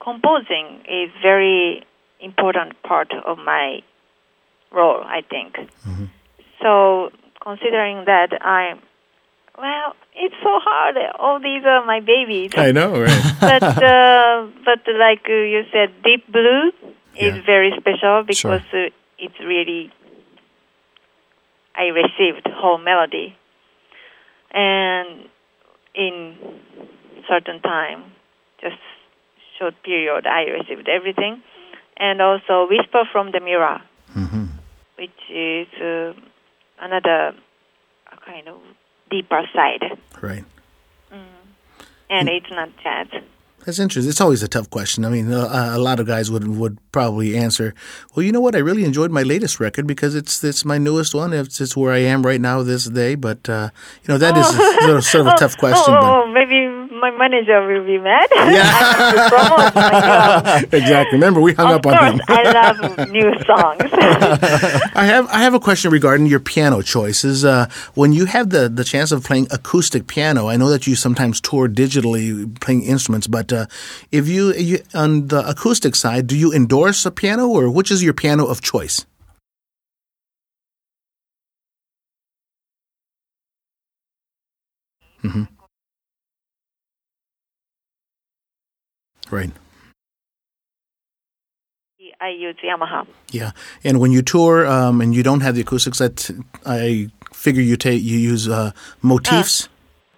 composing 0.00 0.80
is 0.88 1.10
very 1.22 1.84
important 2.20 2.80
part 2.82 3.12
of 3.26 3.38
my 3.38 3.80
role, 4.72 5.02
I 5.04 5.22
think. 5.28 5.56
So 6.62 7.10
considering 7.42 8.04
that 8.06 8.30
I, 8.40 8.74
well, 9.58 9.94
it's 10.14 10.34
so 10.42 10.58
hard. 10.62 10.96
All 11.18 11.38
these 11.40 11.64
are 11.64 11.84
my 11.84 12.00
babies. 12.00 12.52
I 12.56 12.72
know, 12.72 12.92
right? 13.00 13.24
but 13.40 13.62
uh, 13.62 14.46
but 14.64 14.80
like 14.98 15.26
you 15.28 15.62
said, 15.72 15.90
deep 16.04 16.30
blue 16.30 16.68
is 17.16 17.34
Yeah. 17.36 17.42
very 17.44 17.72
special 17.78 18.22
because 18.26 18.62
Sure. 18.70 18.86
uh, 18.86 18.90
it's 19.18 19.38
really 19.40 19.90
I 21.74 21.86
received 21.88 22.46
whole 22.52 22.78
melody, 22.78 23.36
and 24.52 25.24
in 25.94 26.36
certain 27.28 27.60
time, 27.60 28.12
just 28.60 28.76
short 29.58 29.74
period, 29.82 30.26
I 30.26 30.42
received 30.60 30.88
everything, 30.88 31.42
and 32.00 32.20
also 32.20 32.66
whisper 32.68 33.04
from 33.12 33.30
the 33.30 33.40
mirror, 33.40 33.80
hmm 34.12 34.46
which 34.96 35.20
is 35.30 35.68
uh, 35.80 36.12
another 36.80 37.32
kind 38.26 38.48
of 38.48 38.58
deeper 39.10 39.42
side, 39.54 39.96
Right. 40.20 40.44
and 42.10 42.28
it's 42.28 42.50
not 42.50 42.68
jazz. 42.82 43.06
That's 43.64 43.78
interesting. 43.78 44.08
It's 44.08 44.20
always 44.22 44.42
a 44.42 44.48
tough 44.48 44.70
question. 44.70 45.04
I 45.04 45.10
mean, 45.10 45.30
uh, 45.32 45.72
a 45.74 45.78
lot 45.78 46.00
of 46.00 46.06
guys 46.06 46.30
would 46.30 46.46
would 46.48 46.78
probably 46.92 47.36
answer, 47.36 47.74
"Well, 48.14 48.24
you 48.24 48.32
know 48.32 48.40
what? 48.40 48.54
I 48.56 48.58
really 48.58 48.84
enjoyed 48.84 49.10
my 49.10 49.22
latest 49.22 49.60
record 49.60 49.86
because 49.86 50.14
it's 50.14 50.42
it's 50.42 50.64
my 50.64 50.78
newest 50.78 51.14
one. 51.14 51.32
It's, 51.34 51.60
it's 51.60 51.76
where 51.76 51.92
I 51.92 51.98
am 51.98 52.22
right 52.24 52.40
now 52.40 52.62
this 52.62 52.86
day." 52.86 53.16
But 53.16 53.48
uh, 53.48 53.68
you 54.02 54.08
know, 54.08 54.16
that 54.18 54.36
is 54.36 54.46
sort 54.48 54.96
of, 54.96 55.04
sort 55.04 55.26
of 55.26 55.32
a 55.34 55.36
tough 55.36 55.56
question. 55.64 55.94
Oh, 55.94 56.00
but 56.00 56.10
oh, 56.10 56.32
maybe 56.32 56.79
my 57.00 57.10
manager 57.10 57.66
will 57.66 57.84
be 57.84 57.98
mad. 57.98 58.28
Yeah. 58.32 58.62
I 58.74 58.82
have 58.84 59.08
to 59.08 59.20
promote 59.22 59.74
my 59.74 60.64
exactly. 60.72 61.16
Remember, 61.18 61.40
we 61.40 61.54
hung 61.54 61.70
Of 61.70 61.76
up 61.78 61.86
on 61.86 61.96
course, 61.96 62.14
him. 62.14 62.20
I 62.28 62.42
love 62.44 63.08
new 63.10 63.32
songs. 63.46 63.90
I 63.92 65.04
have 65.06 65.28
I 65.28 65.38
have 65.40 65.54
a 65.54 65.60
question 65.60 65.90
regarding 65.90 66.26
your 66.26 66.40
piano 66.40 66.82
choices. 66.82 67.44
Uh, 67.44 67.68
when 67.94 68.12
you 68.12 68.26
have 68.26 68.50
the, 68.50 68.68
the 68.68 68.84
chance 68.84 69.12
of 69.12 69.24
playing 69.24 69.48
acoustic 69.50 70.06
piano, 70.06 70.48
I 70.48 70.56
know 70.56 70.68
that 70.70 70.86
you 70.86 70.94
sometimes 70.94 71.40
tour 71.40 71.68
digitally 71.68 72.58
playing 72.60 72.82
instruments, 72.84 73.26
but 73.26 73.52
uh, 73.52 73.66
if 74.12 74.28
you, 74.28 74.52
you 74.54 74.78
on 74.94 75.28
the 75.28 75.46
acoustic 75.48 75.94
side, 75.96 76.26
do 76.26 76.36
you 76.36 76.52
endorse 76.52 77.04
a 77.06 77.10
piano 77.10 77.48
or 77.48 77.70
which 77.70 77.90
is 77.90 78.02
your 78.02 78.14
piano 78.14 78.46
of 78.46 78.60
choice? 78.60 79.06
hmm 85.22 85.59
Right. 89.30 89.50
I 92.20 92.28
use 92.28 92.56
Yamaha. 92.62 93.06
Yeah, 93.30 93.52
and 93.82 93.98
when 93.98 94.12
you 94.12 94.20
tour 94.20 94.66
um, 94.66 95.00
and 95.00 95.14
you 95.14 95.22
don't 95.22 95.40
have 95.40 95.54
the 95.54 95.62
acoustics, 95.62 95.98
that 95.98 96.30
I 96.66 97.08
figure 97.32 97.62
you 97.62 97.76
take 97.76 98.02
you 98.02 98.18
use 98.18 98.46
uh, 98.48 98.72
motifs. 99.00 99.68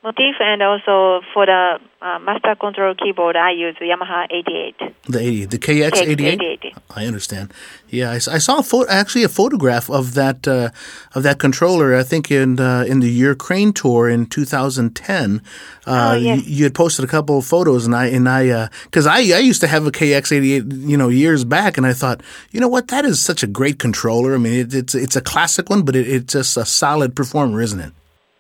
Motif 0.05 0.35
and 0.41 0.61
also 0.63 1.21
for 1.33 1.47
the 1.47 1.79
uh, 2.01 2.19
master 2.19 2.57
control 2.57 2.93
keyboard, 2.97 3.37
I 3.37 3.53
use 3.53 3.77
Yamaha 3.81 4.27
88. 4.33 4.75
the 5.09 5.21
eighty, 5.21 5.45
the 5.45 5.59
KX 5.61 5.97
eighty 6.03 6.27
eight. 6.27 6.41
88. 6.43 6.75
I 6.91 7.07
understand. 7.07 7.53
Yeah, 7.89 8.11
I 8.11 8.19
saw 8.19 8.59
a 8.59 8.63
photo, 8.65 8.91
actually 8.91 9.23
a 9.23 9.29
photograph 9.29 9.89
of 9.89 10.15
that 10.15 10.49
uh, 10.49 10.71
of 11.15 11.23
that 11.23 11.39
controller. 11.39 11.95
I 11.95 12.03
think 12.03 12.33
in 12.33 12.59
uh, 12.59 12.85
in 12.89 12.99
the 12.99 13.09
Ukraine 13.11 13.73
tour 13.73 14.09
in 14.09 14.27
2010. 14.27 15.41
Uh, 15.87 16.13
Oh, 16.13 16.15
yes. 16.17 16.47
you, 16.47 16.57
you 16.57 16.65
had 16.65 16.75
posted 16.75 17.05
a 17.05 17.09
couple 17.09 17.39
of 17.39 17.45
photos, 17.47 17.87
and 17.87 17.95
I 17.95 18.07
and 18.07 18.29
I 18.29 18.69
because 18.85 19.07
I 19.07 19.19
I 19.19 19.39
used 19.39 19.61
to 19.61 19.69
have 19.69 19.87
a 19.87 19.93
KX88 19.93 20.89
you 20.89 20.97
know 20.97 21.11
years 21.11 21.45
back, 21.45 21.77
and 21.79 21.87
I 21.87 21.93
thought 21.93 22.23
you 22.51 22.59
know 22.61 22.69
what 22.69 22.89
that 22.89 23.05
is 23.05 23.21
such 23.21 23.45
a 23.45 23.47
great 23.47 23.79
controller. 23.79 24.35
I 24.35 24.39
mean 24.39 24.55
it, 24.55 24.75
it's 24.75 24.95
it's 24.97 25.15
a 25.15 25.21
classic 25.21 25.71
one, 25.71 25.83
but 25.85 25.95
it, 25.95 26.09
it's 26.09 26.33
just 26.33 26.57
a 26.57 26.65
solid 26.65 27.15
performer, 27.15 27.61
isn't 27.61 27.79
it? 27.81 27.93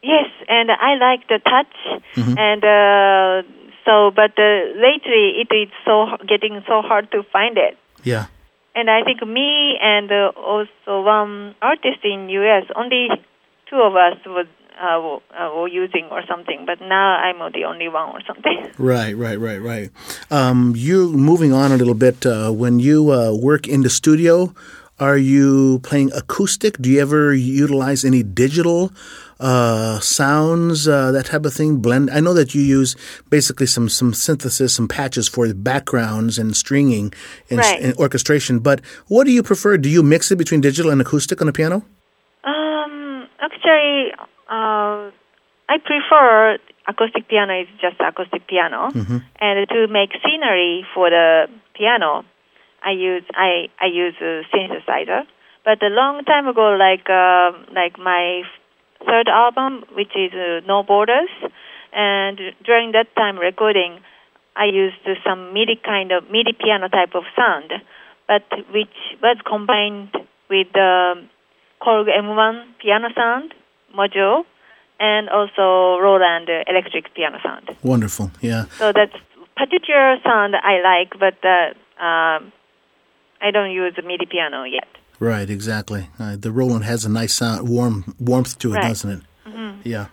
Yes, 0.02 0.26
and 0.52 0.70
I 0.70 0.92
like 0.96 1.26
the 1.28 1.38
touch. 1.38 1.74
Mm-hmm. 2.14 2.36
And 2.38 2.62
uh, 2.62 3.48
so, 3.84 4.10
but 4.14 4.36
uh, 4.38 4.52
lately 4.76 5.40
it 5.42 5.50
is 5.54 5.70
so 5.84 6.16
getting 6.28 6.62
so 6.68 6.82
hard 6.82 7.10
to 7.12 7.22
find 7.32 7.56
it. 7.56 7.78
Yeah. 8.04 8.26
And 8.74 8.90
I 8.90 9.02
think 9.02 9.26
me 9.26 9.78
and 9.80 10.10
uh, 10.10 10.32
also 10.36 11.02
one 11.02 11.54
artist 11.60 12.00
in 12.04 12.28
U.S. 12.28 12.64
only 12.76 13.08
two 13.68 13.80
of 13.80 13.96
us 13.96 14.16
was 14.26 14.46
uh, 14.80 15.00
were, 15.00 15.20
uh, 15.36 15.54
were 15.54 15.68
using 15.68 16.08
or 16.10 16.22
something. 16.26 16.64
But 16.66 16.80
now 16.80 17.16
I'm 17.16 17.38
the 17.52 17.64
only 17.64 17.88
one 17.88 18.08
or 18.10 18.20
something. 18.26 18.58
Right, 18.78 19.16
right, 19.16 19.38
right, 19.38 19.60
right. 19.60 19.90
Um, 20.30 20.72
you 20.76 21.12
moving 21.12 21.52
on 21.52 21.72
a 21.72 21.76
little 21.76 21.94
bit. 21.94 22.26
Uh, 22.26 22.50
when 22.50 22.80
you 22.80 23.12
uh, 23.12 23.32
work 23.34 23.68
in 23.68 23.82
the 23.82 23.90
studio, 23.90 24.54
are 25.02 25.18
you 25.18 25.80
playing 25.82 26.10
acoustic? 26.14 26.72
Do 26.78 26.86
you 26.92 27.00
ever 27.06 27.34
utilize 27.34 28.04
any 28.04 28.22
digital 28.22 28.92
uh, 29.40 29.98
sounds, 29.98 30.86
uh, 30.86 31.10
that 31.10 31.26
type 31.26 31.44
of 31.44 31.52
thing? 31.52 31.70
Blend. 31.86 32.06
I 32.16 32.20
know 32.24 32.34
that 32.34 32.54
you 32.54 32.62
use 32.78 32.94
basically 33.36 33.66
some 33.66 33.88
some 33.98 34.14
synthesis, 34.14 34.70
some 34.78 34.86
patches 34.86 35.26
for 35.34 35.44
the 35.50 35.54
backgrounds 35.70 36.38
and 36.38 36.54
stringing 36.56 37.06
and, 37.50 37.58
Right. 37.58 37.80
and 37.82 37.92
orchestration. 37.98 38.54
But 38.68 38.78
what 39.08 39.22
do 39.26 39.32
you 39.32 39.42
prefer? 39.42 39.76
Do 39.86 39.90
you 39.96 40.02
mix 40.14 40.30
it 40.30 40.38
between 40.38 40.60
digital 40.68 40.90
and 40.92 41.00
acoustic 41.00 41.40
on 41.42 41.46
the 41.50 41.52
piano? 41.60 41.76
Um, 42.52 43.26
actually, 43.46 44.14
uh, 44.58 45.10
I 45.72 45.76
prefer 45.90 46.58
acoustic 46.86 47.26
piano 47.28 47.52
is 47.62 47.68
just 47.80 47.96
acoustic 48.00 48.42
piano, 48.46 48.90
and 49.44 49.54
to 49.74 49.78
make 49.98 50.10
scenery 50.22 50.86
for 50.94 51.10
the 51.10 51.46
piano, 51.78 52.10
I 52.84 52.92
use 52.92 53.24
I 53.34 53.68
I 53.80 53.86
use 53.86 54.14
a 54.20 54.42
synthesizer. 54.52 55.22
But 55.64 55.82
a 55.82 55.88
long 55.88 56.24
time 56.24 56.48
ago, 56.48 56.76
like 56.78 57.08
uh, 57.08 57.52
like 57.72 57.98
my 57.98 58.42
third 59.06 59.28
album, 59.28 59.84
which 59.94 60.10
is 60.16 60.32
uh, 60.32 60.66
No 60.66 60.82
Borders, 60.82 61.30
and 61.92 62.38
during 62.64 62.92
that 62.92 63.14
time 63.16 63.38
recording, 63.38 64.00
I 64.56 64.66
used 64.66 65.06
some 65.24 65.52
MIDI 65.52 65.80
kind 65.84 66.10
of 66.12 66.30
MIDI 66.30 66.52
piano 66.52 66.88
type 66.88 67.14
of 67.14 67.24
sound, 67.36 67.72
but 68.26 68.42
which 68.72 68.96
was 69.22 69.36
combined 69.46 70.10
with 70.50 70.66
the 70.74 71.14
Korg 71.80 72.06
M1 72.06 72.64
piano 72.80 73.08
sound 73.14 73.54
module 73.96 74.44
and 74.98 75.28
also 75.28 75.98
Roland 76.00 76.48
electric 76.66 77.14
piano 77.14 77.38
sound. 77.42 77.76
Wonderful. 77.82 78.30
Yeah. 78.40 78.64
So 78.78 78.92
that 78.92 79.10
particular 79.56 80.16
sound 80.24 80.54
I 80.56 80.80
like, 80.82 81.18
but 81.18 81.38
uh, 81.44 82.02
um, 82.02 82.52
I 83.42 83.50
don't 83.50 83.70
use 83.72 83.94
a 83.98 84.02
MIDI 84.02 84.26
piano 84.26 84.64
yet. 84.64 84.86
Right. 85.18 85.48
Exactly. 85.50 86.08
Uh, 86.18 86.36
the 86.36 86.50
Roland 86.52 86.84
has 86.84 87.04
a 87.04 87.08
nice 87.08 87.34
sound, 87.34 87.68
warm 87.68 88.14
warmth 88.18 88.58
to 88.60 88.72
it, 88.72 88.76
Right. 88.76 88.88
doesn't 88.88 89.10
it? 89.10 89.22
Yeah. 89.84 90.06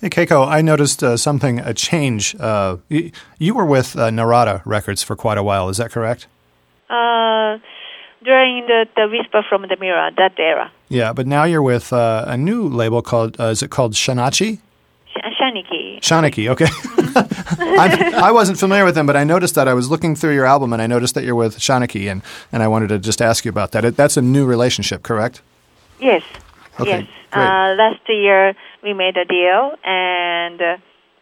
Hey, 0.00 0.08
Keiko, 0.10 0.46
I 0.46 0.60
noticed 0.62 1.02
uh, 1.02 1.16
something, 1.16 1.58
a 1.60 1.72
change. 1.74 2.34
Uh, 2.38 2.78
you, 2.88 3.10
you 3.38 3.54
were 3.54 3.64
with 3.64 3.96
uh, 3.96 4.10
Narada 4.10 4.62
Records 4.66 5.02
for 5.02 5.16
quite 5.16 5.38
a 5.38 5.42
while, 5.42 5.68
is 5.70 5.76
that 5.78 5.90
correct? 5.90 6.26
Uh, 6.90 7.58
during 8.22 8.66
the, 8.66 8.86
the 8.96 9.08
Whisper 9.08 9.42
from 9.48 9.62
the 9.68 9.76
Mirror, 9.80 10.10
that 10.18 10.38
era. 10.38 10.70
Yeah, 10.88 11.12
but 11.14 11.26
now 11.26 11.44
you're 11.44 11.62
with 11.62 11.92
uh, 11.92 12.24
a 12.26 12.36
new 12.36 12.68
label 12.68 13.00
called, 13.02 13.38
uh, 13.40 13.44
is 13.44 13.62
it 13.62 13.70
called 13.70 13.92
Shanachie? 13.94 14.58
Sh- 15.14 15.40
Shanachie. 15.40 16.00
Shanachie, 16.00 16.48
okay. 16.48 16.66
I'm, 18.16 18.34
wasn't 18.34 18.58
familiar 18.58 18.84
with 18.84 18.94
them, 18.94 19.06
but 19.06 19.16
I 19.16 19.24
noticed 19.24 19.54
that 19.54 19.68
I 19.68 19.74
was 19.74 19.90
looking 19.90 20.16
through 20.16 20.34
your 20.34 20.46
album 20.46 20.72
and 20.72 20.82
I 20.82 20.86
noticed 20.86 21.14
that 21.14 21.24
you're 21.24 21.34
with 21.34 21.58
Shanachie, 21.58 22.10
and, 22.10 22.22
and 22.52 22.62
I 22.62 22.68
wanted 22.68 22.88
to 22.88 22.98
just 22.98 23.22
ask 23.22 23.44
you 23.44 23.48
about 23.48 23.72
that. 23.72 23.84
It, 23.84 23.96
that's 23.96 24.16
a 24.16 24.22
new 24.22 24.44
relationship, 24.44 25.02
correct? 25.02 25.42
Yes. 26.00 26.22
Okay, 26.80 26.90
yes. 26.90 27.08
great. 27.30 27.44
Uh, 27.44 27.74
last 27.76 28.00
year 28.08 28.54
we 28.82 28.92
made 28.92 29.16
a 29.16 29.24
deal, 29.24 29.74
and 29.84 30.60
uh, 30.60 30.76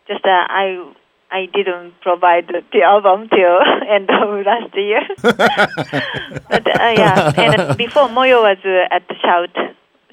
just 0.08 0.24
uh, 0.24 0.46
I 0.48 0.92
I 1.30 1.46
didn't 1.46 2.00
provide 2.00 2.48
the, 2.72 2.82
album 2.82 3.28
till 3.28 3.58
end 3.88 4.10
of 4.10 4.44
last 4.46 4.74
year. 4.74 5.02
but 5.22 6.66
uh, 6.66 6.94
yeah, 6.96 7.32
and 7.36 7.76
before 7.76 8.08
Moyo 8.08 8.42
was 8.42 8.58
uh, 8.64 8.94
at 8.94 9.06
the 9.08 9.14
Shout 9.22 9.54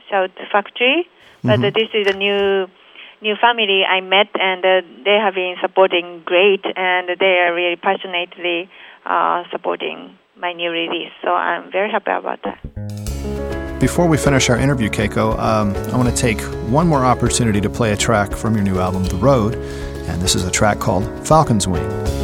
Shout 0.09 0.31
Factory, 0.51 1.07
but 1.43 1.63
uh, 1.63 1.71
this 1.71 1.89
is 1.93 2.07
a 2.07 2.17
new 2.17 2.67
new 3.21 3.35
family 3.39 3.83
I 3.83 4.01
met, 4.01 4.27
and 4.35 4.63
uh, 4.63 4.81
they 5.03 5.17
have 5.21 5.35
been 5.35 5.55
supporting 5.61 6.21
great, 6.25 6.63
and 6.75 7.09
they 7.19 7.39
are 7.39 7.53
really 7.53 7.75
passionately 7.75 8.69
uh, 9.05 9.43
supporting 9.51 10.17
my 10.37 10.53
new 10.53 10.71
release. 10.71 11.11
So 11.21 11.29
I'm 11.29 11.71
very 11.71 11.91
happy 11.91 12.11
about 12.11 12.39
that. 12.43 13.79
Before 13.79 14.07
we 14.07 14.17
finish 14.17 14.49
our 14.49 14.57
interview, 14.57 14.89
Keiko, 14.89 15.39
um, 15.39 15.73
I 15.93 15.97
want 15.97 16.09
to 16.09 16.15
take 16.15 16.41
one 16.69 16.87
more 16.87 17.05
opportunity 17.05 17.61
to 17.61 17.69
play 17.69 17.93
a 17.93 17.97
track 17.97 18.33
from 18.33 18.55
your 18.55 18.63
new 18.63 18.79
album, 18.79 19.05
The 19.05 19.15
Road, 19.15 19.55
and 19.55 20.21
this 20.21 20.35
is 20.35 20.45
a 20.45 20.51
track 20.51 20.79
called 20.79 21.05
Falcon's 21.25 21.67
Wing. 21.67 22.18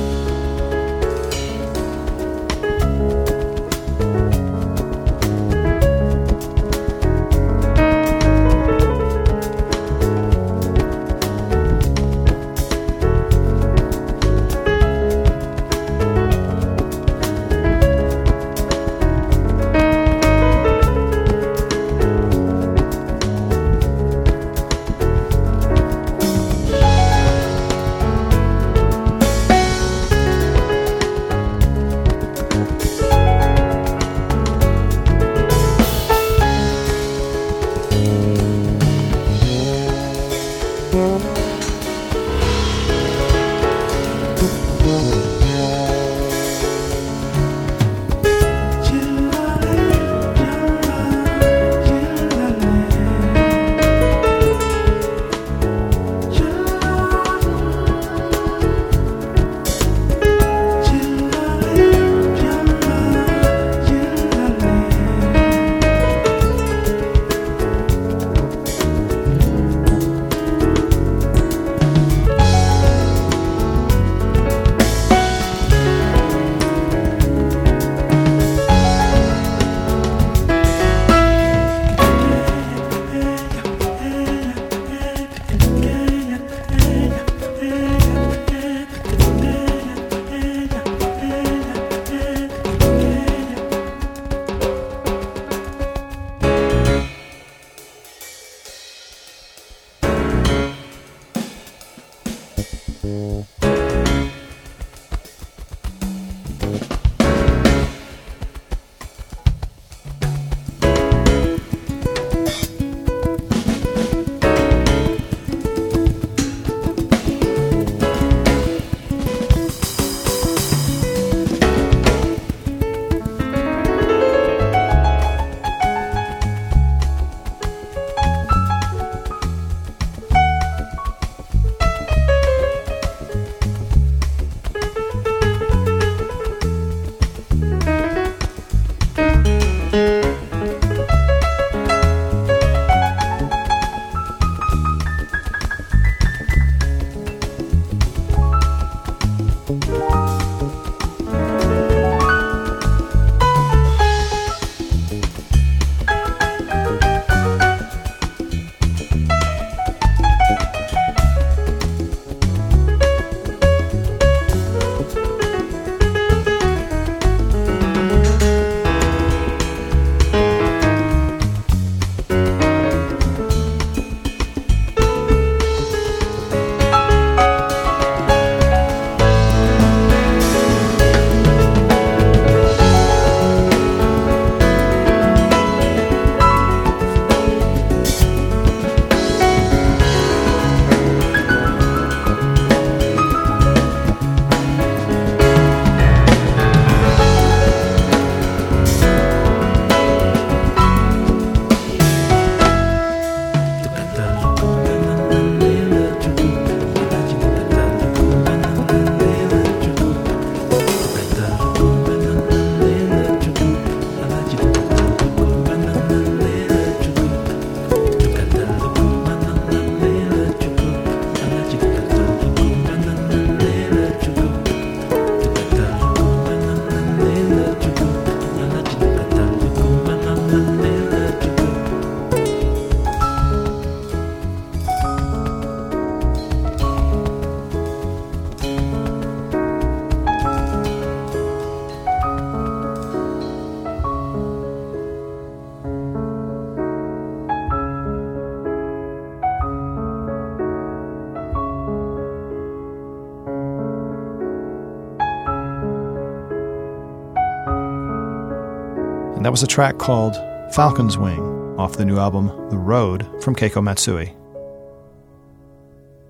Was 259.55 259.63
a 259.63 259.67
track 259.67 259.97
called 259.97 260.35
Falcon's 260.73 261.17
Wing 261.17 261.39
off 261.77 261.95
the 261.95 262.03
new 262.03 262.17
album 262.17 262.47
The 262.71 262.77
Road 262.77 263.25
from 263.41 263.55
Keiko 263.55 263.81
Matsui. 263.81 264.33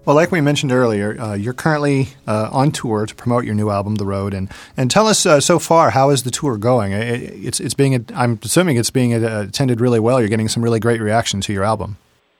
Well, 0.06 0.16
like 0.16 0.32
we 0.32 0.42
mentioned 0.42 0.72
earlier, 0.72 1.20
uh, 1.20 1.34
you're 1.34 1.56
currently 1.56 2.10
uh, 2.28 2.50
on 2.52 2.72
tour 2.72 3.08
to 3.08 3.16
promote 3.16 3.44
your 3.44 3.56
new 3.56 3.72
album, 3.72 3.96
The 3.96 4.06
Road, 4.06 4.36
and 4.36 4.52
and 4.78 4.92
tell 4.92 5.08
us 5.08 5.26
uh, 5.26 5.42
so 5.42 5.58
far 5.58 5.90
how 5.90 6.12
is 6.12 6.22
the 6.22 6.30
tour 6.30 6.56
going? 6.58 6.92
It's 6.92 7.60
it's 7.60 7.74
being 7.74 8.06
I'm 8.14 8.38
assuming 8.44 8.78
it's 8.78 8.92
being 8.92 9.12
uh, 9.16 9.46
attended 9.48 9.82
really 9.82 10.00
well. 10.00 10.20
You're 10.20 10.30
getting 10.30 10.48
some 10.48 10.64
really 10.64 10.80
great 10.80 11.02
reaction 11.02 11.42
to 11.42 11.52
your 11.52 11.64
album. 11.64 11.98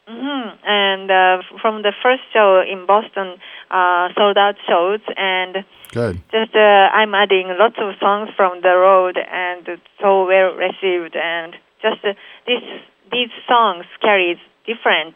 Mm-hmm. 0.08 0.68
And 0.68 1.10
uh, 1.10 1.42
from 1.64 1.82
the 1.82 1.94
first 2.04 2.22
show 2.32 2.62
in 2.62 2.86
Boston, 2.86 3.38
uh, 3.72 4.10
sold 4.16 4.38
out 4.38 4.56
shows, 4.68 5.02
and 5.18 5.66
good. 5.92 6.22
Just 6.32 6.56
I'm 6.56 7.14
adding 7.14 7.54
lots 7.58 7.76
of 7.78 7.96
songs 8.00 8.30
from 8.36 8.62
The 8.62 8.76
Road, 8.76 9.18
and 9.18 9.68
it's 9.68 9.82
so 10.02 10.26
well 10.26 10.54
received, 10.54 11.16
and 11.16 11.56
just 11.82 12.02
this 12.02 12.64
these 13.12 13.30
songs 13.48 13.86
carries 14.02 14.38
different 14.66 15.16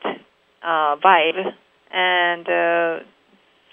vibe 0.64 1.54
and 1.91 2.47
uh, 2.47 3.00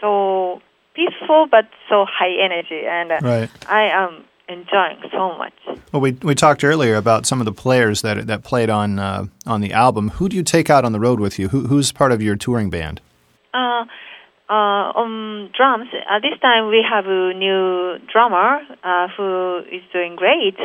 so 0.00 0.60
peaceful 0.94 1.46
but 1.50 1.68
so 1.88 2.06
high 2.08 2.34
energy, 2.42 2.86
and 2.86 3.12
uh, 3.12 3.18
right. 3.22 3.50
I 3.68 3.82
am 3.82 4.24
enjoying 4.48 5.02
so 5.10 5.36
much. 5.36 5.52
Well, 5.92 6.00
we 6.00 6.12
we 6.12 6.34
talked 6.34 6.64
earlier 6.64 6.96
about 6.96 7.26
some 7.26 7.40
of 7.40 7.44
the 7.44 7.52
players 7.52 8.02
that 8.02 8.26
that 8.26 8.42
played 8.42 8.70
on 8.70 8.98
uh, 8.98 9.26
on 9.46 9.60
the 9.60 9.72
album. 9.72 10.10
Who 10.10 10.28
do 10.28 10.36
you 10.36 10.42
take 10.42 10.70
out 10.70 10.84
on 10.84 10.92
the 10.92 11.00
road 11.00 11.20
with 11.20 11.38
you? 11.38 11.48
Who, 11.48 11.66
who's 11.66 11.92
part 11.92 12.12
of 12.12 12.22
your 12.22 12.36
touring 12.36 12.70
band? 12.70 13.00
Uh, 13.52 13.84
uh, 14.48 14.92
on 14.94 15.50
drums, 15.56 15.88
uh, 15.92 16.20
this 16.20 16.38
time 16.40 16.68
we 16.68 16.84
have 16.88 17.06
a 17.06 17.34
new 17.34 17.98
drummer 18.12 18.60
uh, 18.84 19.08
who 19.16 19.58
is 19.70 19.82
doing 19.92 20.16
great. 20.16 20.56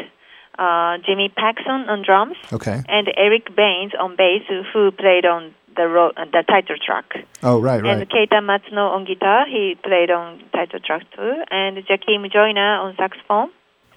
Uh, 0.57 0.97
Jimmy 1.05 1.29
Paxson 1.29 1.89
on 1.89 2.03
drums. 2.05 2.35
Okay. 2.53 2.83
And 2.87 3.07
Eric 3.17 3.55
Baines 3.55 3.93
on 3.99 4.15
bass, 4.15 4.43
who 4.73 4.91
played 4.91 5.25
on 5.25 5.55
the 5.75 5.87
ro- 5.87 6.11
uh, 6.15 6.25
the 6.25 6.43
title 6.47 6.75
track. 6.85 7.25
Oh, 7.41 7.59
right, 7.59 7.81
right. 7.81 7.97
And 7.97 8.09
Keita 8.09 8.39
Matsuno 8.41 8.91
on 8.91 9.05
guitar, 9.05 9.45
he 9.47 9.75
played 9.81 10.11
on 10.11 10.43
title 10.51 10.79
track 10.79 11.03
too, 11.15 11.43
and 11.49 11.77
Jakiem 11.77 12.31
Joyner 12.31 12.79
on 12.79 12.95
saxophone. 12.97 13.49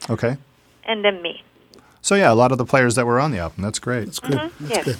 Okay. 0.09 0.37
And 0.85 1.05
then 1.05 1.20
me. 1.20 1.43
So 2.01 2.14
yeah, 2.14 2.32
a 2.32 2.35
lot 2.35 2.53
of 2.53 2.59
the 2.59 2.64
players 2.64 2.95
that 2.95 3.07
were 3.07 3.18
on 3.18 3.30
the 3.32 3.39
album. 3.39 3.62
That's 3.62 3.78
great. 3.78 4.07
That's 4.07 4.20
good. 4.20 4.32
Mm-hmm. 4.32 4.66
That's 4.66 4.76
yes. 4.76 4.85
good. 4.85 4.99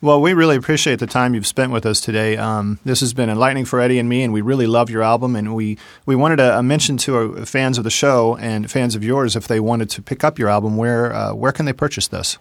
Well, 0.00 0.20
we 0.20 0.32
really 0.32 0.54
appreciate 0.54 1.00
the 1.00 1.08
time 1.08 1.34
you've 1.34 1.46
spent 1.46 1.72
with 1.72 1.84
us 1.84 2.00
today. 2.00 2.36
Um, 2.36 2.78
this 2.84 3.00
has 3.00 3.12
been 3.12 3.28
enlightening 3.28 3.64
for 3.64 3.80
Eddie 3.80 3.98
and 3.98 4.08
me, 4.08 4.22
and 4.22 4.32
we 4.32 4.42
really 4.42 4.68
love 4.68 4.90
your 4.90 5.02
album. 5.02 5.34
And 5.34 5.56
we, 5.56 5.76
we 6.06 6.14
wanted 6.14 6.36
to 6.36 6.58
uh, 6.58 6.62
mention 6.62 6.98
to 6.98 7.16
our 7.16 7.44
fans 7.44 7.78
of 7.78 7.84
the 7.84 7.90
show 7.90 8.36
and 8.36 8.70
fans 8.70 8.94
of 8.94 9.02
yours 9.02 9.34
if 9.34 9.48
they 9.48 9.58
wanted 9.58 9.90
to 9.90 10.02
pick 10.02 10.22
up 10.22 10.38
your 10.38 10.48
album, 10.48 10.76
where 10.76 11.12
uh, 11.12 11.34
where 11.34 11.50
can 11.50 11.66
they 11.66 11.72
purchase 11.72 12.06
this? 12.06 12.38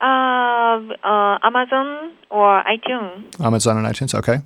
Uh, 0.00 0.78
uh, 1.04 1.38
Amazon 1.42 2.14
or 2.30 2.64
iTunes. 2.64 3.38
Amazon 3.38 3.76
and 3.76 3.86
iTunes. 3.86 4.14
Okay. 4.14 4.40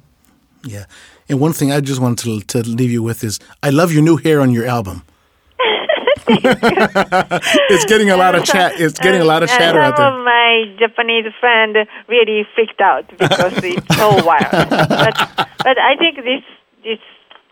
Yeah, 0.65 0.87
and 1.29 1.41
one 1.41 1.53
thing 1.53 1.73
I 1.73 1.81
just 1.81 2.01
wanted 2.01 2.47
to, 2.49 2.63
to 2.63 2.69
leave 2.69 2.91
you 2.91 3.03
with 3.03 3.23
is 3.23 3.39
I 3.63 3.71
love 3.71 3.93
your 3.93 4.03
new 4.03 4.17
hair 4.17 4.41
on 4.41 4.51
your 4.51 4.67
album. 4.67 5.03
it's 7.71 7.85
getting 7.87 8.11
a 8.11 8.17
lot 8.17 8.35
of 8.35 8.45
chat. 8.45 8.81
It's 8.81 8.99
getting 8.99 9.21
a 9.21 9.25
lot 9.25 9.43
of 9.43 9.49
chatter 9.49 9.81
out 9.81 9.97
there. 9.97 10.07
Some 10.07 10.21
of 10.21 10.25
my 10.25 10.75
Japanese 10.79 11.33
friend 11.41 11.77
really 12.09 12.47
freaked 12.55 12.81
out 12.81 13.09
because 13.19 13.53
it's 13.63 13.97
so 13.97 14.25
wild. 14.25 14.51
but, 14.51 15.15
but 15.59 15.79
I 15.79 15.97
think 15.99 16.17
this 16.17 16.43
this 16.85 16.99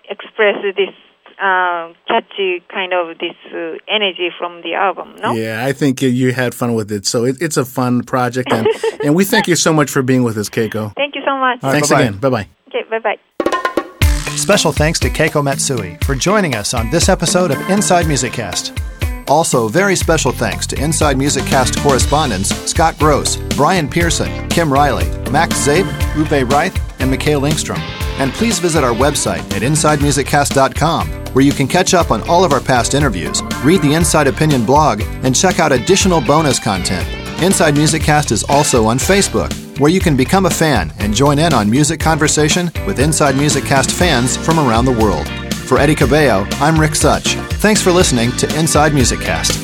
expresses 0.08 0.74
this 0.76 0.94
uh, 1.40 1.92
catchy 2.06 2.62
kind 2.72 2.92
of 2.92 3.18
this 3.18 3.36
uh, 3.52 3.78
energy 3.88 4.30
from 4.38 4.62
the 4.62 4.74
album. 4.74 5.16
No. 5.22 5.32
Yeah, 5.32 5.64
I 5.64 5.72
think 5.72 6.02
you 6.02 6.32
had 6.32 6.54
fun 6.54 6.74
with 6.74 6.92
it. 6.92 7.06
So 7.06 7.24
it, 7.24 7.36
it's 7.40 7.56
a 7.56 7.64
fun 7.64 8.02
project, 8.02 8.52
and 8.52 8.66
and 9.04 9.14
we 9.14 9.24
thank 9.24 9.48
you 9.48 9.56
so 9.56 9.72
much 9.72 9.90
for 9.90 10.02
being 10.02 10.22
with 10.22 10.36
us, 10.36 10.48
Keiko. 10.48 10.94
Thank 11.00 11.14
you 11.14 11.22
so 11.24 11.36
much. 11.38 11.62
right, 11.62 11.72
Thanks 11.72 11.88
bye-bye. 11.88 12.02
again. 12.02 12.18
Bye 12.18 12.30
bye. 12.30 12.48
Okay. 12.68 12.88
Bye 12.90 12.98
bye. 12.98 13.16
Special 14.36 14.72
thanks 14.72 14.98
to 15.00 15.10
Keiko 15.10 15.42
Matsui 15.44 15.96
for 16.02 16.14
joining 16.14 16.54
us 16.54 16.74
on 16.74 16.90
this 16.90 17.08
episode 17.08 17.50
of 17.50 17.70
Inside 17.70 18.06
Music 18.06 18.32
Cast. 18.32 18.72
Also, 19.28 19.68
very 19.68 19.94
special 19.94 20.32
thanks 20.32 20.66
to 20.68 20.82
Inside 20.82 21.16
Music 21.16 21.44
Cast 21.44 21.78
correspondents 21.78 22.48
Scott 22.68 22.98
Gross, 22.98 23.36
Brian 23.56 23.88
Pearson, 23.88 24.48
Kim 24.48 24.72
Riley, 24.72 25.06
Max 25.30 25.54
Zabe, 25.66 25.88
Uwe 26.14 26.50
Reith, 26.50 27.00
and 27.00 27.10
Mikhail 27.10 27.40
Lingstrom. 27.40 27.78
And 28.18 28.32
please 28.32 28.58
visit 28.58 28.82
our 28.82 28.94
website 28.94 29.40
at 29.52 29.62
InsideMusicCast.com, 29.62 31.08
where 31.32 31.44
you 31.44 31.52
can 31.52 31.68
catch 31.68 31.94
up 31.94 32.10
on 32.10 32.28
all 32.28 32.44
of 32.44 32.52
our 32.52 32.60
past 32.60 32.94
interviews, 32.94 33.42
read 33.62 33.82
the 33.82 33.94
Inside 33.94 34.26
Opinion 34.26 34.64
blog, 34.66 35.00
and 35.22 35.34
check 35.36 35.60
out 35.60 35.70
additional 35.72 36.20
bonus 36.20 36.58
content. 36.58 37.06
Inside 37.42 37.74
Music 37.74 38.02
Cast 38.02 38.32
is 38.32 38.44
also 38.44 38.84
on 38.84 38.98
Facebook, 38.98 39.50
where 39.80 39.90
you 39.90 39.98
can 39.98 40.14
become 40.14 40.44
a 40.44 40.50
fan 40.50 40.92
and 40.98 41.14
join 41.14 41.38
in 41.38 41.54
on 41.54 41.70
music 41.70 41.98
conversation 41.98 42.70
with 42.86 43.00
Inside 43.00 43.34
Music 43.34 43.64
Cast 43.64 43.90
fans 43.90 44.36
from 44.36 44.58
around 44.58 44.84
the 44.84 44.92
world. 44.92 45.26
For 45.54 45.78
Eddie 45.78 45.94
Cabello, 45.94 46.46
I'm 46.60 46.78
Rick 46.78 46.94
Such. 46.94 47.36
Thanks 47.62 47.80
for 47.80 47.92
listening 47.92 48.30
to 48.32 48.58
Inside 48.58 48.92
Music 48.92 49.20
Cast. 49.20 49.58